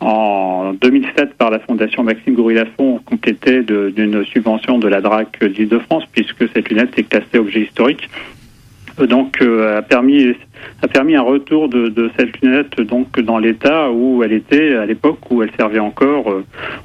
en 0.00 0.72
2007 0.72 1.34
par 1.34 1.50
la 1.50 1.60
Fondation 1.60 2.02
Maxime 2.02 2.34
Goury-Lafont, 2.34 3.00
complétée 3.04 3.62
d'une 3.62 4.24
subvention 4.24 4.78
de 4.78 4.88
la 4.88 5.00
DRAC 5.00 5.44
d'Île-de-France, 5.44 6.02
puisque 6.10 6.48
cette 6.52 6.68
lunette 6.68 6.98
est 6.98 7.04
classée 7.04 7.38
objet 7.38 7.60
historique 7.60 8.10
donc 9.04 9.42
euh, 9.42 9.78
a 9.78 9.82
permis 9.82 10.34
a 10.82 10.88
permis 10.88 11.16
un 11.16 11.22
retour 11.22 11.68
de, 11.68 11.88
de, 11.88 12.10
cette 12.18 12.40
lunette 12.40 12.80
donc 12.80 13.20
dans 13.20 13.38
l'état 13.38 13.90
où 13.90 14.22
elle 14.22 14.32
était 14.32 14.74
à 14.74 14.86
l'époque 14.86 15.18
où 15.30 15.42
elle 15.42 15.50
servait 15.56 15.78
encore, 15.78 16.30
euh, 16.30 16.44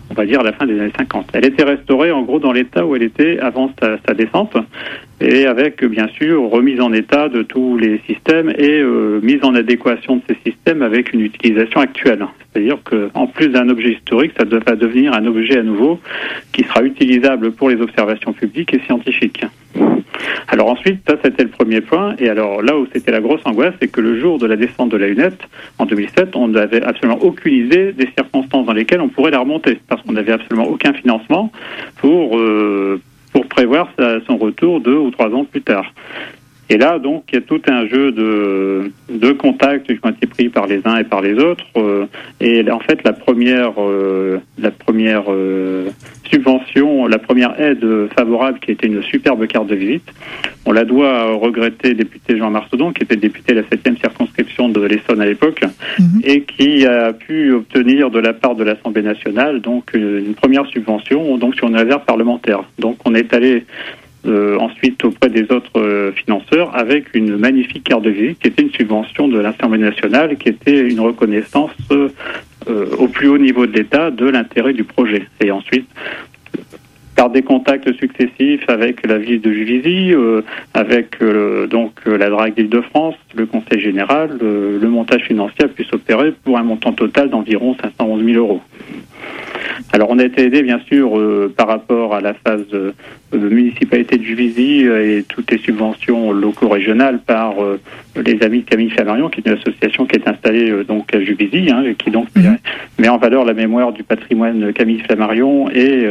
on 0.10 0.13
va 0.13 0.26
dire 0.26 0.41
à 0.41 0.43
la 0.43 0.52
fin 0.52 0.65
des 0.65 0.80
années 0.80 0.91
50. 0.97 1.30
Elle 1.34 1.45
était 1.45 1.63
restaurée 1.63 2.12
en 2.12 2.24
gros 2.24 2.39
dans 2.39 2.52
l'état 2.52 2.86
où 2.86 2.95
elle 2.95 3.04
était 3.04 3.39
avant 3.39 3.71
sa, 3.80 3.97
sa, 4.06 4.13
descente 4.13 4.58
et 5.21 5.45
avec 5.45 5.84
bien 5.86 6.08
sûr 6.10 6.50
remise 6.50 6.82
en 6.82 6.91
état 6.91 7.30
de 7.30 7.43
tous 7.43 7.78
les 7.78 8.02
systèmes 8.08 8.50
et 8.58 8.82
euh, 8.82 9.19
mise 9.21 9.43
en 9.43 9.56
adéquation 9.56 10.17
de 10.17 10.21
ces 10.28 10.52
systèmes 10.52 10.82
avec 10.82 11.13
une 11.13 11.21
utilisation 11.21 11.80
actuelle. 11.80 12.26
C'est-à-dire 12.52 12.80
qu'en 12.84 13.28
plus 13.28 13.47
d'un 13.47 13.69
objet 13.69 13.93
historique, 13.93 14.34
ça 14.38 14.43
va 14.43 14.76
devenir 14.76 15.13
un 15.13 15.26
objet 15.26 15.60
à 15.60 15.63
nouveau 15.63 16.00
qui 16.52 16.63
sera 16.63 16.84
utilisable 16.84 17.52
pour 17.52 17.69
les 17.69 17.82
observations 17.82 18.34
publiques 18.34 18.74
et 18.74 18.82
scientifiques. 18.86 19.45
Alors 20.47 20.69
ensuite, 20.69 20.99
ça 21.07 21.15
c'était 21.23 21.43
le 21.43 21.49
premier 21.49 21.81
point. 21.81 22.15
Et 22.19 22.29
alors 22.29 22.62
là 22.62 22.77
où 22.77 22.88
c'était 22.93 23.12
la 23.12 23.21
grosse 23.21 23.41
angoisse, 23.45 23.73
c'est 23.81 23.88
que 23.88 24.01
le 24.01 24.19
jour 24.19 24.38
de 24.38 24.47
la 24.47 24.55
descente 24.55 24.89
de 24.89 24.97
la 24.97 25.07
lunette, 25.07 25.41
en 25.79 25.86
2007, 25.86 26.36
on 26.36 26.49
n'avait 26.49 26.84
absolument 26.84 27.19
aucune 27.21 27.53
idée 27.53 27.93
des 27.93 28.10
circonstances 28.15 28.65
dans 28.65 28.73
lesquelles 28.73 29.01
on 29.01 29.10
pourrait 29.10 29.31
la 29.31 29.39
remonter, 29.39 29.79
parce 29.88 30.01
qu'on 30.01 30.13
n'avait 30.13 30.34
absolument 30.34 30.67
aucun 30.67 30.93
financement 30.93 31.51
pour 31.97 32.38
euh, 32.38 33.01
pour 33.34 33.47
prévoir 33.47 33.89
son 34.27 34.36
retour 34.38 34.81
deux 34.81 34.97
ou 34.97 35.10
trois 35.10 35.29
ans 35.29 35.45
plus 35.45 35.62
tard. 35.62 35.93
Et 36.71 36.77
là, 36.77 36.99
donc, 36.99 37.25
il 37.27 37.36
y 37.36 37.38
a 37.38 37.41
tout 37.41 37.62
un 37.67 37.86
jeu 37.86 38.13
de, 38.13 38.93
de 39.10 39.31
contacts 39.34 39.88
qui 39.88 39.99
ont 40.03 40.10
été 40.10 40.25
pris 40.25 40.47
par 40.47 40.67
les 40.67 40.79
uns 40.86 40.95
et 40.95 41.03
par 41.03 41.21
les 41.21 41.34
autres. 41.34 41.65
Euh, 41.75 42.05
et 42.39 42.71
en 42.71 42.79
fait, 42.79 43.03
la 43.03 43.12
première, 43.12 43.73
euh, 43.77 44.38
la 44.57 44.71
première 44.71 45.25
euh, 45.27 45.89
subvention, 46.31 47.07
la 47.07 47.19
première 47.19 47.60
aide 47.60 47.86
favorable, 48.15 48.60
qui 48.60 48.71
était 48.71 48.88
une 48.88 49.03
superbe 49.03 49.45
carte 49.47 49.67
de 49.67 49.75
visite, 49.75 50.13
on 50.65 50.71
la 50.71 50.86
doit 50.86 51.34
regretter 51.34 51.93
député 51.93 52.38
Jean 52.38 52.51
Marcedon, 52.51 52.93
qui 52.93 53.03
était 53.03 53.17
député 53.17 53.53
de 53.53 53.60
la 53.60 53.65
7e 53.65 53.99
circonscription 53.99 54.69
de 54.69 54.79
l'Essonne 54.79 55.19
à 55.19 55.25
l'époque, 55.25 55.62
mhm. 55.99 56.21
et 56.23 56.43
qui 56.43 56.86
a 56.86 57.12
pu 57.12 57.51
obtenir 57.51 58.12
de 58.12 58.19
la 58.19 58.31
part 58.31 58.55
de 58.55 58.63
l'Assemblée 58.63 59.01
nationale 59.01 59.60
donc 59.60 59.91
une 59.93 60.36
première 60.36 60.65
subvention 60.67 61.38
donc 61.38 61.55
sur 61.55 61.67
une 61.67 61.75
réserve 61.75 62.05
parlementaire. 62.05 62.63
Donc 62.79 62.97
on 63.03 63.13
est 63.13 63.34
allé 63.34 63.65
euh, 64.27 64.55
ensuite 64.60 65.03
auprès 65.03 65.29
des 65.29 65.51
autres 65.51 65.79
euh, 65.79 66.12
financeurs 66.12 66.75
avec 66.77 67.15
une 67.15 67.38
magnifique 67.38 67.86
carte 67.86 68.03
de 68.03 68.12
visite 68.12 68.38
qui 68.38 68.49
était 68.49 68.62
une 68.62 68.71
subvention 68.71 69.27
de 69.27 69.39
l'Assemblée 69.39 69.79
nationale, 69.79 70.38
qui 70.38 70.49
était 70.49 70.79
une 70.79 70.99
reconnaissance 70.99 71.71
euh, 71.91 72.10
au 72.99 73.07
plus 73.07 73.29
haut 73.29 73.39
niveau 73.39 73.65
de 73.65 73.75
l'État 73.75 74.12
de 74.12 74.27
l'intérêt 74.27 74.73
du 74.73 74.84
projet. 74.84 75.27
Et 75.43 75.49
ensuite, 75.49 75.88
par 77.15 77.31
des 77.31 77.41
contacts 77.41 77.91
successifs 77.93 78.69
avec 78.69 79.07
la 79.07 79.17
ville 79.17 79.41
de 79.41 79.51
Juvisy, 79.51 80.13
avec 80.73 81.17
donc 81.69 82.05
la 82.05 82.29
drague 82.29 82.55
d'Île-de-France, 82.55 83.15
le 83.36 83.45
Conseil 83.45 83.79
général, 83.79 84.38
le 84.39 84.88
montage 84.88 85.23
financier 85.23 85.65
a 85.65 85.67
pu 85.67 85.84
s'opérer 85.84 86.31
pour 86.31 86.57
un 86.57 86.63
montant 86.63 86.93
total 86.93 87.29
d'environ 87.29 87.75
511 87.81 88.23
000 88.23 88.38
euros. 88.38 88.62
Alors 89.93 90.10
on 90.10 90.19
a 90.19 90.23
été 90.23 90.43
aidé 90.43 90.63
bien 90.63 90.80
sûr 90.88 91.17
euh, 91.17 91.54
par 91.56 91.67
rapport 91.67 92.15
à 92.15 92.21
la 92.21 92.34
phase 92.34 92.65
de, 92.69 92.93
municipalité 93.34 94.17
de 94.17 94.23
Juvisy 94.23 94.86
euh, 94.86 95.19
et 95.19 95.23
toutes 95.23 95.51
les 95.51 95.58
subventions 95.58 96.32
locaux-régionales 96.32 97.19
par 97.19 97.62
euh, 97.62 97.80
les 98.15 98.41
amis 98.43 98.62
de 98.62 98.69
Camille 98.69 98.89
Flammarion, 98.89 99.30
qui 99.30 99.41
est 99.41 99.49
une 99.49 99.58
association 99.58 100.06
qui 100.06 100.15
est 100.15 100.27
installée 100.27 100.84
donc 100.88 101.13
à 101.13 101.21
Juvisy, 101.21 101.69
hein, 101.71 101.84
et 101.84 101.95
qui 101.95 102.10
donc 102.10 102.27
mhm. 102.36 102.58
met 102.99 103.10
en 103.10 103.17
valeur 103.17 103.43
la 103.43 103.54
mémoire 103.54 103.91
du 103.91 104.04
patrimoine 104.04 104.71
Camille 104.73 104.99
Flammarion 104.99 105.69
et, 105.71 106.06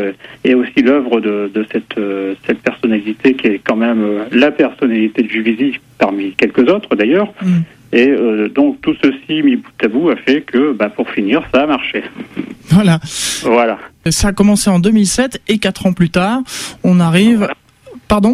et 0.44 0.54
aussi 0.54 0.82
l'œuvre 0.82 1.20
de, 1.20 1.50
de, 1.52 1.66
cette, 1.70 1.98
cette 2.46 2.58
personnalité 2.58 3.34
qui 3.34 3.46
est 3.46 3.60
quand 3.62 3.76
même 3.76 4.04
la 4.32 4.50
personnalité 4.50 5.22
de 5.22 5.28
Juvisy 5.28 5.78
parmi 5.98 6.32
quelques 6.32 6.68
autres 6.68 6.96
d'ailleurs. 6.96 7.32
Mhm. 7.42 7.62
Et 7.92 8.08
euh, 8.08 8.48
donc 8.48 8.80
tout 8.82 8.94
ceci 9.02 9.42
mis 9.42 9.56
bout 9.56 9.70
à 9.82 9.88
bout 9.88 10.10
a 10.10 10.16
fait 10.16 10.42
que, 10.42 10.72
bah, 10.72 10.88
pour 10.88 11.10
finir, 11.10 11.42
ça 11.52 11.62
a 11.62 11.66
marché. 11.66 12.04
Voilà. 12.68 13.00
Voilà. 13.42 13.78
Ça 14.08 14.28
a 14.28 14.32
commencé 14.32 14.70
en 14.70 14.78
2007 14.78 15.42
et 15.48 15.58
quatre 15.58 15.86
ans 15.86 15.92
plus 15.92 16.10
tard, 16.10 16.40
on 16.84 17.00
arrive 17.00 17.48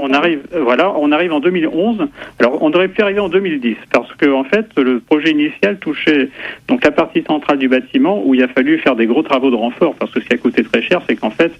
on 0.02 0.12
arrive, 0.12 0.40
euh, 0.54 0.62
voilà, 0.62 0.92
on 0.96 1.12
arrive 1.12 1.32
en 1.32 1.40
2011. 1.40 2.08
Alors, 2.38 2.62
on 2.62 2.72
aurait 2.72 2.88
pu 2.88 3.02
arriver 3.02 3.20
en 3.20 3.28
2010 3.28 3.76
parce 3.92 4.12
que, 4.14 4.32
en 4.32 4.44
fait, 4.44 4.66
le 4.76 5.00
projet 5.00 5.30
initial 5.30 5.78
touchait 5.78 6.30
donc 6.68 6.84
la 6.84 6.90
partie 6.90 7.22
centrale 7.22 7.58
du 7.58 7.68
bâtiment 7.68 8.22
où 8.24 8.34
il 8.34 8.42
a 8.42 8.48
fallu 8.48 8.78
faire 8.78 8.96
des 8.96 9.06
gros 9.06 9.22
travaux 9.22 9.50
de 9.50 9.56
renfort 9.56 9.94
parce 9.94 10.10
que 10.12 10.20
ce 10.20 10.26
qui 10.26 10.34
a 10.34 10.38
coûté 10.38 10.62
très 10.64 10.82
cher, 10.82 11.02
c'est 11.08 11.16
qu'en 11.16 11.30
fait, 11.30 11.52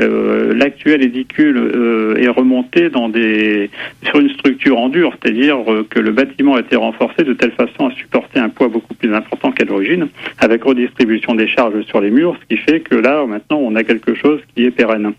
euh, 0.00 0.54
l'actuel 0.54 1.02
édicule 1.02 1.56
euh, 1.56 2.16
est 2.16 2.28
remonté 2.28 2.90
dans 2.90 3.08
des 3.08 3.70
sur 4.04 4.20
une 4.20 4.30
structure 4.30 4.78
en 4.78 4.88
dur, 4.88 5.12
c'est-à-dire 5.22 5.58
que 5.88 5.98
le 5.98 6.10
bâtiment 6.10 6.54
a 6.56 6.60
été 6.60 6.76
renforcé 6.76 7.22
de 7.24 7.32
telle 7.32 7.52
façon 7.52 7.86
à 7.86 7.90
supporter 7.92 8.40
un 8.40 8.48
poids 8.48 8.68
beaucoup 8.68 8.94
plus 8.94 9.14
important 9.14 9.52
qu'à 9.52 9.64
l'origine, 9.64 10.08
avec 10.38 10.64
redistribution 10.64 11.34
des 11.34 11.48
charges 11.48 11.80
sur 11.82 12.00
les 12.00 12.10
murs, 12.10 12.36
ce 12.42 12.54
qui 12.54 12.60
fait 12.60 12.80
que 12.80 12.96
là, 12.96 13.24
maintenant, 13.26 13.58
on 13.58 13.74
a 13.76 13.84
quelque 13.84 14.14
chose 14.14 14.40
qui 14.54 14.64
est 14.64 14.70
pérenne. 14.70 15.12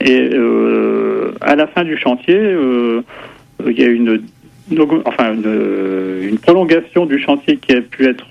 Et 0.00 0.30
à 1.40 1.56
la 1.56 1.66
fin 1.66 1.84
du 1.84 1.96
chantier, 1.96 2.56
il 3.66 3.78
y 3.78 3.84
a 3.84 3.88
une 3.88 4.22
enfin 5.06 5.32
une, 5.32 6.28
une, 6.28 6.38
prolongation 6.38 7.06
du 7.06 7.18
chantier 7.18 7.56
qui 7.56 7.72
a 7.72 7.80
pu 7.80 8.06
être 8.06 8.26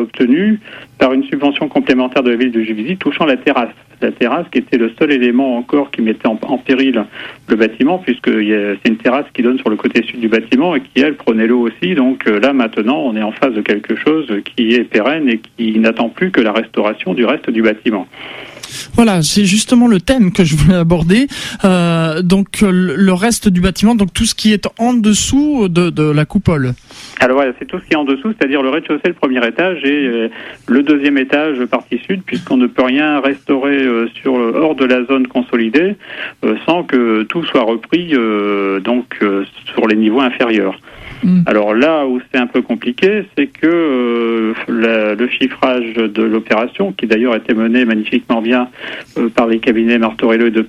obtenue 0.00 0.60
par 1.00 1.12
une 1.12 1.24
subvention 1.24 1.68
complémentaire 1.68 2.22
de 2.22 2.30
la 2.30 2.36
ville 2.36 2.52
de 2.52 2.62
Juvisy 2.62 2.96
touchant 2.96 3.24
la 3.24 3.36
terrasse 3.36 3.74
la 4.00 4.12
terrasse 4.12 4.46
qui 4.50 4.58
était 4.58 4.78
le 4.78 4.92
seul 4.98 5.12
élément 5.12 5.56
encore 5.56 5.90
qui 5.90 6.02
mettait 6.02 6.26
en, 6.26 6.36
péril 6.58 7.04
le 7.48 7.56
bâtiment, 7.56 7.98
puisque 7.98 8.30
c'est 8.30 8.88
une 8.88 8.96
terrasse 8.96 9.26
qui 9.34 9.42
donne 9.42 9.58
sur 9.58 9.70
le 9.70 9.76
côté 9.76 10.02
sud 10.06 10.20
du 10.20 10.28
bâtiment 10.28 10.74
et 10.74 10.80
qui, 10.80 11.02
elle, 11.02 11.16
prenait 11.16 11.46
l'eau 11.46 11.68
aussi. 11.68 11.94
Donc 11.94 12.26
euh, 12.26 12.40
là, 12.40 12.52
maintenant, 12.52 12.98
on 12.98 13.16
est 13.16 13.22
en 13.22 13.32
face 13.32 13.52
de 13.52 13.60
quelque 13.60 13.96
chose 13.96 14.26
qui 14.44 14.74
est 14.74 14.84
pérenne 14.84 15.28
et 15.28 15.40
qui 15.56 15.78
n'attend 15.78 16.08
plus 16.08 16.30
que 16.30 16.40
la 16.40 16.52
restauration 16.52 17.14
du 17.14 17.24
reste 17.24 17.50
du 17.50 17.62
bâtiment. 17.62 18.06
Voilà, 18.94 19.22
c'est 19.22 19.44
justement 19.44 19.88
le 19.88 20.00
thème 20.00 20.32
que 20.32 20.44
je 20.44 20.54
voulais 20.56 20.76
aborder. 20.76 21.26
Euh, 21.64 22.22
donc 22.22 22.60
le 22.62 23.12
reste 23.12 23.48
du 23.48 23.60
bâtiment, 23.60 23.94
donc 23.94 24.12
tout 24.14 24.26
ce 24.26 24.34
qui 24.34 24.52
est 24.52 24.68
en 24.78 24.94
dessous 24.94 25.68
de, 25.68 25.90
de 25.90 26.10
la 26.10 26.24
coupole. 26.24 26.74
Alors 27.22 27.36
voilà, 27.36 27.52
c'est 27.58 27.66
tout 27.66 27.78
ce 27.78 27.84
qui 27.84 27.92
est 27.92 27.96
en 27.96 28.04
dessous, 28.04 28.32
c'est-à-dire 28.32 28.62
le 28.62 28.70
rez-de-chaussée, 28.70 29.08
le 29.08 29.12
premier 29.12 29.46
étage 29.46 29.84
et 29.84 30.06
euh, 30.06 30.28
le 30.66 30.82
deuxième 30.82 31.18
étage 31.18 31.62
partie 31.66 31.98
sud, 31.98 32.22
puisqu'on 32.22 32.56
ne 32.56 32.66
peut 32.66 32.82
rien 32.82 33.20
restaurer 33.20 33.82
euh, 33.82 34.08
sur 34.14 34.32
hors 34.32 34.74
de 34.74 34.86
la 34.86 35.04
zone 35.04 35.26
consolidée 35.26 35.96
euh, 36.46 36.56
sans 36.64 36.82
que 36.82 37.24
tout 37.24 37.44
soit 37.44 37.60
repris 37.60 38.14
donc 38.82 39.18
sur 39.66 39.86
les 39.86 39.96
niveaux 39.96 40.20
inférieurs. 40.20 40.78
Mm. 41.22 41.42
Alors 41.46 41.74
là 41.74 42.06
où 42.06 42.20
c'est 42.32 42.40
un 42.40 42.46
peu 42.46 42.62
compliqué, 42.62 43.24
c'est 43.36 43.46
que 43.46 43.66
euh, 43.66 44.54
le 44.68 45.28
chiffrage 45.28 45.92
de 45.94 46.22
l'opération, 46.22 46.92
qui 46.92 47.06
d'ailleurs 47.06 47.34
a 47.34 47.36
été 47.36 47.54
mené 47.54 47.84
magnifiquement 47.84 48.40
bien 48.40 48.68
euh, 49.18 49.28
par 49.28 49.46
les 49.46 49.58
cabinets 49.58 49.98
Martorello 49.98 50.46
et 50.46 50.50
de 50.50 50.62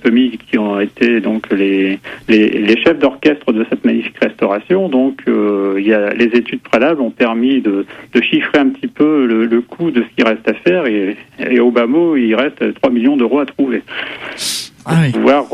qui 0.50 0.58
ont 0.58 0.80
été 0.80 1.20
donc 1.20 1.50
les, 1.50 1.98
les, 2.28 2.76
chefs 2.82 2.98
d'orchestre 2.98 3.52
de 3.52 3.64
cette 3.70 3.84
magnifique 3.84 4.18
restauration. 4.20 4.88
Donc 4.88 5.22
euh, 5.28 5.76
il 5.78 5.86
y 5.86 5.94
a, 5.94 6.12
les 6.12 6.26
études 6.26 6.60
préalables 6.60 7.00
ont 7.00 7.10
permis 7.10 7.60
de, 7.60 7.86
de 8.12 8.20
chiffrer 8.20 8.58
un 8.58 8.68
petit 8.68 8.88
peu 8.88 9.26
le, 9.26 9.46
le, 9.46 9.60
coût 9.60 9.90
de 9.90 10.02
ce 10.02 10.16
qui 10.16 10.22
reste 10.28 10.46
à 10.48 10.54
faire 10.54 10.86
et, 10.86 11.16
et 11.38 11.60
au 11.60 11.70
bas 11.70 11.86
mot, 11.86 12.16
il 12.16 12.34
reste 12.34 12.74
3 12.74 12.90
millions 12.90 13.16
d'euros 13.16 13.40
à 13.40 13.46
trouver. 13.46 13.82
Ah 14.84 14.96
pouvoir 15.12 15.44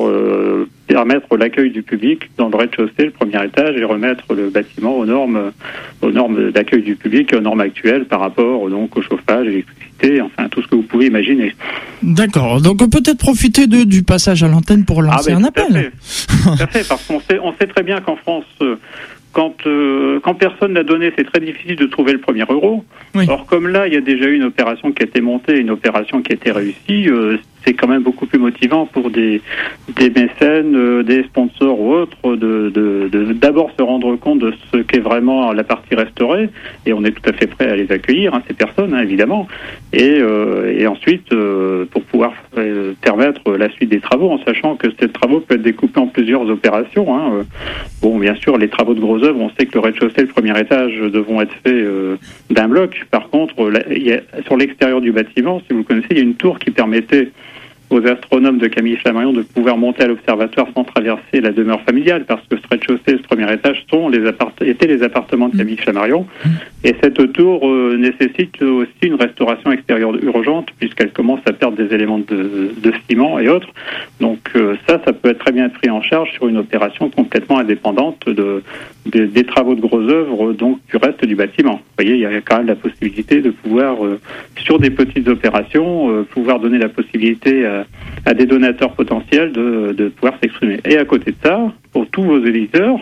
permettre 0.86 1.36
l'accueil 1.36 1.70
du 1.70 1.82
public 1.82 2.30
dans 2.38 2.48
le 2.48 2.56
rez-de-chaussée, 2.56 3.06
le 3.06 3.10
premier 3.10 3.44
étage, 3.44 3.76
et 3.76 3.84
remettre 3.84 4.34
le 4.34 4.48
bâtiment 4.48 4.96
aux 4.96 5.04
normes, 5.04 5.52
aux 6.00 6.10
normes 6.10 6.50
d'accueil 6.50 6.82
du 6.82 6.96
public 6.96 7.34
aux 7.34 7.40
normes 7.40 7.60
actuelles 7.60 8.06
par 8.06 8.20
rapport 8.20 8.68
donc 8.70 8.96
au 8.96 9.02
chauffage, 9.02 9.46
l'électricité, 9.46 10.20
enfin 10.20 10.48
tout 10.48 10.62
ce 10.62 10.68
que 10.68 10.74
vous 10.76 10.82
pouvez 10.82 11.06
imaginer. 11.06 11.54
D'accord. 12.02 12.60
Donc 12.60 12.78
peut-être 12.78 13.18
profiter 13.18 13.66
de, 13.66 13.84
du 13.84 14.02
passage 14.02 14.42
à 14.42 14.48
l'antenne 14.48 14.84
pour 14.84 15.02
lancer 15.02 15.32
ah, 15.32 15.36
ben, 15.36 15.44
un 15.44 15.48
appel. 15.48 15.92
Tout 16.42 16.62
à 16.62 16.66
fait, 16.66 16.86
parce 16.88 17.04
qu'on 17.06 17.20
sait, 17.20 17.38
on 17.42 17.52
sait 17.54 17.66
très 17.66 17.82
bien 17.82 18.00
qu'en 18.00 18.16
France, 18.16 18.44
euh, 18.62 18.76
quand, 19.32 19.66
euh, 19.66 20.20
quand 20.22 20.34
personne 20.34 20.72
n'a 20.72 20.84
donné, 20.84 21.12
c'est 21.16 21.24
très 21.24 21.40
difficile 21.40 21.76
de 21.76 21.86
trouver 21.86 22.12
le 22.12 22.20
premier 22.20 22.44
euro. 22.48 22.84
Or, 23.28 23.46
comme 23.46 23.68
là, 23.68 23.86
il 23.86 23.94
y 23.94 23.96
a 23.96 24.00
déjà 24.00 24.26
eu 24.26 24.36
une 24.36 24.44
opération 24.44 24.92
qui 24.92 25.02
a 25.02 25.06
été 25.06 25.20
montée, 25.20 25.58
une 25.58 25.70
opération 25.70 26.22
qui 26.22 26.32
a 26.32 26.34
été 26.34 26.50
réussie, 26.50 27.08
euh, 27.08 27.36
c'est 27.68 27.74
quand 27.74 27.88
même 27.88 28.02
beaucoup 28.02 28.24
plus 28.24 28.38
motivant 28.38 28.86
pour 28.86 29.10
des, 29.10 29.42
des 29.94 30.08
mécènes, 30.08 30.74
euh, 30.74 31.02
des 31.02 31.22
sponsors 31.24 31.78
ou 31.78 31.92
autres, 31.92 32.16
de 32.36 32.70
d'abord 33.34 33.70
se 33.78 33.82
rendre 33.82 34.16
compte 34.16 34.38
de 34.38 34.54
ce 34.72 34.78
qu'est 34.78 35.00
vraiment 35.00 35.52
la 35.52 35.64
partie 35.64 35.94
restaurée, 35.94 36.48
et 36.86 36.94
on 36.94 37.04
est 37.04 37.10
tout 37.10 37.28
à 37.28 37.32
fait 37.34 37.46
prêt 37.46 37.68
à 37.68 37.76
les 37.76 37.92
accueillir, 37.92 38.34
hein, 38.34 38.42
ces 38.48 38.54
personnes, 38.54 38.94
hein, 38.94 39.02
évidemment, 39.02 39.46
et, 39.92 40.18
euh, 40.20 40.74
et 40.78 40.86
ensuite 40.86 41.30
euh, 41.32 41.84
pour 41.90 42.02
pouvoir 42.04 42.32
permettre 43.02 43.52
la 43.52 43.68
suite 43.70 43.90
des 43.90 44.00
travaux, 44.00 44.30
en 44.30 44.42
sachant 44.44 44.76
que 44.76 44.88
ces 44.98 45.08
travaux 45.08 45.40
peuvent 45.40 45.58
être 45.58 45.62
découpés 45.62 46.00
en 46.00 46.06
plusieurs 46.06 46.48
opérations. 46.48 47.14
Hein. 47.14 47.44
Bon, 48.00 48.18
bien 48.18 48.34
sûr, 48.36 48.56
les 48.56 48.68
travaux 48.68 48.94
de 48.94 49.00
gros 49.00 49.22
œuvres, 49.22 49.40
on 49.40 49.50
sait 49.50 49.66
que 49.66 49.74
le 49.74 49.80
rez-de-chaussée, 49.80 50.22
le 50.22 50.26
premier 50.28 50.58
étage, 50.58 50.98
devront 50.98 51.40
être 51.40 51.54
faits 51.62 51.86
d'un 52.50 52.68
bloc. 52.68 53.06
Par 53.10 53.28
contre, 53.28 53.54
sur 54.44 54.56
l'extérieur 54.56 55.00
du 55.00 55.12
bâtiment, 55.12 55.60
si 55.60 55.72
vous 55.72 55.78
le 55.78 55.84
connaissez, 55.84 56.08
il 56.10 56.16
y 56.16 56.20
a 56.20 56.24
une 56.24 56.34
tour 56.34 56.58
qui 56.58 56.70
permettait 56.70 57.30
aux 57.91 58.07
astronomes 58.07 58.59
de 58.59 58.66
Camille 58.66 58.97
Flammarion 58.97 59.32
de 59.32 59.43
pouvoir 59.43 59.78
monter 59.78 60.05
à 60.05 60.07
l'observatoire 60.07 60.66
sans 60.74 60.84
traverser 60.84 61.41
la 61.41 61.53
demeure 61.53 61.80
familiale, 61.82 62.24
parce 62.26 62.43
que 62.49 62.57
ce 62.57 62.62
rez-de-chaussée, 62.70 63.18
ce 63.18 63.26
premier 63.28 63.51
étage, 63.53 63.84
sont 63.91 64.09
les 64.09 64.20
étaient 64.62 64.86
les 64.86 65.03
appartements 65.03 65.49
de 65.49 65.57
Camille 65.57 65.76
Flammarion. 65.76 66.26
Et 66.84 66.95
cette 67.03 67.32
tour 67.32 67.68
euh, 67.68 67.97
nécessite 67.97 68.61
aussi 68.62 68.91
une 69.03 69.14
restauration 69.14 69.72
extérieure 69.72 70.14
urgente, 70.22 70.68
puisqu'elle 70.78 71.12
commence 71.12 71.41
à 71.47 71.53
perdre 71.53 71.76
des 71.76 71.95
éléments 71.95 72.18
de, 72.18 72.72
de 72.76 72.93
ciment 73.09 73.39
et 73.39 73.49
autres. 73.49 73.68
Donc 74.20 74.39
euh, 74.57 74.76
ça, 74.86 75.01
ça 75.05 75.12
peut 75.12 75.30
être 75.30 75.39
très 75.39 75.53
bien 75.53 75.68
pris 75.68 75.91
en 75.91 76.03
charge 76.03 76.32
sur 76.32 76.49
une 76.49 76.59
opération 76.59 77.11
complètement 77.11 77.59
indépendante 77.59 78.28
de, 78.28 78.62
des 79.07 79.45
travaux 79.45 79.74
de 79.74 79.80
gros 79.80 80.01
œuvres, 80.01 80.53
donc 80.53 80.78
du 80.89 80.97
reste 80.97 81.24
du 81.24 81.34
bâtiment. 81.34 81.74
Vous 81.74 82.05
voyez, 82.05 82.14
il 82.14 82.20
y 82.20 82.26
a 82.26 82.41
quand 82.41 82.59
même 82.59 82.66
la 82.66 82.76
possibilité 82.76 83.41
de 83.41 83.51
pouvoir, 83.51 84.05
euh, 84.05 84.20
sur 84.59 84.78
des 84.78 84.91
petites 84.91 85.28
opérations, 85.28 86.24
pouvoir 86.30 86.61
donner 86.61 86.78
la 86.78 86.89
possibilité 86.89 87.64
à 87.64 87.77
à, 88.24 88.34
des 88.34 88.46
donateurs 88.46 88.92
potentiels 88.92 89.52
de, 89.52 89.94
de 89.96 90.08
pouvoir 90.08 90.34
s'exprimer. 90.42 90.80
Et 90.84 90.96
à 90.98 91.04
côté 91.04 91.32
de 91.32 91.36
ça, 91.42 91.72
pour 91.92 92.06
tous 92.08 92.22
vos 92.22 92.44
éditeurs, 92.44 92.98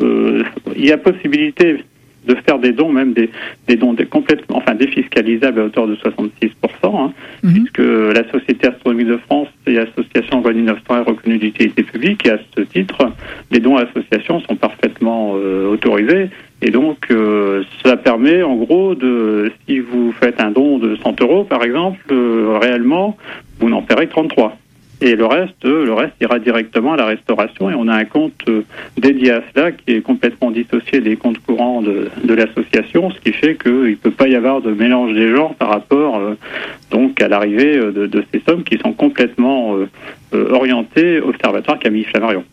euh, 0.00 0.42
il 0.76 0.86
y 0.86 0.92
a 0.92 0.98
possibilité 0.98 1.84
de 2.26 2.34
faire 2.46 2.58
des 2.58 2.72
dons, 2.72 2.92
même 2.92 3.12
des, 3.12 3.30
des 3.66 3.76
dons 3.76 3.96
complètement, 4.08 4.58
enfin 4.58 4.74
défiscalisables 4.74 5.60
à 5.60 5.64
hauteur 5.64 5.86
de 5.86 5.96
66%, 5.96 6.50
hein, 6.84 7.12
mhm. 7.42 7.52
puisque 7.52 7.78
la 7.78 8.30
Société 8.30 8.68
astronomique 8.68 9.08
de 9.08 9.16
France 9.16 9.48
et 9.66 9.72
l'Association 9.72 10.40
Voie 10.40 10.52
1900 10.52 10.82
est 10.88 11.08
reconnue 11.08 11.38
d'utilité 11.38 11.82
publique, 11.82 12.26
et 12.26 12.30
à 12.30 12.38
ce 12.56 12.62
titre, 12.62 13.10
les 13.50 13.58
dons 13.58 13.76
à 13.76 13.84
l'association 13.84 14.40
sont 14.40 14.56
parfaitement 14.56 15.32
euh, 15.34 15.68
autorisés. 15.68 16.30
Et 16.64 16.70
donc, 16.70 17.08
euh, 17.10 17.64
ça 17.84 17.96
permet, 17.96 18.44
en 18.44 18.54
gros, 18.54 18.94
de, 18.94 19.50
si 19.66 19.80
vous 19.80 20.12
faites 20.12 20.40
un 20.40 20.52
don 20.52 20.78
de 20.78 20.94
100 20.94 21.20
euros, 21.20 21.42
par 21.42 21.64
exemple, 21.64 21.98
euh, 22.12 22.56
réellement, 22.60 23.16
vous 23.62 23.70
n'en 23.70 23.82
paierez 23.82 24.06
que 24.08 24.12
33. 24.12 24.56
Et 25.00 25.16
le 25.16 25.26
reste, 25.26 25.64
euh, 25.64 25.84
le 25.84 25.92
reste 25.94 26.14
ira 26.20 26.38
directement 26.38 26.92
à 26.92 26.96
la 26.96 27.06
restauration 27.06 27.70
et 27.70 27.74
on 27.74 27.88
a 27.88 27.94
un 27.94 28.04
compte 28.04 28.40
euh, 28.48 28.62
dédié 28.96 29.32
à 29.32 29.42
cela 29.52 29.72
qui 29.72 29.94
est 29.94 30.00
complètement 30.00 30.52
dissocié 30.52 31.00
des 31.00 31.16
comptes 31.16 31.38
courants 31.40 31.82
de, 31.82 32.08
de 32.22 32.34
l'association, 32.34 33.10
ce 33.10 33.18
qui 33.18 33.32
fait 33.32 33.56
qu'il 33.56 33.72
ne 33.72 33.94
peut 33.96 34.12
pas 34.12 34.28
y 34.28 34.36
avoir 34.36 34.60
de 34.60 34.70
mélange 34.70 35.12
des 35.14 35.28
genres 35.34 35.56
par 35.56 35.70
rapport 35.70 36.18
euh, 36.18 36.36
donc 36.92 37.20
à 37.20 37.26
l'arrivée 37.26 37.78
de, 37.78 38.24
ces 38.32 38.40
sommes 38.46 38.62
qui 38.62 38.78
sont 38.78 38.92
complètement 38.92 39.76
orientées 40.32 41.20
au 41.20 41.30
observatoire 41.30 41.78
Camille 41.78 42.04
Flammarion. 42.04 42.44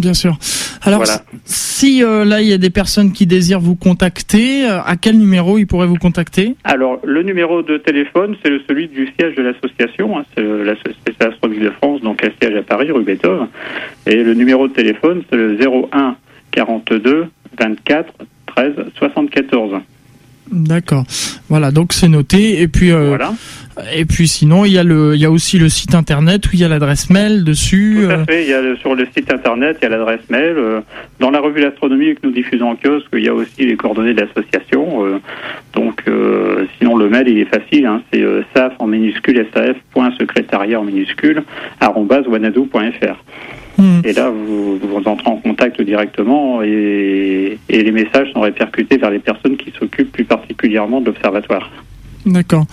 Bien 0.00 0.14
sûr. 0.14 0.36
Alors, 0.82 1.04
si 1.44 2.02
euh, 2.02 2.24
là 2.24 2.40
il 2.40 2.48
y 2.48 2.52
a 2.52 2.58
des 2.58 2.70
personnes 2.70 3.12
qui 3.12 3.26
désirent 3.26 3.60
vous 3.60 3.74
contacter, 3.74 4.68
euh, 4.68 4.80
à 4.84 4.96
quel 4.96 5.18
numéro 5.18 5.58
ils 5.58 5.66
pourraient 5.66 5.86
vous 5.86 5.96
contacter? 5.96 6.54
Alors, 6.64 7.00
le 7.04 7.22
numéro 7.22 7.62
de 7.62 7.78
téléphone, 7.78 8.36
c'est 8.44 8.52
celui 8.68 8.88
du 8.88 9.08
siège 9.18 9.34
de 9.34 9.42
l'association, 9.42 10.18
hein, 10.18 10.24
c'est 10.34 10.42
la 10.42 10.76
Société 10.76 11.12
Astronomique 11.20 11.64
de 11.64 11.70
France, 11.70 12.00
donc 12.02 12.22
un 12.24 12.30
siège 12.40 12.56
à 12.56 12.62
Paris, 12.62 12.90
rue 12.90 13.02
Beethoven. 13.02 13.48
Et 14.06 14.22
le 14.22 14.34
numéro 14.34 14.68
de 14.68 14.72
téléphone, 14.72 15.22
c'est 15.28 15.36
le 15.36 15.58
01 15.60 16.16
42 16.52 17.26
24 17.58 18.12
13 18.46 18.72
74. 18.98 19.80
D'accord. 20.50 21.04
Voilà, 21.48 21.70
donc 21.70 21.92
c'est 21.92 22.08
noté. 22.08 22.60
Et 22.60 22.68
puis, 22.68 22.92
euh, 22.92 23.08
voilà. 23.08 23.32
Et 23.94 24.06
puis 24.06 24.26
sinon, 24.26 24.64
il 24.64 24.72
y 24.72 24.78
a 24.78 24.84
le, 24.84 25.14
il 25.14 25.20
y 25.20 25.26
a 25.26 25.30
aussi 25.30 25.58
le 25.58 25.68
site 25.68 25.94
internet 25.94 26.46
où 26.46 26.50
il 26.54 26.60
y 26.60 26.64
a 26.64 26.68
l'adresse 26.68 27.10
mail 27.10 27.44
dessus. 27.44 27.98
Tout 28.04 28.10
à 28.10 28.14
euh. 28.14 28.24
fait. 28.24 28.44
Il 28.44 28.50
y 28.50 28.54
a 28.54 28.76
sur 28.76 28.94
le 28.94 29.06
site 29.14 29.30
internet, 29.30 29.76
il 29.80 29.84
y 29.84 29.86
a 29.86 29.90
l'adresse 29.90 30.28
mail. 30.30 30.54
Euh. 30.56 30.80
Dans 31.20 31.30
la 31.30 31.40
revue 31.40 31.60
L'Astronomie 31.60 32.14
que 32.14 32.20
nous 32.24 32.30
diffusons 32.30 32.70
en 32.70 32.76
kiosque, 32.76 33.08
il 33.12 33.24
y 33.24 33.28
a 33.28 33.34
aussi 33.34 33.66
les 33.66 33.76
coordonnées 33.76 34.14
de 34.14 34.22
l'association. 34.22 35.04
Euh. 35.04 35.18
Donc, 35.74 36.04
sinon 36.78 36.96
le 36.96 37.08
mail 37.10 37.28
il 37.28 37.38
est 37.38 37.44
facile. 37.44 37.84
Hein, 37.84 38.02
c'est 38.10 38.24
saf 38.54 38.72
en 38.78 38.86
minuscule 38.86 39.46
saf.secrétariat 39.54 40.80
en 40.80 40.84
minuscule 40.84 41.42
wanadoo.fr. 41.82 43.16
Hmm. 43.78 44.00
Et 44.04 44.14
là, 44.14 44.30
vous, 44.30 44.78
vous 44.78 45.02
entrez 45.04 45.28
en 45.28 45.36
contact 45.36 45.82
directement 45.82 46.62
et, 46.62 47.58
et 47.68 47.82
les 47.82 47.92
messages 47.92 48.32
sont 48.32 48.40
répercutés 48.40 48.96
vers 48.96 49.10
les 49.10 49.18
personnes 49.18 49.58
qui 49.58 49.70
s'occupent 49.78 50.12
plus 50.12 50.24
particulièrement 50.24 51.02
de 51.02 51.06
l'observatoire. 51.06 51.70
D'accord. 52.26 52.66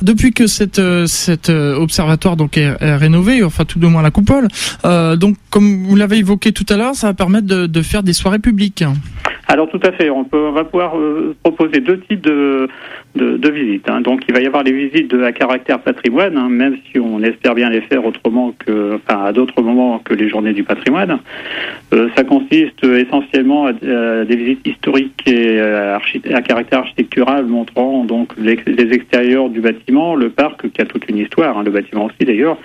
Depuis 0.00 0.32
que 0.32 0.46
cet 0.46 0.78
euh, 0.78 1.04
cet 1.06 1.50
euh, 1.50 1.76
observatoire 1.76 2.36
donc 2.36 2.56
est, 2.56 2.72
rénové, 2.80 3.44
enfin 3.44 3.66
tout 3.66 3.78
de 3.78 3.86
moins 3.86 4.02
la 4.02 4.10
coupole, 4.10 4.48
euh, 4.86 5.14
donc 5.16 5.36
comme 5.50 5.84
vous 5.84 5.94
l'avez 5.94 6.18
évoqué 6.18 6.52
tout 6.52 6.64
à 6.70 6.76
l'heure, 6.76 6.94
ça 6.94 7.08
va 7.08 7.14
permettre 7.14 7.46
de, 7.46 7.82
faire 7.82 8.02
des 8.02 8.14
soirées 8.14 8.38
publiques. 8.38 8.82
Alors 9.46 9.68
tout 9.68 9.80
à 9.82 9.92
fait, 9.92 10.08
on, 10.08 10.24
peut, 10.24 10.38
on 10.48 10.52
va 10.52 10.64
pouvoir 10.64 10.94
proposer 11.42 11.80
deux 11.80 12.00
types 12.00 12.22
de 12.22 12.68
de, 13.14 13.36
de 13.36 13.50
visites. 13.50 13.88
Hein. 13.88 14.00
Donc 14.00 14.22
il 14.28 14.34
va 14.34 14.40
y 14.40 14.46
avoir 14.46 14.62
les 14.62 14.72
visites 14.72 15.12
à 15.14 15.32
caractère 15.32 15.80
patrimoine, 15.80 16.36
hein, 16.36 16.48
même 16.48 16.76
si 16.90 16.98
on 16.98 17.22
espère 17.22 17.54
bien 17.54 17.70
les 17.70 17.80
faire 17.82 18.04
autrement 18.04 18.54
que, 18.58 18.98
à 19.06 19.32
d'autres 19.32 19.62
moments 19.62 19.98
que 19.98 20.14
les 20.14 20.28
journées 20.28 20.52
du 20.52 20.64
patrimoine. 20.64 21.18
Euh, 21.92 22.08
ça 22.16 22.24
consiste 22.24 22.82
essentiellement 22.84 23.66
à, 23.66 23.72
des 23.72 24.36
visites 24.36 24.66
historiques 24.66 25.22
et 25.26 25.60
euh, 25.60 25.96
à, 25.96 26.42
caractère 26.42 26.80
architectural, 26.80 27.46
montrant 27.46 28.04
donc 28.04 28.32
les, 28.36 28.58
extérieurs 28.92 29.48
du 29.48 29.60
bâtiment, 29.60 30.14
le 30.14 30.30
parc 30.30 30.70
qui 30.70 30.80
a 30.80 30.84
toute 30.84 31.08
une 31.08 31.18
histoire, 31.18 31.58
hein, 31.58 31.62
le 31.64 31.70
bâtiment 31.70 32.06
aussi 32.06 32.24
d'ailleurs, 32.26 32.58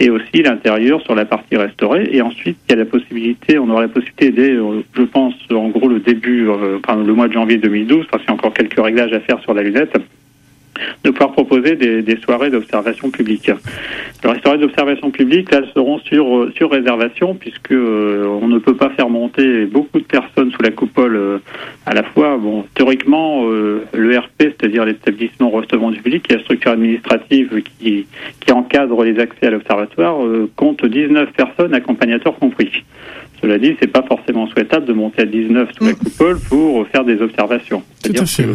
et 0.00 0.10
aussi 0.10 0.42
l'intérieur 0.42 1.00
sur 1.02 1.14
la 1.14 1.24
partie 1.24 1.56
restaurée. 1.56 2.08
Et 2.12 2.22
ensuite 2.22 2.56
il 2.68 2.72
y 2.72 2.74
a 2.74 2.78
la 2.78 2.84
possibilité, 2.84 3.58
on 3.58 3.68
aura 3.68 3.82
la 3.82 3.88
possibilité 3.88 4.30
dès, 4.30 4.52
euh, 4.52 4.82
je 4.94 5.02
pense 5.02 5.34
en 5.52 5.68
gros 5.68 5.88
le 5.88 6.00
début, 6.00 6.44
le 6.44 7.12
mois 7.14 7.28
de 7.28 7.32
janvier 7.32 7.58
2012, 7.58 8.06
parce 8.10 8.22
qu'il 8.22 8.30
y 8.30 8.32
a 8.32 8.34
encore 8.34 8.54
quelques 8.54 8.78
réglages 8.78 9.12
à 9.12 9.20
faire 9.20 9.40
sur 9.40 9.54
la 9.54 9.62
lunette 9.62 9.91
de 11.04 11.10
pouvoir 11.10 11.32
proposer 11.32 11.76
des, 11.76 12.16
soirées 12.18 12.50
d'observation 12.50 13.10
publique. 13.10 13.50
Alors, 14.22 14.34
les 14.34 14.40
soirées 14.40 14.58
d'observation 14.58 15.10
publique, 15.10 15.48
elles 15.52 15.68
seront 15.74 15.98
sur, 16.00 16.36
euh, 16.36 16.52
sur 16.56 16.70
réservation, 16.70 17.34
puisque 17.34 17.72
euh, 17.72 18.24
on 18.40 18.48
ne 18.48 18.58
peut 18.58 18.76
pas 18.76 18.90
faire 18.90 19.08
monter 19.08 19.66
beaucoup 19.66 19.98
de 19.98 20.04
personnes 20.04 20.50
sous 20.52 20.62
la 20.62 20.70
coupole 20.70 21.16
euh, 21.16 21.38
à 21.86 21.94
la 21.94 22.02
fois. 22.02 22.36
Bon, 22.36 22.64
théoriquement, 22.74 23.44
le 23.44 24.18
RP, 24.18 24.38
c'est-à-dire 24.38 24.84
l'établissement 24.84 25.50
recevant 25.50 25.90
du 25.90 26.00
public, 26.00 26.22
qui 26.22 26.32
est 26.32 26.36
la 26.36 26.42
structure 26.42 26.72
administrative 26.72 27.62
qui, 27.78 28.06
qui 28.40 28.52
encadre 28.52 29.02
les 29.04 29.18
accès 29.18 29.46
à 29.46 29.50
l'observatoire, 29.50 30.18
compte 30.56 30.84
19 30.84 31.32
personnes, 31.32 31.74
accompagnateurs 31.74 32.38
compris. 32.38 32.84
Cela 33.40 33.58
dit, 33.58 33.76
c'est 33.80 33.88
pas 33.88 34.02
forcément 34.02 34.46
souhaitable 34.46 34.86
de 34.86 34.92
monter 34.92 35.22
à 35.22 35.26
19 35.26 35.70
sous 35.76 35.84
la 35.84 35.92
mm. 35.92 35.96
coupole 35.96 36.38
pour 36.48 36.86
faire 36.88 37.04
des 37.04 37.20
observations. 37.20 37.82
Tout 38.02 38.12
à 38.16 38.24
fait. 38.24 38.46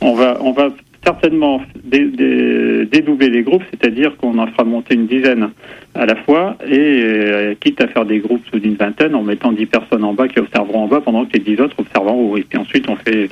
On 0.00 0.14
va, 0.14 0.38
on 0.40 0.52
va 0.52 0.68
certainement 1.04 1.60
dédoubler 1.84 3.30
les 3.30 3.42
groupes, 3.42 3.62
c'est-à-dire 3.70 4.16
qu'on 4.16 4.38
en 4.38 4.46
fera 4.48 4.64
monter 4.64 4.94
une 4.94 5.06
dizaine 5.06 5.50
à 5.98 6.06
la 6.06 6.16
fois, 6.16 6.56
et 6.66 6.78
euh, 6.78 7.54
quitte 7.58 7.80
à 7.80 7.88
faire 7.88 8.04
des 8.04 8.18
groupes 8.18 8.44
d'une 8.56 8.74
vingtaine 8.74 9.14
en 9.14 9.22
mettant 9.22 9.52
dix 9.52 9.66
personnes 9.66 10.04
en 10.04 10.12
bas 10.12 10.28
qui 10.28 10.38
observeront 10.38 10.84
en 10.84 10.86
bas 10.88 11.00
pendant 11.00 11.24
que 11.24 11.32
les 11.34 11.40
dix 11.40 11.60
autres 11.60 11.76
observeront 11.78 12.12
en 12.12 12.32
haut. 12.32 12.36
Et 12.36 12.42
puis 12.42 12.58
ensuite 12.58 12.88
on 12.88 12.96
fait, 12.96 13.28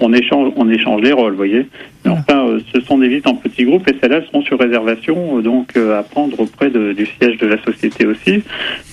on, 0.00 0.12
échange, 0.12 0.52
on 0.56 0.68
échange 0.68 1.02
les 1.02 1.12
rôles, 1.12 1.32
vous 1.32 1.36
voyez. 1.36 1.66
enfin, 2.06 2.46
euh, 2.46 2.60
ce 2.72 2.80
sont 2.80 2.98
des 2.98 3.08
visites 3.08 3.26
en 3.26 3.34
petits 3.34 3.64
groupes 3.64 3.88
et 3.88 3.94
celles-là 4.00 4.22
seront 4.26 4.42
sur 4.42 4.58
réservation, 4.58 5.38
euh, 5.38 5.42
donc 5.42 5.76
à 5.76 6.02
prendre 6.02 6.38
auprès 6.40 6.70
du 6.70 7.06
siège 7.06 7.38
de 7.38 7.46
la 7.46 7.62
société 7.62 8.06
aussi, 8.06 8.42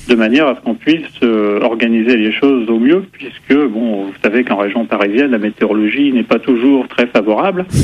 de 0.07 0.15
manière 0.15 0.47
à 0.47 0.55
ce 0.55 0.61
qu'on 0.61 0.75
puisse 0.75 1.21
organiser 1.61 2.15
les 2.15 2.31
choses 2.31 2.69
au 2.69 2.79
mieux, 2.79 3.03
puisque 3.11 3.55
bon, 3.55 4.05
vous 4.05 4.13
savez 4.23 4.43
qu'en 4.43 4.57
région 4.57 4.85
parisienne, 4.85 5.31
la 5.31 5.37
météorologie 5.37 6.11
n'est 6.11 6.23
pas 6.23 6.39
toujours 6.39 6.87
très 6.87 7.07
favorable. 7.07 7.65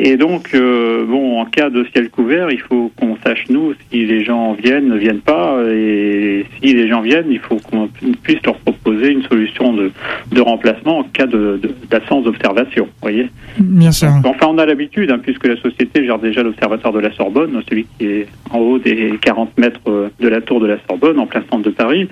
Et 0.00 0.16
donc, 0.16 0.54
euh, 0.54 1.06
bon, 1.06 1.40
en 1.40 1.44
cas 1.46 1.70
de 1.70 1.86
ciel 1.92 2.10
couvert, 2.10 2.50
il 2.50 2.60
faut 2.60 2.90
qu'on 2.96 3.16
sache, 3.24 3.44
nous, 3.48 3.74
si 3.90 4.04
les 4.04 4.24
gens 4.24 4.54
viennent, 4.54 4.88
ne 4.88 4.96
viennent 4.96 5.20
pas. 5.20 5.56
Et 5.70 6.46
si 6.60 6.74
les 6.74 6.88
gens 6.88 7.00
viennent, 7.00 7.30
il 7.30 7.38
faut 7.38 7.56
qu'on 7.56 7.88
puisse 8.22 8.42
leur 8.44 8.56
proposer 8.56 9.10
une 9.12 9.22
solution 9.22 9.72
de, 9.72 9.92
de 10.32 10.40
remplacement 10.40 10.98
en 10.98 11.04
cas 11.04 11.26
d'absence 11.26 12.24
de, 12.24 12.30
d'observation. 12.30 12.88
voyez 13.02 13.30
Bien 13.58 13.92
sûr. 13.92 14.08
enfin, 14.24 14.46
on 14.48 14.58
a 14.58 14.66
l'habitude, 14.66 15.12
hein, 15.12 15.20
puisque 15.22 15.46
la 15.46 15.56
société 15.56 16.04
gère 16.04 16.18
déjà 16.18 16.42
l'observatoire 16.42 16.92
de 16.92 17.00
la 17.00 17.12
Sorbonne, 17.12 17.62
celui 17.68 17.86
qui 17.98 18.06
est 18.06 18.26
en 18.50 18.58
haut 18.58 18.78
des 18.78 19.14
40 19.20 19.56
mètres 19.58 20.10
de 20.18 20.28
la 20.28 20.40
tour 20.40 20.60
de 20.60 20.66
la 20.66 20.78
Sorbonne, 20.88 21.20
en 21.20 21.26
plein 21.26 21.42
centre 21.48 21.62
de 21.62 21.70
Paris. 21.70 22.08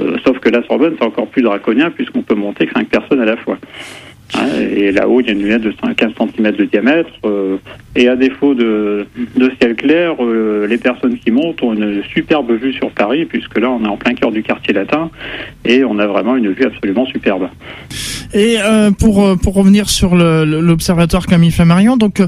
Euh, 0.00 0.16
sauf 0.24 0.38
que 0.38 0.48
la 0.48 0.62
Sorbonne, 0.62 0.94
c'est 0.98 1.04
encore 1.04 1.26
plus 1.26 1.42
draconien, 1.42 1.90
puisqu'on 1.90 2.22
peut 2.22 2.34
monter 2.34 2.66
que 2.66 2.72
5 2.72 2.88
personnes 2.88 3.20
à 3.20 3.24
la 3.24 3.36
fois. 3.36 3.58
Hein, 4.34 4.48
et 4.58 4.92
là-haut, 4.92 5.20
il 5.20 5.26
y 5.26 5.30
a 5.30 5.32
une 5.32 5.42
lunette 5.42 5.62
de 5.62 5.72
15 5.72 6.12
cm 6.16 6.52
de 6.52 6.64
diamètre. 6.64 7.10
Euh, 7.24 7.56
et 7.96 8.08
à 8.08 8.14
défaut 8.14 8.54
de, 8.54 9.06
de 9.36 9.50
ciel 9.60 9.74
clair, 9.74 10.14
euh, 10.20 10.66
les 10.66 10.78
personnes 10.78 11.18
qui 11.18 11.30
montent 11.30 11.62
ont 11.62 11.72
une 11.72 12.02
superbe 12.04 12.52
vue 12.52 12.72
sur 12.72 12.90
Paris, 12.92 13.24
puisque 13.24 13.58
là, 13.58 13.70
on 13.70 13.84
est 13.84 13.88
en 13.88 13.96
plein 13.96 14.14
cœur 14.14 14.30
du 14.30 14.42
quartier 14.42 14.72
latin, 14.72 15.10
et 15.64 15.82
on 15.84 15.98
a 15.98 16.06
vraiment 16.06 16.36
une 16.36 16.52
vue 16.52 16.64
absolument 16.64 17.06
superbe. 17.06 17.48
Et 18.32 18.58
euh, 18.60 18.92
pour 18.92 19.36
pour 19.42 19.54
revenir 19.54 19.90
sur 19.90 20.14
l'observatoire 20.14 21.26
Camille 21.26 21.50
Flammarion, 21.50 21.96
donc 21.96 22.22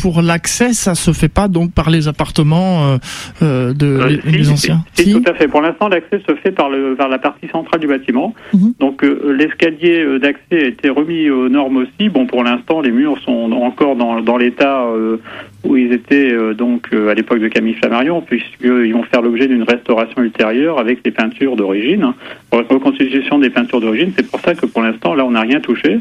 pour 0.00 0.22
l'accès, 0.22 0.72
ça 0.72 0.94
se 0.94 1.12
fait 1.12 1.28
pas 1.28 1.48
donc 1.48 1.72
par 1.72 1.90
les 1.90 2.08
appartements 2.08 2.98
de 3.42 4.20
les, 4.24 4.50
anciens. 4.50 4.82
Si, 4.94 5.12
tout 5.12 5.22
à 5.26 5.34
fait. 5.34 5.46
Pour 5.46 5.60
l'instant, 5.60 5.88
l'accès 5.88 6.22
se 6.26 6.34
fait 6.36 6.52
par 6.52 6.70
le 6.70 6.94
vers 6.94 7.08
la 7.08 7.18
partie 7.18 7.48
centrale 7.48 7.80
du 7.80 7.86
bâtiment. 7.86 8.34
Mhm. 8.54 8.72
Donc 8.80 9.02
l'escalier 9.02 10.06
d'accès 10.20 10.64
a 10.64 10.66
été 10.68 10.88
remis 10.88 11.09
normes 11.10 11.78
aussi. 11.78 12.08
Bon, 12.08 12.26
pour 12.26 12.44
l'instant, 12.44 12.80
les 12.80 12.90
murs 12.90 13.18
sont 13.20 13.52
encore 13.52 13.96
dans, 13.96 14.20
dans 14.20 14.36
l'état 14.36 14.82
euh, 14.82 15.18
où 15.64 15.76
ils 15.76 15.92
étaient 15.92 16.32
euh, 16.32 16.54
donc 16.54 16.88
euh, 16.92 17.10
à 17.10 17.14
l'époque 17.14 17.40
de 17.40 17.48
Camille 17.48 17.74
Flammarion, 17.74 18.22
puisqu'ils 18.22 18.92
vont 18.92 19.02
faire 19.04 19.22
l'objet 19.22 19.46
d'une 19.46 19.62
restauration 19.62 20.22
ultérieure 20.22 20.78
avec 20.78 21.00
les 21.04 21.10
peintures 21.10 21.56
d'origine, 21.56 22.12
reconstitution 22.52 23.38
des 23.38 23.50
peintures 23.50 23.80
d'origine. 23.80 24.12
C'est 24.16 24.28
pour 24.28 24.40
ça 24.40 24.54
que 24.54 24.66
pour 24.66 24.82
l'instant, 24.82 25.14
là, 25.14 25.24
on 25.24 25.32
n'a 25.32 25.42
rien 25.42 25.60
touché. 25.60 26.00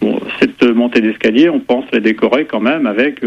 Bon, 0.00 0.20
cette 0.40 0.62
montée 0.62 1.00
d'escalier, 1.00 1.48
on 1.48 1.60
pense 1.60 1.84
la 1.92 2.00
décorer 2.00 2.46
quand 2.46 2.60
même 2.60 2.86
avec 2.86 3.22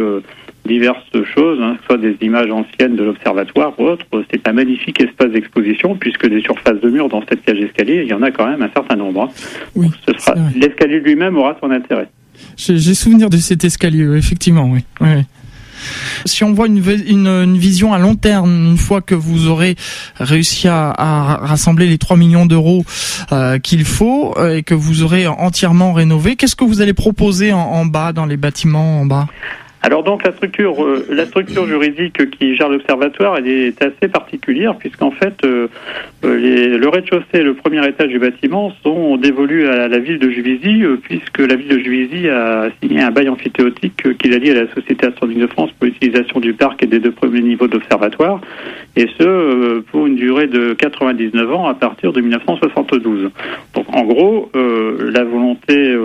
diverses 0.65 1.23
choses, 1.35 1.59
hein, 1.61 1.77
soit 1.85 1.97
des 1.97 2.15
images 2.21 2.51
anciennes 2.51 2.95
de 2.95 3.03
l'observatoire 3.03 3.73
ou 3.79 3.85
autres. 3.85 4.05
C'est 4.31 4.47
un 4.47 4.53
magnifique 4.53 5.01
espace 5.01 5.31
d'exposition 5.31 5.95
puisque 5.95 6.27
des 6.27 6.41
surfaces 6.41 6.79
de 6.79 6.89
murs 6.89 7.09
dans 7.09 7.23
cette 7.27 7.43
cage 7.43 7.59
d'escalier, 7.59 8.03
il 8.03 8.09
y 8.09 8.13
en 8.13 8.21
a 8.21 8.31
quand 8.31 8.47
même 8.47 8.61
un 8.61 8.69
certain 8.69 8.95
nombre. 8.95 9.23
Hein. 9.23 9.29
Oui, 9.75 9.87
l'escalier 10.55 10.99
lui-même 10.99 11.37
aura 11.37 11.57
son 11.61 11.71
intérêt. 11.71 12.07
J'ai 12.55 12.93
souvenir 12.93 13.29
de 13.29 13.37
cet 13.37 13.63
escalier, 13.63 14.05
effectivement, 14.17 14.69
oui. 14.71 14.81
Si 16.25 16.43
on 16.43 16.53
voit 16.53 16.67
une, 16.67 17.57
vision 17.57 17.93
à 17.93 17.99
long 17.99 18.15
terme, 18.15 18.71
une 18.71 18.77
fois 18.77 19.01
que 19.01 19.15
vous 19.15 19.47
aurez 19.47 19.75
réussi 20.15 20.67
à, 20.67 21.39
rassembler 21.41 21.87
les 21.87 21.97
3 21.97 22.17
millions 22.17 22.45
d'euros 22.45 22.83
euh, 23.31 23.59
qu'il 23.59 23.85
faut 23.85 24.33
euh, 24.37 24.57
et 24.57 24.63
que 24.63 24.73
vous 24.73 25.03
aurez 25.03 25.27
entièrement 25.27 25.93
rénové, 25.93 26.35
qu'est-ce 26.35 26.55
que 26.55 26.63
vous 26.63 26.81
allez 26.81 26.93
proposer 26.93 27.53
en 27.53 27.85
bas, 27.85 28.13
dans 28.13 28.25
les 28.25 28.37
bâtiments 28.37 29.01
en 29.01 29.05
bas? 29.05 29.27
Alors 29.81 30.03
donc 30.03 30.23
la 30.25 30.33
structure, 30.33 30.83
euh, 30.83 31.05
la 31.09 31.25
structure 31.25 31.65
juridique 31.65 32.29
qui 32.31 32.55
gère 32.55 32.67
l'observatoire, 32.67 33.37
est 33.37 33.81
assez 33.81 34.09
particulière 34.11 34.75
puisqu'en 34.75 35.11
fait 35.11 35.35
euh, 35.45 35.67
euh, 36.25 36.35
les, 36.35 36.77
le 36.77 36.89
rez-de-chaussée 36.89 37.25
et 37.35 37.43
le 37.43 37.53
premier 37.53 37.87
étage 37.87 38.09
du 38.09 38.19
bâtiment 38.19 38.73
sont 38.83 39.15
dévolus 39.15 39.67
à 39.67 39.87
la 39.87 39.99
ville 39.99 40.19
de 40.19 40.29
Juvisy 40.29 40.83
puisque 41.03 41.39
la 41.39 41.55
ville 41.55 41.69
de 41.69 41.79
Juvisy 41.79 42.27
a 42.27 42.67
signé 42.81 43.01
un 43.01 43.11
bail 43.11 43.29
amphithéotique 43.29 44.17
qui 44.17 44.29
l'a 44.29 44.37
lié 44.37 44.51
à 44.51 44.65
la 44.65 44.73
Société 44.73 45.07
astronomique 45.07 45.39
de 45.39 45.47
France 45.47 45.71
pour 45.79 45.85
l'utilisation 45.85 46.41
du 46.41 46.53
parc 46.53 46.83
et 46.83 46.87
des 46.87 46.99
deux 46.99 47.11
premiers 47.11 47.41
niveaux 47.41 47.67
d'observatoire 47.67 48.41
et 48.97 49.07
ce 49.17 49.79
pour 49.91 50.07
une 50.07 50.15
durée 50.15 50.47
de 50.47 50.73
99 50.73 51.53
ans 51.53 51.67
à 51.67 51.73
partir 51.73 52.11
de 52.11 52.19
1972. 52.19 53.29
Donc 53.73 53.85
en 53.93 54.03
gros, 54.03 54.51
la 54.53 55.23
volonté, 55.23 55.95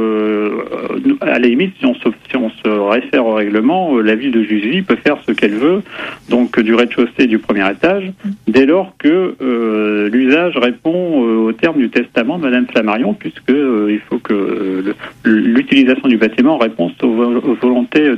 à 1.20 1.26
la 1.26 1.38
limite, 1.38 1.74
si 1.80 1.86
on 1.86 1.94
si 1.94 2.36
on 2.36 2.50
se 2.50 2.68
réfère 2.68 3.26
au 3.26 3.34
règlement 3.34 3.63
euh, 3.70 4.02
la 4.02 4.14
ville 4.14 4.30
de 4.30 4.42
Juvisy 4.42 4.82
peut 4.82 4.96
faire 4.96 5.16
ce 5.26 5.32
qu'elle 5.32 5.54
veut, 5.54 5.82
donc 6.28 6.58
du 6.60 6.74
rez-de-chaussée 6.74 7.26
du 7.26 7.38
premier 7.38 7.68
étage, 7.70 8.12
dès 8.46 8.66
lors 8.66 8.94
que 8.98 9.34
euh, 9.40 10.08
l'usage 10.10 10.56
répond 10.56 11.24
euh, 11.24 11.36
au 11.48 11.52
terme 11.52 11.78
du 11.78 11.90
testament 11.90 12.38
de 12.38 12.44
Madame 12.44 12.66
Flammarion, 12.66 13.14
puisque 13.14 13.50
il 13.50 14.00
faut 14.08 14.18
que 14.18 14.94
l'utilisation 15.24 16.08
du 16.08 16.16
bâtiment 16.16 16.58
réponde 16.58 16.92
aux, 17.02 17.54
volontés 17.60 18.12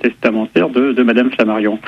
testamentaires 0.00 0.68
de, 0.68 0.92
de, 0.92 1.02
Madame 1.02 1.30
Flammarion. 1.30 1.78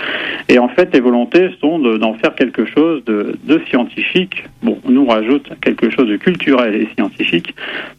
Et 0.49 0.59
en 0.59 0.69
fait, 0.69 0.91
les 0.93 1.01
volontés 1.01 1.51
sont 1.61 1.79
d'en 1.79 2.15
faire 2.15 2.35
quelque 2.35 2.65
chose 2.65 3.05
de, 3.05 3.37
de 3.45 3.61
scientifique. 3.69 4.45
Bon, 4.63 4.79
on 4.85 4.91
nous 4.91 5.07
rajoute 5.07 5.51
quelque 5.61 5.91
chose 5.91 6.09
de 6.09 6.17
culturel 6.17 6.75
et 6.75 6.89
scientifique. 6.95 7.55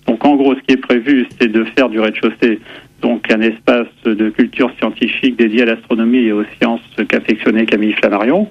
Donc 0.08 0.26
en 0.26 0.36
gros, 0.36 0.56
ce 0.56 0.60
qui 0.62 0.74
est 0.74 0.78
prévu, 0.78 1.28
c'est 1.40 1.52
de 1.52 1.64
faire 1.64 1.90
du 1.90 2.00
rez-de-chaussée 2.00 2.60
donc 3.02 3.32
un 3.32 3.42
espace 3.42 3.88
de 4.06 4.30
culture 4.30 4.72
scientifique 4.78 5.38
dédié 5.38 5.64
à 5.64 5.66
l'astronomie 5.66 6.20
et 6.26 6.32
aux 6.32 6.44
sciences 6.58 6.82
qu'affectionnait 7.08 7.66
Camille 7.66 7.94
Flammarion. 7.94 8.50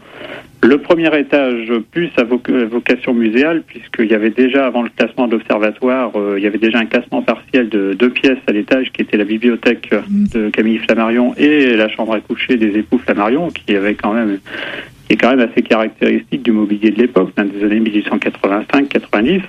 Le 0.62 0.76
premier 0.76 1.18
étage, 1.18 1.72
plus 1.90 2.11
à 2.18 2.24
vocation 2.24 3.14
muséale, 3.14 3.62
puisqu'il 3.66 4.11
y 4.11 4.14
avait 4.14 4.30
déjà, 4.30 4.66
avant 4.66 4.82
le 4.82 4.90
classement 4.90 5.26
de 5.26 5.32
l'observatoire, 5.32 6.12
euh, 6.16 6.34
il 6.36 6.44
y 6.44 6.46
avait 6.46 6.59
déjà 6.59 6.78
un 6.78 6.84
classement 6.84 7.22
partiel 7.22 7.70
de 7.70 7.94
deux 7.94 8.11
pièces 8.11 8.38
à 8.46 8.53
l'étage, 8.53 8.92
qui 8.92 9.01
était 9.01 9.16
la 9.16 9.24
bibliothèque 9.24 9.90
de 10.34 10.51
Camille 10.51 10.78
Flammarion 10.78 11.34
et 11.38 11.74
la 11.76 11.88
chambre 11.88 12.12
à 12.12 12.20
coucher 12.20 12.59
des 12.59 12.78
époux 12.78 12.98
Flammarion, 12.98 13.48
qui 13.48 13.74
avait 13.74 13.94
quand 13.94 14.12
même 14.12 14.38
qui 15.11 15.14
est 15.14 15.16
quand 15.16 15.34
même 15.34 15.48
assez 15.50 15.62
caractéristique 15.62 16.44
du 16.44 16.52
mobilier 16.52 16.92
de 16.92 17.02
l'époque, 17.02 17.32
des 17.36 17.64
années 17.64 17.80
1885-90. 17.80 19.42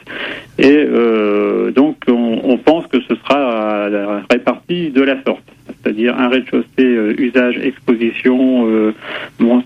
Et 0.58 0.66
euh, 0.66 1.70
donc, 1.70 1.98
on, 2.08 2.58
pense 2.58 2.88
que 2.88 3.00
ce 3.02 3.14
sera 3.14 3.88
réparti 4.32 4.90
de 4.90 5.04
la 5.04 5.22
sorte, 5.24 5.44
c'est-à-dire 5.68 6.18
un 6.18 6.30
rez-de-chaussée 6.30 6.66
euh, 6.80 7.14
usage, 7.16 7.60
exposition, 7.64 8.68
euh, 8.72 8.94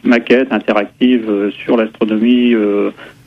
maquette 0.03 0.51
interactive 0.51 1.31
sur 1.63 1.77
l'astronomie 1.77 2.53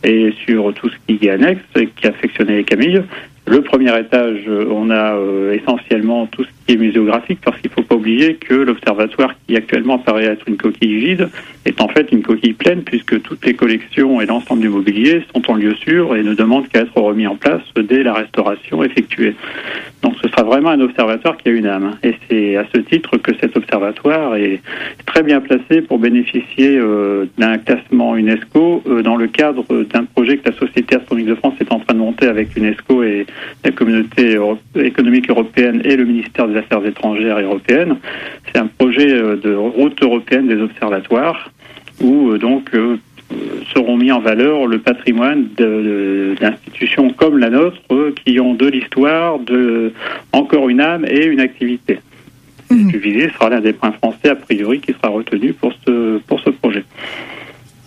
et 0.04 0.34
sur 0.44 0.74
tout 0.74 0.90
ce 0.90 0.96
qui 1.06 1.26
est 1.26 1.30
annexe 1.30 1.62
qui 1.96 2.06
affectionnait 2.06 2.64
Camille 2.64 3.02
le 3.48 3.62
premier 3.62 3.98
étage, 3.98 4.48
on 4.48 4.90
a 4.90 5.16
essentiellement 5.52 6.26
tout 6.26 6.44
ce 6.44 6.48
qui 6.66 6.74
est 6.74 6.76
muséographique, 6.76 7.40
parce 7.42 7.58
qu'il 7.60 7.70
ne 7.70 7.74
faut 7.74 7.82
pas 7.82 7.94
oublier 7.94 8.34
que 8.34 8.54
l'observatoire, 8.54 9.34
qui 9.46 9.56
actuellement 9.56 9.98
paraît 9.98 10.24
être 10.24 10.46
une 10.48 10.56
coquille 10.56 10.98
vide, 10.98 11.28
est 11.64 11.80
en 11.80 11.88
fait 11.88 12.12
une 12.12 12.22
coquille 12.22 12.52
pleine, 12.52 12.82
puisque 12.82 13.20
toutes 13.22 13.44
les 13.46 13.54
collections 13.54 14.20
et 14.20 14.26
l'ensemble 14.26 14.60
du 14.60 14.68
mobilier 14.68 15.22
sont 15.34 15.50
en 15.50 15.54
lieu 15.54 15.74
sûr 15.74 16.16
et 16.16 16.22
ne 16.22 16.34
demandent 16.34 16.68
qu'à 16.68 16.80
être 16.80 16.96
remis 17.00 17.26
en 17.26 17.36
place 17.36 17.62
dès 17.76 18.02
la 18.02 18.14
restauration 18.14 18.82
effectuée. 18.82 19.34
Donc 20.02 20.14
ce 20.22 20.28
sera 20.28 20.42
vraiment 20.42 20.70
un 20.70 20.80
observatoire 20.80 21.36
qui 21.36 21.48
a 21.48 21.52
une 21.52 21.66
âme. 21.66 21.96
Et 22.02 22.14
c'est 22.28 22.56
à 22.56 22.64
ce 22.72 22.80
titre 22.80 23.16
que 23.16 23.32
cet 23.40 23.56
observatoire 23.56 24.36
est 24.36 24.60
très 25.06 25.22
bien 25.22 25.40
placé 25.40 25.82
pour 25.82 25.98
bénéficier 25.98 26.78
euh, 26.78 27.26
d'un 27.36 27.58
classement 27.58 28.16
UNESCO 28.16 28.82
euh, 28.86 29.02
dans 29.02 29.16
le 29.16 29.26
cadre 29.26 29.64
d'un 29.92 30.04
projet 30.04 30.36
que 30.36 30.50
la 30.50 30.56
Société 30.56 30.96
astronomique 30.96 31.28
de 31.28 31.34
France 31.34 31.54
est 31.60 31.72
en 31.72 31.80
train 31.80 31.94
de 31.94 31.98
monter 31.98 32.26
avec 32.26 32.54
l'UNESCO 32.54 33.02
et 33.02 33.26
la 33.64 33.70
communauté 33.70 34.38
économique 34.76 35.30
européenne 35.30 35.82
et 35.84 35.96
le 35.96 36.04
ministère 36.04 36.48
des 36.48 36.56
Affaires 36.56 36.84
étrangères 36.84 37.38
européennes. 37.38 37.96
C'est 38.46 38.58
un 38.58 38.66
projet 38.66 39.12
euh, 39.12 39.36
de 39.36 39.54
route 39.54 40.02
européenne 40.02 40.48
des 40.48 40.60
observatoires 40.60 41.50
où 42.00 42.38
donc 42.38 42.70
seront 43.74 43.96
mis 43.96 44.12
en 44.12 44.20
valeur 44.20 44.66
le 44.66 44.78
patrimoine 44.78 45.48
d'institutions 46.40 47.10
comme 47.10 47.38
la 47.38 47.50
nôtre 47.50 47.80
qui 48.24 48.40
ont 48.40 48.54
de 48.54 48.66
l'histoire, 48.66 49.38
de 49.38 49.92
encore 50.32 50.68
une 50.68 50.80
âme 50.80 51.04
et 51.06 51.26
une 51.26 51.40
activité. 51.40 51.98
Mmh. 52.70 52.90
Le 52.92 53.30
sera 53.30 53.48
l'un 53.48 53.60
des 53.60 53.72
points 53.72 53.92
français 53.92 54.28
a 54.28 54.34
priori 54.34 54.80
qui 54.80 54.92
sera 54.92 55.08
retenu 55.08 55.52
pour 55.54 55.72
ce, 55.86 56.18
pour 56.18 56.40
ce 56.40 56.50
projet. 56.50 56.84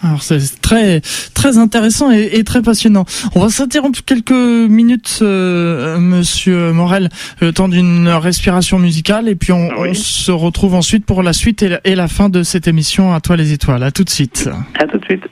Alors 0.04 0.24
c'est 0.24 0.40
très 0.62 1.02
très 1.34 1.58
intéressant 1.58 2.12
et, 2.12 2.44
très 2.44 2.62
passionnant. 2.62 3.06
On 3.36 3.42
va 3.42 3.50
s'interrompre 3.50 4.00
quelques 4.04 4.32
minutes, 4.32 5.20
euh, 5.22 6.00
Monsieur 6.00 6.72
Morel, 6.72 7.10
le 7.40 7.54
temps 7.54 7.68
d'une 7.68 8.08
respiration 8.08 8.80
musicale, 8.80 9.30
et 9.30 9.36
puis 9.36 9.52
on, 9.52 9.70
ah 9.72 9.94
se 9.94 10.32
retrouve 10.32 10.74
ensuite 10.74 11.06
pour 11.06 11.22
la 11.22 11.34
suite 11.34 11.64
et 11.84 11.96
la, 11.96 12.08
fin 12.08 12.30
de 12.30 12.42
cette 12.42 12.68
émission 12.68 13.14
à 13.14 13.22
toi 13.22 13.36
les 13.36 13.54
étoiles. 13.54 13.84
À 13.84 13.92
tout 13.92 14.04
de 14.04 14.10
suite. 14.10 14.50
À 14.80 14.88
tout 14.88 14.98
de 14.98 15.06
suite. 15.06 15.24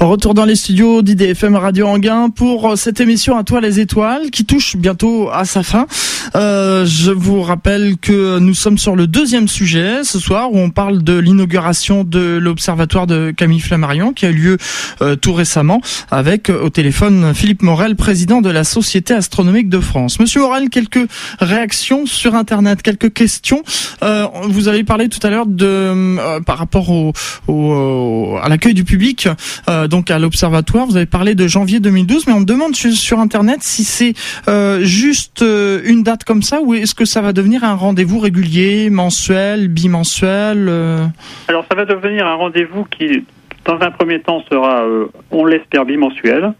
Retour 0.00 0.34
dans 0.34 0.44
les 0.44 0.56
studios 0.56 1.02
d'IDFM 1.02 1.56
Radio 1.56 1.86
Anguin 1.86 2.30
pour 2.30 2.76
cette 2.78 3.00
émission 3.00 3.36
à 3.36 3.44
toi 3.44 3.60
les 3.60 3.80
étoiles 3.80 4.30
qui 4.30 4.44
touche 4.44 4.76
bientôt 4.76 5.28
à 5.30 5.44
sa 5.44 5.62
fin. 5.62 5.86
Euh, 6.34 6.86
je 6.86 7.10
vous 7.10 7.42
rappelle 7.42 7.96
que 7.98 8.38
nous 8.38 8.54
sommes 8.54 8.78
sur 8.78 8.96
le 8.96 9.06
deuxième 9.06 9.48
sujet 9.48 10.02
ce 10.02 10.18
soir 10.18 10.52
où 10.52 10.58
on 10.58 10.70
parle 10.70 11.02
de 11.02 11.18
l'inauguration 11.18 12.04
de 12.04 12.38
l'observatoire 12.40 13.06
de 13.06 13.30
Camille 13.30 13.60
Flammarion 13.60 14.13
qui 14.14 14.26
a 14.26 14.30
eu 14.30 14.34
lieu 14.34 14.56
euh, 15.02 15.16
tout 15.16 15.32
récemment 15.32 15.80
avec 16.10 16.50
euh, 16.50 16.62
au 16.62 16.70
téléphone 16.70 17.34
Philippe 17.34 17.62
Morel, 17.62 17.96
président 17.96 18.40
de 18.40 18.50
la 18.50 18.64
Société 18.64 19.14
astronomique 19.14 19.68
de 19.68 19.80
France. 19.80 20.20
Monsieur 20.20 20.40
Morel, 20.40 20.68
quelques 20.70 21.06
réactions 21.40 22.06
sur 22.06 22.34
Internet, 22.34 22.82
quelques 22.82 23.12
questions. 23.12 23.62
Euh, 24.02 24.26
vous 24.44 24.68
avez 24.68 24.84
parlé 24.84 25.08
tout 25.08 25.24
à 25.26 25.30
l'heure 25.30 25.46
de 25.46 26.40
par 26.44 26.58
rapport 26.58 26.90
au, 26.90 28.38
à 28.42 28.48
l'accueil 28.48 28.74
du 28.74 28.84
public, 28.84 29.28
donc 29.88 30.10
à 30.10 30.18
l'observatoire. 30.18 30.86
Vous 30.86 30.96
avez 30.96 31.06
parlé 31.06 31.34
de 31.34 31.46
janvier 31.46 31.80
2012, 31.80 32.26
mais 32.26 32.32
on 32.32 32.40
me 32.40 32.44
demande 32.44 32.74
sur, 32.76 32.92
sur 32.92 33.18
Internet 33.18 33.62
si 33.62 33.84
c'est 33.84 34.14
juste 34.82 35.42
une 35.42 36.02
date 36.02 36.24
comme 36.24 36.42
ça 36.42 36.60
ou 36.60 36.74
est-ce 36.74 36.94
que 36.94 37.04
ça 37.04 37.20
va 37.20 37.32
devenir 37.32 37.64
un 37.64 37.74
rendez-vous 37.74 38.18
régulier, 38.18 38.90
mensuel, 38.90 39.68
bimensuel 39.68 40.68
Alors 41.48 41.64
ça 41.68 41.74
va 41.74 41.84
devenir 41.84 42.26
un 42.26 42.34
rendez-vous 42.34 42.84
qui 42.84 43.24
dans 43.64 43.80
un 43.80 43.90
premier 43.90 44.20
temps, 44.20 44.42
sera, 44.50 44.84
euh, 44.84 45.06
on 45.30 45.44
l'espère, 45.44 45.84
bimensuel. 45.84 46.52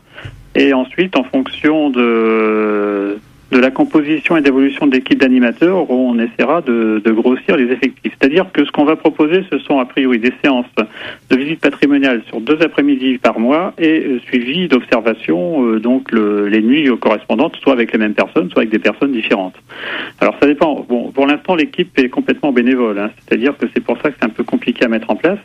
Et 0.55 0.73
ensuite, 0.73 1.17
en 1.17 1.25
fonction 1.25 1.91
de, 1.91 3.19
de 3.55 3.61
la 3.61 3.71
composition 3.71 4.37
et 4.37 4.41
d'évolution 4.41 4.89
de 4.89 4.97
l'équipe 4.97 5.19
d'animateurs, 5.19 5.89
on 5.89 6.19
essaiera 6.19 6.61
de, 6.61 7.01
grossir 7.07 7.57
les 7.57 7.71
effectifs. 7.71 8.13
C'est-à-dire 8.19 8.47
que 8.53 8.65
ce 8.65 8.73
qu'on 8.73 8.85
va 8.85 8.97
proposer, 8.97 9.45
ce 9.49 9.61
sont 9.61 9.79
a 9.79 9.85
priori 9.85 10.19
des 10.19 10.33
séances 10.43 10.67
de 11.31 11.37
visite 11.37 11.61
patrimoniale 11.61 12.23
sur 12.27 12.41
deux 12.41 12.61
après-midi 12.61 13.19
par 13.19 13.39
mois 13.39 13.73
et 13.79 14.01
euh, 14.01 14.19
suivi 14.27 14.67
d'observation, 14.67 15.69
euh, 15.69 15.79
donc 15.79 16.11
le, 16.11 16.49
les 16.49 16.63
nuits 16.63 16.91
correspondantes, 17.01 17.55
soit 17.63 17.75
avec 17.75 17.93
les 17.93 17.99
mêmes 17.99 18.15
personnes, 18.15 18.51
soit 18.51 18.63
avec 18.63 18.71
des 18.71 18.81
personnes 18.81 19.13
différentes. 19.13 19.55
Alors 20.21 20.35
ça 20.41 20.49
dépend. 20.49 20.85
Bon, 20.89 21.13
pour 21.13 21.27
l'instant, 21.29 21.55
l'équipe 21.55 21.97
est 21.97 22.09
complètement 22.09 22.51
bénévole, 22.51 22.99
hein, 22.99 23.11
c'est-à-dire 23.21 23.57
que 23.57 23.67
c'est 23.73 23.85
pour 23.85 23.97
ça 24.03 24.11
que 24.11 24.17
c'est 24.19 24.27
un 24.27 24.31
peu 24.31 24.43
compliqué 24.43 24.85
à 24.85 24.89
mettre 24.89 25.11
en 25.11 25.17
place. 25.17 25.39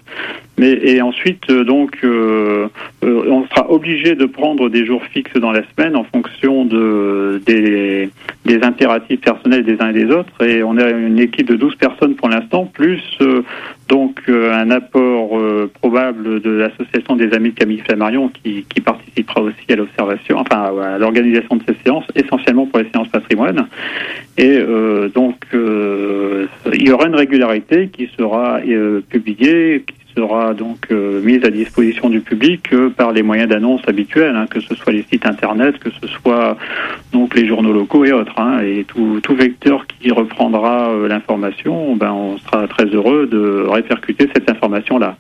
Mais 0.58 0.72
et 0.82 1.02
ensuite, 1.04 1.48
euh, 1.52 1.64
donc, 1.64 2.00
on 3.04 3.46
sera 3.50 3.72
obligé 3.72 4.16
de 4.16 4.26
prendre 4.26 4.70
des 4.70 4.84
jours 4.84 5.04
fixes 5.14 5.38
dans 5.40 5.52
la 5.52 5.62
semaine 5.70 5.96
en 5.96 6.04
fonction 6.04 6.66
de 6.66 7.42
des 7.46 7.99
des, 8.46 8.60
impératifs 8.62 9.22
personnels 9.22 9.64
des 9.64 9.78
uns 9.82 9.90
et 9.90 9.94
des 9.94 10.12
autres. 10.12 10.44
Et 10.46 10.64
on 10.64 10.78
a 10.78 10.90
une 10.90 11.20
équipe 11.20 11.48
de 11.48 11.56
12 11.56 11.76
personnes 11.76 12.16
pour 12.16 12.30
l'instant, 12.30 12.66
plus 12.66 13.02
euh, 13.22 13.44
donc 13.88 14.22
euh, 14.28 14.54
un 14.54 14.70
apport 14.72 15.38
euh, 15.38 15.72
probable 15.82 16.42
de 16.42 16.50
l'association 16.50 17.16
des 17.16 17.34
amis 17.34 17.52
de 17.52 17.56
Camille 17.56 17.80
Flammarion 17.80 18.30
qui, 18.30 18.66
qui 18.70 18.82
participera 18.82 19.42
aussi 19.42 19.72
à 19.72 19.76
l'observation, 19.76 20.38
enfin 20.38 20.72
à 20.82 20.98
l'organisation 20.98 21.56
de 21.56 21.64
ces 21.68 21.76
séances, 21.84 22.06
essentiellement 22.16 22.66
pour 22.66 22.80
les 22.80 22.90
séances 22.92 23.10
patrimoine. 23.10 23.68
Et 24.38 24.58
donc 25.14 25.36
il 25.54 26.88
y 26.88 26.92
aura 26.92 27.08
une 27.08 27.16
régularité 27.16 27.90
qui 27.90 28.10
sera 28.18 28.60
publiée, 29.10 29.84
sera 30.20 30.54
donc 30.54 30.88
euh, 30.92 31.22
mise 31.22 31.44
à 31.46 31.50
disposition 31.50 32.10
du 32.10 32.20
public 32.20 32.74
euh, 32.74 32.90
par 32.90 33.14
les 33.14 33.24
moyens 33.24 33.50
d'annonce 33.50 33.82
habituels, 33.88 34.36
hein, 34.36 34.48
que 34.50 34.60
ce 34.60 34.76
soit 34.76 34.92
les 34.92 35.04
sites 35.04 35.26
internet, 35.26 35.80
que 35.80 35.90
ce 36.02 36.08
soit 36.08 36.58
donc 37.14 37.36
les 37.36 37.48
journaux 37.48 37.72
locaux 37.72 38.04
et 38.04 38.12
autres. 38.12 38.38
Hein, 38.38 38.60
et 38.62 38.86
tout, 38.86 39.22
vecteur 39.30 39.86
qui 39.88 40.12
reprendra 40.12 40.90
euh, 40.90 41.08
l'information, 41.08 41.96
ben, 41.96 42.12
on 42.12 42.38
sera 42.38 42.68
très 42.68 42.86
heureux 42.86 43.28
de 43.28 43.66
répercuter 43.70 44.28
cette 44.34 44.50
information-là. 44.50 45.16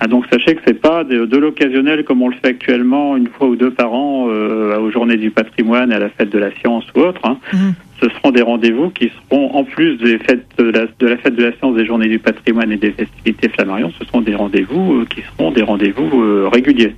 Ah, 0.00 0.06
donc 0.06 0.24
sachez 0.32 0.54
que 0.54 0.62
c'est 0.66 0.80
pas 0.80 1.04
de, 1.04 1.36
l'occasionnel 1.36 2.04
comme 2.04 2.22
on 2.22 2.28
le 2.28 2.36
fait 2.36 2.48
actuellement 2.48 3.16
une 3.16 3.26
fois 3.26 3.48
ou 3.48 3.56
deux 3.56 3.72
par 3.72 3.92
an 3.92 4.26
aux 4.26 4.90
journées 4.90 5.16
du 5.16 5.30
patrimoine, 5.30 5.92
à 5.92 5.98
la 5.98 6.08
fête 6.08 6.30
de 6.30 6.38
la 6.38 6.52
science 6.52 6.84
ou 6.94 7.00
autre. 7.00 7.20
Hein. 7.24 7.38
Mmh 7.52 7.70
ce 8.00 8.08
seront 8.10 8.30
des 8.30 8.42
rendez-vous 8.42 8.90
qui 8.90 9.10
seront, 9.10 9.54
en 9.54 9.64
plus 9.64 9.96
des 9.98 10.18
fêtes 10.18 10.46
de 10.58 10.64
la, 10.64 10.86
de 10.98 11.06
la, 11.06 11.16
fête 11.16 11.34
de 11.34 11.44
la 11.44 11.52
science, 11.56 11.76
des 11.76 11.86
journées 11.86 12.08
du 12.08 12.18
patrimoine 12.18 12.70
et 12.72 12.76
des 12.76 12.92
festivités 12.92 13.48
Flammarion, 13.48 13.90
ce 13.98 14.04
seront 14.04 14.20
des 14.20 14.34
rendez-vous 14.34 15.00
euh, 15.00 15.06
qui 15.06 15.22
seront 15.22 15.50
des 15.50 15.62
rendez-vous 15.62 16.22
euh, 16.22 16.48
réguliers. 16.52 16.94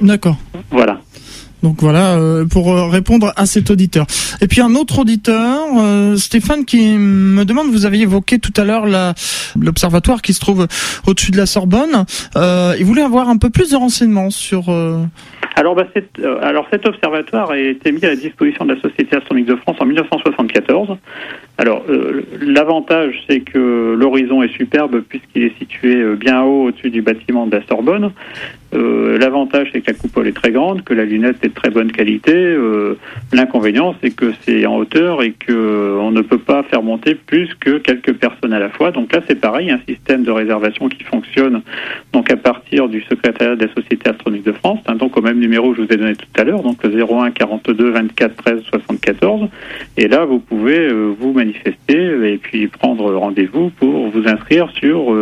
D'accord. 0.00 0.36
Voilà. 0.70 1.00
Donc 1.62 1.76
voilà, 1.80 2.16
euh, 2.16 2.46
pour 2.46 2.74
répondre 2.90 3.32
à 3.36 3.46
cet 3.46 3.70
auditeur. 3.70 4.06
Et 4.40 4.46
puis 4.46 4.60
un 4.60 4.74
autre 4.74 5.00
auditeur, 5.00 5.58
Stéphane, 6.16 6.64
qui 6.64 6.96
me 6.96 7.44
demande, 7.44 7.68
vous 7.70 7.86
aviez 7.86 8.02
évoqué 8.02 8.38
tout 8.38 8.52
à 8.56 8.64
l'heure 8.64 8.86
l'observatoire 9.58 10.22
qui 10.22 10.32
se 10.32 10.40
trouve 10.40 10.66
au-dessus 11.06 11.30
de 11.30 11.36
la 11.36 11.46
Sorbonne. 11.46 12.04
il 12.36 12.84
voulait 12.84 13.02
avoir 13.02 13.28
un 13.28 13.36
peu 13.36 13.50
plus 13.50 13.70
de 13.70 13.76
renseignements 13.76 14.30
sur 14.30 14.70
alors, 15.60 15.74
bah, 15.74 15.84
euh, 16.20 16.38
alors 16.42 16.66
cet 16.72 16.86
observatoire 16.86 17.50
a 17.50 17.58
été 17.58 17.92
mis 17.92 18.02
à 18.04 18.08
la 18.08 18.16
disposition 18.16 18.64
de 18.64 18.74
la 18.74 18.80
Société 18.80 19.16
astronomique 19.16 19.48
de 19.48 19.56
France 19.56 19.76
en 19.80 19.84
1974. 19.84 20.96
Alors 21.60 21.84
euh, 21.90 22.22
l'avantage 22.40 23.22
c'est 23.28 23.40
que 23.40 23.94
l'horizon 23.94 24.42
est 24.42 24.56
superbe 24.56 25.02
puisqu'il 25.06 25.42
est 25.42 25.58
situé 25.58 25.94
euh, 25.96 26.14
bien 26.14 26.42
haut 26.42 26.68
au-dessus 26.68 26.88
du 26.88 27.02
bâtiment 27.02 27.46
de 27.46 27.56
la 27.56 27.62
Sorbonne. 27.66 28.12
Euh, 28.72 29.18
l'avantage, 29.18 29.68
c'est 29.72 29.80
que 29.80 29.90
la 29.90 29.98
coupole 29.98 30.28
est 30.28 30.32
très 30.32 30.52
grande, 30.52 30.84
que 30.84 30.94
la 30.94 31.04
lunette 31.04 31.38
est 31.42 31.48
de 31.48 31.54
très 31.54 31.70
bonne 31.70 31.90
qualité. 31.90 32.56
L'inconvénient, 33.32 33.96
c'est 34.00 34.14
que 34.14 34.32
c'est 34.42 34.64
en 34.64 34.76
hauteur 34.76 35.24
et 35.24 35.32
que 35.32 35.96
on 35.98 36.12
ne 36.12 36.20
peut 36.20 36.38
pas 36.38 36.62
faire 36.62 36.80
monter 36.80 37.16
plus 37.16 37.52
que 37.58 37.78
quelques 37.78 38.12
personnes 38.12 38.52
à 38.52 38.60
la 38.60 38.68
fois. 38.70 38.92
Donc 38.92 39.12
là, 39.12 39.22
c'est 39.26 39.34
pareil, 39.34 39.72
un 39.72 39.80
système 39.88 40.22
de 40.22 40.30
réservation 40.30 40.88
qui 40.88 41.02
fonctionne 41.02 41.62
donc 42.12 42.30
à 42.30 42.36
partir 42.36 42.88
du 42.88 43.02
secrétariat 43.02 43.56
de 43.56 43.66
la 43.66 43.74
Société 43.74 44.08
astronomique 44.08 44.44
de 44.44 44.52
France, 44.52 44.78
hein, 44.86 44.94
donc 44.94 45.16
au 45.16 45.20
même 45.20 45.40
numéro 45.40 45.72
que 45.72 45.78
je 45.78 45.82
vous 45.82 45.92
ai 45.92 45.96
donné 45.96 46.14
tout 46.14 46.40
à 46.40 46.44
l'heure, 46.44 46.62
donc 46.62 46.84
le 46.84 46.90
01 47.02 47.32
42 47.32 47.90
24 47.90 48.36
13 48.36 48.62
74. 48.70 49.48
Et 49.96 50.06
là, 50.06 50.24
vous 50.24 50.38
pouvez 50.38 50.88
vous 50.92 51.32
manifester 51.32 51.49
et 51.88 52.38
puis 52.38 52.68
prendre 52.68 53.14
rendez-vous 53.14 53.70
pour 53.70 54.08
vous 54.08 54.28
inscrire 54.28 54.70
sur 54.70 55.16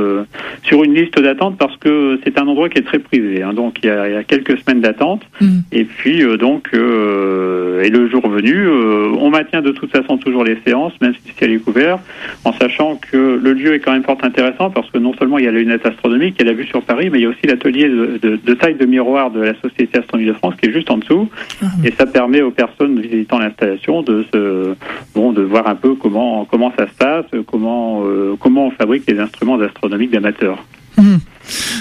sur 0.63 0.85
une 0.85 0.95
liste 0.95 1.21
d'attente 1.21 1.57
parce 1.59 1.77
que 1.77 2.19
c'est 2.25 2.39
un 2.39 2.47
endroit 2.47 2.69
qui 2.69 2.79
est 2.79 2.83
très 2.83 2.99
privé. 2.99 3.43
Hein. 3.43 3.53
donc 3.53 3.79
il 3.83 3.87
y, 3.87 3.91
a, 3.91 4.23
quelques 4.25 4.59
semaines 4.59 4.81
d'attente. 4.81 5.23
Mm. 5.41 5.59
Et 5.73 5.85
puis 5.85 6.23
euh, 6.23 6.37
donc 6.37 6.69
euh, 6.75 7.83
et 7.83 7.91
le 7.91 8.09
jour 8.09 8.29
venu, 8.29 8.55
euh, 8.55 9.11
on 9.19 9.31
maintient 9.31 9.63
de 9.63 9.71
toute 9.71 9.91
façon 9.91 10.19
toujours 10.19 10.45
les 10.45 10.59
séances, 10.67 10.93
même 11.01 11.15
si 11.15 11.33
elle 11.41 11.53
est 11.53 11.59
couvert, 11.59 11.99
en 12.45 12.53
sachant 12.53 12.97
que 12.97 13.39
le 13.43 13.53
lieu 13.53 13.75
est 13.75 13.81
quand 13.81 13.93
même 13.93 14.03
fort 14.03 14.19
intéressant 14.23 14.71
parce 14.71 14.91
que 14.91 14.99
non 14.99 15.15
seulement 15.15 15.39
il 15.39 15.45
y 15.45 15.49
a 15.49 15.53
la 15.53 15.59
lunette 15.59 15.87
astronomique, 15.87 16.37
il 16.39 16.47
y 16.47 16.49
a 16.49 16.53
la 16.53 16.57
vue 16.57 16.67
sur 16.67 16.83
Paris, 16.83 17.09
mais 17.11 17.19
il 17.19 17.23
y 17.23 17.27
a 17.27 17.29
aussi 17.29 17.47
l'atelier 17.47 17.89
de, 17.89 18.55
taille 18.55 18.75
de 18.75 18.87
miroir 18.87 19.31
de 19.31 19.41
la 19.41 19.55
Société 19.61 19.99
astronomique 19.99 20.33
de 20.33 20.37
France 20.37 20.55
qui 20.61 20.69
est 20.69 20.73
juste 20.73 20.91
en 20.91 20.99
dessous. 20.99 21.29
Ah. 21.63 21.67
Et 21.85 21.93
ça 21.93 22.07
permet 22.07 22.43
aux 22.43 22.51
personnes 22.51 23.01
visitant 23.01 23.39
l'installation 23.39 24.03
de 24.03 24.25
se 24.33 24.75
bon 25.15 25.33
de 25.33 25.43
voir 25.43 25.69
un 25.69 25.75
peu 25.75 25.95
comment 25.95 26.08
comment 26.51 26.73
ça 26.79 26.87
se 26.87 26.95
passe, 26.95 27.27
comment 27.47 28.03
comment 28.41 28.67
on 28.67 28.71
fabrique 28.71 29.05
les 29.09 29.19
instruments 29.19 29.61
astronomiques 29.61 30.11
d'amateurs. 30.11 30.59
Mm. 30.99 31.17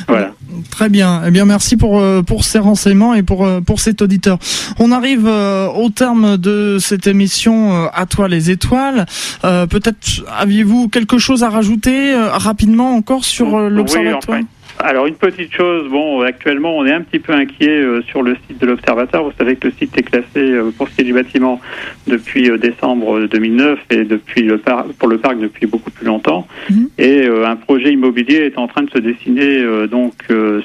Voilà. 0.08 0.32
Très 0.72 0.90
bien. 0.90 1.24
Eh 1.26 1.32
bien, 1.32 1.46
merci 1.46 1.76
pour 1.76 2.00
euh, 2.00 2.22
pour 2.22 2.44
ces 2.44 2.60
renseignements 2.60 3.14
et 3.14 3.24
pour 3.24 3.46
euh, 3.46 3.62
pour 3.62 3.80
cet 3.80 4.02
auditeur. 4.02 4.38
On 4.80 4.92
arrive 4.92 5.28
euh, 5.28 5.68
au 5.68 5.90
terme 5.90 6.38
de 6.38 6.78
cette 6.80 7.08
émission 7.08 7.90
à 7.94 8.06
toi 8.06 8.28
les 8.28 8.50
étoiles. 8.50 9.06
Peut-être 9.42 10.24
aviez-vous 10.38 10.90
quelque 10.90 11.18
chose 11.18 11.44
à 11.44 11.50
rajouter 11.50 12.16
rapidement 12.16 12.96
encore 12.96 13.26
sur 13.26 13.70
l'observatoire? 13.70 14.40
Alors 14.80 15.08
une 15.08 15.16
petite 15.16 15.54
chose, 15.54 15.90
bon, 15.90 16.22
actuellement 16.22 16.78
on 16.78 16.86
est 16.86 16.92
un 16.92 17.02
petit 17.02 17.20
peu 17.20 17.34
inquiet 17.34 17.70
euh, 17.70 18.02
sur 18.04 18.22
le 18.22 18.36
site 18.48 18.60
de 18.60 18.68
l'Observatoire. 18.68 19.24
Vous 19.24 19.32
savez 19.38 19.56
que 19.56 19.68
le 19.68 19.74
site 19.74 19.98
est 19.98 20.04
classé 20.04 20.26
euh, 20.38 20.72
pour 20.78 20.88
ce 20.88 20.96
qui 20.96 21.02
est 21.02 21.06
du 21.06 21.14
bâtiment 21.14 21.60
depuis 22.06 22.50
euh, 22.50 22.58
décembre 22.58 23.28
2009 23.28 23.80
et 23.90 24.04
depuis 24.04 24.44
le 24.44 24.62
pour 25.00 25.08
le 25.08 25.18
parc 25.18 25.40
depuis 25.40 25.66
beaucoup 25.66 25.92
plus 25.92 26.06
longtemps. 26.06 26.48
Mhm. 26.70 26.90
Et 26.98 27.28
un 27.28 27.56
projet 27.56 27.92
immobilier 27.94 28.38
est 28.38 28.58
en 28.58 28.68
train 28.68 28.84
de 28.84 28.90
se 28.90 28.98
dessiner 28.98 29.64
donc 29.88 30.14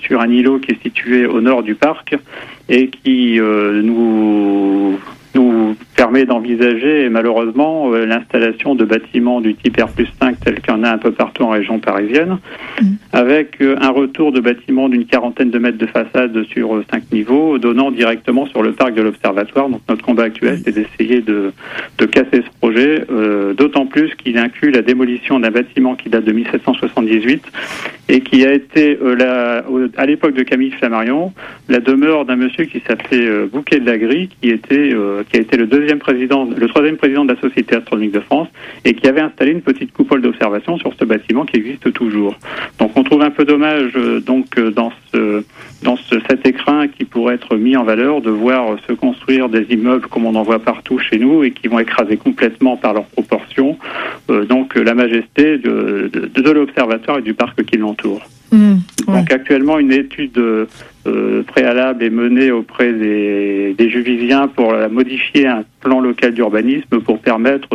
sur 0.00 0.20
un 0.20 0.28
îlot 0.28 0.58
qui 0.58 0.72
est 0.72 0.82
situé 0.82 1.26
au 1.26 1.40
nord 1.40 1.62
du 1.62 1.74
parc 1.74 2.16
et 2.68 2.88
qui 2.88 3.38
nous 3.38 4.98
nous 5.35 5.76
permet 5.97 6.24
d'envisager 6.24 7.09
malheureusement 7.09 7.93
euh, 7.93 8.07
l'installation 8.07 8.74
de 8.74 8.85
bâtiments 8.85 9.41
du 9.41 9.55
type 9.55 9.80
R 9.80 9.89
5 10.20 10.41
tel 10.41 10.61
qu'il 10.61 10.74
y 10.74 10.76
en 10.76 10.83
a 10.85 10.91
un 10.91 10.99
peu 10.99 11.12
partout 11.12 11.45
en 11.45 11.51
région 11.51 11.78
parisienne, 11.78 12.39
mm. 12.80 12.87
avec 13.12 13.61
euh, 13.61 13.76
un 13.80 13.91
retour 13.91 14.33
de 14.33 14.41
bâtiments 14.41 14.89
d'une 14.89 15.07
quarantaine 15.07 15.51
de 15.51 15.59
mètres 15.59 15.78
de 15.78 15.87
façade 15.87 16.43
sur 16.45 16.76
euh, 16.76 16.85
cinq 16.91 17.05
niveaux, 17.12 17.59
donnant 17.59 17.91
directement 17.91 18.47
sur 18.47 18.62
le 18.62 18.72
parc 18.72 18.95
de 18.95 19.03
l'Observatoire. 19.03 19.68
Donc 19.68 19.80
notre 19.89 20.05
combat 20.05 20.24
actuel, 20.24 20.61
c'est 20.64 20.72
d'essayer 20.72 21.20
de, 21.20 21.53
de, 21.99 22.07
casser 22.07 22.43
ce 22.43 22.59
projet, 22.61 23.07
d'autant 23.57 23.87
plus 23.87 24.14
qu'il 24.16 24.39
inclut 24.39 24.70
la 24.70 24.83
démolition 24.83 25.39
d'un 25.39 25.51
bâtiment 25.51 25.95
qui 25.95 26.09
date 26.09 26.24
de 26.24 26.33
1778 26.33 27.45
et 28.09 28.20
qui 28.20 28.45
a 28.45 28.53
été, 28.53 28.99
la, 29.18 29.64
à 29.97 30.07
l'époque 30.07 30.35
de 30.35 30.43
Camille 30.43 30.72
Flammarion, 30.72 31.33
la 31.68 31.78
demeure 31.78 32.24
d'un 32.24 32.37
monsieur 32.37 32.64
qui 32.64 32.83
s'appelait 32.87 33.47
Bouquet 33.47 33.78
de 33.78 33.87
la 33.87 33.99
Grille, 33.99 34.28
qui 34.41 34.51
était 34.51 34.95
qui 35.28 35.36
a 35.36 35.40
été 35.40 35.56
le 35.56 35.66
deuxième 35.66 35.98
président, 35.98 36.44
le 36.44 36.68
troisième 36.68 36.96
président 36.96 37.24
de 37.24 37.32
la 37.32 37.40
Société 37.40 37.76
astronomique 37.76 38.12
de 38.12 38.20
France, 38.20 38.48
et 38.84 38.94
qui 38.94 39.06
avait 39.06 39.20
installé 39.20 39.52
une 39.52 39.62
petite 39.62 39.92
coupole 39.92 40.22
d'observation 40.22 40.76
sur 40.78 40.92
ce 40.98 41.04
bâtiment 41.04 41.44
qui 41.44 41.56
existe 41.56 41.92
toujours. 41.92 42.36
Donc 42.78 42.92
on 42.96 43.02
trouve 43.02 43.22
un 43.22 43.30
peu 43.30 43.44
dommage 43.44 43.92
euh, 43.96 44.20
donc 44.20 44.58
euh, 44.58 44.70
dans 44.70 44.92
ce 45.12 45.44
dans 45.83 45.97
ce, 45.97 46.16
cet 46.28 46.47
écrin 46.47 46.89
qui 46.89 47.05
pourrait 47.05 47.35
être 47.35 47.57
mis 47.57 47.76
en 47.76 47.85
valeur 47.85 48.20
de 48.20 48.30
voir 48.30 48.76
se 48.87 48.93
construire 48.93 49.49
des 49.49 49.66
immeubles 49.70 50.07
comme 50.09 50.26
on 50.26 50.35
en 50.35 50.43
voit 50.43 50.59
partout 50.59 50.99
chez 50.99 51.18
nous 51.18 51.43
et 51.45 51.51
qui 51.51 51.68
vont 51.68 51.78
écraser 51.78 52.16
complètement 52.16 52.76
par 52.76 52.95
leurs 52.95 53.07
proportions 53.07 53.78
euh, 54.30 54.45
donc 54.45 54.74
la 54.74 54.95
majesté 54.95 55.59
de, 55.59 56.11
de, 56.12 56.41
de 56.41 56.51
l'observatoire 56.51 57.18
et 57.18 57.22
du 57.22 57.35
parc 57.35 57.62
qui 57.64 57.76
l'entoure. 57.76 58.22
Mmh, 58.53 58.74
donc 59.07 59.33
actuellement 59.33 59.78
une 59.78 59.93
étude 59.93 60.37
euh, 60.39 61.43
préalable 61.47 62.03
est 62.05 62.11
menée 62.11 62.51
auprès 62.51 62.93
des, 62.93 63.74
des 63.76 63.91
Juvisiens 63.91 64.49
pour 64.49 64.74
modifier 64.91 65.47
un 65.47 65.64
plan 65.80 66.01
local 66.01 66.35
d'urbanisme 66.35 67.01
pour 67.01 67.18
permettre 67.18 67.68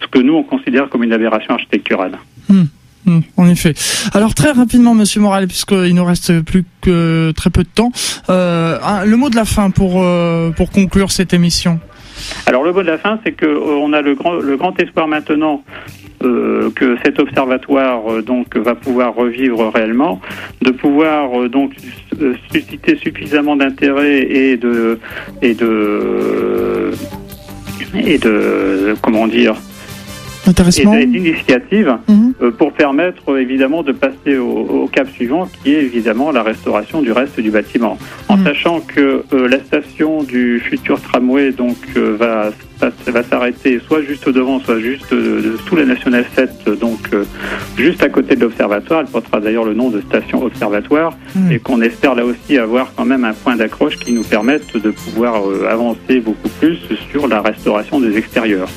ce 0.00 0.06
que 0.08 0.18
nous 0.18 0.34
on 0.34 0.42
considère 0.42 0.88
comme 0.88 1.04
une 1.04 1.12
aberration 1.12 1.54
architecturale. 1.54 2.18
Mmh, 2.48 2.62
mmh, 3.06 3.20
en 3.36 3.48
effet. 3.48 3.74
Alors 4.12 4.34
très 4.34 4.52
rapidement, 4.52 4.94
Monsieur 4.94 5.20
Moral, 5.20 5.46
puisqu'il 5.46 5.94
nous 5.94 6.04
reste 6.04 6.40
plus 6.40 6.64
que 6.80 7.32
très 7.32 7.50
peu 7.50 7.62
de 7.62 7.68
temps, 7.68 7.90
euh, 8.28 8.78
le 9.04 9.16
mot 9.16 9.30
de 9.30 9.36
la 9.36 9.44
fin 9.44 9.70
pour 9.70 10.02
euh, 10.02 10.50
pour 10.50 10.70
conclure 10.70 11.10
cette 11.10 11.32
émission. 11.32 11.80
Alors 12.46 12.62
le 12.64 12.72
mot 12.72 12.82
de 12.82 12.86
la 12.86 12.98
fin, 12.98 13.18
c'est 13.24 13.32
que 13.32 13.46
euh, 13.46 13.80
on 13.80 13.92
a 13.92 14.02
le 14.02 14.14
grand 14.14 14.34
le 14.34 14.56
grand 14.56 14.78
espoir 14.80 15.08
maintenant 15.08 15.62
que 16.18 16.96
cet 17.04 17.20
observatoire 17.20 18.22
donc 18.22 18.56
va 18.56 18.74
pouvoir 18.74 19.14
revivre 19.14 19.70
réellement, 19.72 20.20
de 20.60 20.70
pouvoir 20.70 21.48
donc 21.48 21.74
susciter 22.50 22.96
suffisamment 22.96 23.54
d'intérêt 23.54 24.22
et 24.22 24.56
de 24.56 24.98
et 25.42 25.54
de 25.54 26.90
et 27.94 28.18
de 28.18 28.96
comment 29.02 29.28
dire 29.28 29.54
et 30.48 31.06
d'initiatives 31.06 31.96
mhm. 32.08 32.52
pour 32.58 32.72
permettre 32.72 33.38
évidemment 33.38 33.82
de 33.82 33.92
passer 33.92 34.36
au, 34.36 34.88
cap 34.92 35.08
suivant 35.10 35.48
qui 35.62 35.74
est 35.74 35.82
évidemment 35.82 36.30
la 36.30 36.42
restauration 36.42 37.02
du 37.02 37.12
reste 37.12 37.40
du 37.40 37.50
bâtiment 37.50 37.98
en 38.28 38.36
mhm. 38.36 38.44
sachant 38.44 38.80
que 38.80 39.24
la 39.32 39.58
station 39.60 40.22
du 40.22 40.60
futur 40.60 41.00
tramway 41.00 41.52
donc 41.52 41.76
va 41.94 42.50
ça, 42.78 42.90
va 43.06 43.22
s'arrêter 43.22 43.80
soit 43.86 44.02
juste 44.02 44.28
devant, 44.28 44.60
soit 44.60 44.80
juste 44.80 45.12
de, 45.12 45.56
sous 45.66 45.76
la 45.76 45.84
nationale 45.84 46.24
7, 46.34 46.68
donc 46.80 46.98
euh, 47.12 47.24
juste 47.76 48.02
à 48.02 48.08
côté 48.08 48.36
de 48.36 48.40
l'observatoire. 48.40 49.00
Elle 49.00 49.06
portera 49.06 49.40
d'ailleurs 49.40 49.64
le 49.64 49.74
nom 49.74 49.90
de 49.90 50.00
station 50.00 50.42
observatoire 50.42 51.16
hmm. 51.34 51.52
et 51.52 51.58
qu'on 51.58 51.80
espère 51.80 52.14
là 52.14 52.24
aussi 52.24 52.58
avoir 52.58 52.92
quand 52.94 53.04
même 53.04 53.24
un 53.24 53.32
point 53.32 53.56
d'accroche 53.56 53.96
qui 53.96 54.12
nous 54.12 54.24
permette 54.24 54.76
de 54.76 54.90
pouvoir 54.90 55.48
euh, 55.48 55.68
avancer 55.70 56.20
beaucoup 56.20 56.48
plus 56.60 56.78
sur 57.10 57.28
la 57.28 57.40
restauration 57.40 58.00
des 58.00 58.16
extérieurs. 58.16 58.68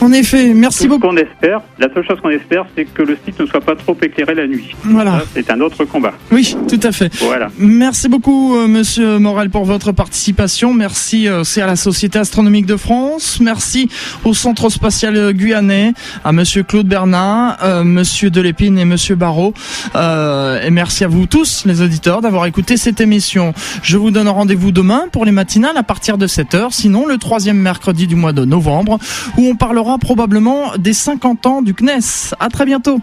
En 0.00 0.12
effet, 0.12 0.52
merci 0.52 0.84
Tout 0.84 0.90
beaucoup. 0.90 1.06
Ce 1.06 1.08
qu'on 1.08 1.16
espère, 1.16 1.60
la 1.78 1.92
seule 1.92 2.06
chose 2.06 2.20
qu'on 2.20 2.30
espère, 2.30 2.66
c'est 2.76 2.84
que 2.84 3.02
le 3.02 3.16
site 3.24 3.40
ne 3.40 3.46
soit 3.46 3.60
pas 3.60 3.76
trop 3.76 3.96
éclairé 4.02 4.34
la 4.34 4.46
nuit. 4.46 4.74
Voilà. 4.84 5.22
C'est 5.34 5.50
un 5.50 5.60
autre 5.60 5.84
combat. 5.84 6.12
Oui, 6.30 6.56
tout 6.68 6.80
à 6.82 6.92
fait. 6.92 7.14
Voilà. 7.20 7.48
Merci 7.58 8.08
beaucoup, 8.08 8.56
euh, 8.56 8.66
Monsieur 8.66 9.18
Morel, 9.18 9.48
pour 9.48 9.64
votre 9.64 9.92
participation. 9.92 10.74
Merci, 10.74 11.28
c'est 11.44 11.62
à 11.62 11.66
la 11.66 11.76
Société 11.76 12.18
astronomique 12.18 12.66
de 12.66 12.76
France. 12.76 13.35
Merci 13.40 13.88
au 14.24 14.34
Centre 14.34 14.68
spatial 14.68 15.32
guyanais, 15.32 15.92
à 16.24 16.32
Monsieur 16.32 16.62
Claude 16.62 16.86
Bernard, 16.86 17.58
euh, 17.62 17.84
Monsieur 17.84 18.30
Delépine 18.30 18.78
et 18.78 18.84
Monsieur 18.84 19.14
Barrault. 19.14 19.54
Euh, 19.94 20.62
et 20.62 20.70
merci 20.70 21.04
à 21.04 21.08
vous 21.08 21.26
tous, 21.26 21.64
les 21.66 21.82
auditeurs, 21.82 22.20
d'avoir 22.20 22.46
écouté 22.46 22.76
cette 22.76 23.00
émission. 23.00 23.54
Je 23.82 23.96
vous 23.96 24.10
donne 24.10 24.28
rendez-vous 24.28 24.72
demain 24.72 25.04
pour 25.12 25.24
les 25.24 25.32
matinales 25.32 25.76
à 25.76 25.82
partir 25.82 26.18
de 26.18 26.26
7h, 26.26 26.68
sinon 26.70 27.06
le 27.06 27.18
troisième 27.18 27.58
mercredi 27.58 28.06
du 28.06 28.16
mois 28.16 28.32
de 28.32 28.44
novembre, 28.44 28.98
où 29.36 29.46
on 29.46 29.54
parlera 29.54 29.98
probablement 29.98 30.72
des 30.78 30.92
50 30.92 31.46
ans 31.46 31.62
du 31.62 31.74
CNES. 31.74 32.34
À 32.40 32.48
très 32.48 32.64
bientôt. 32.64 33.00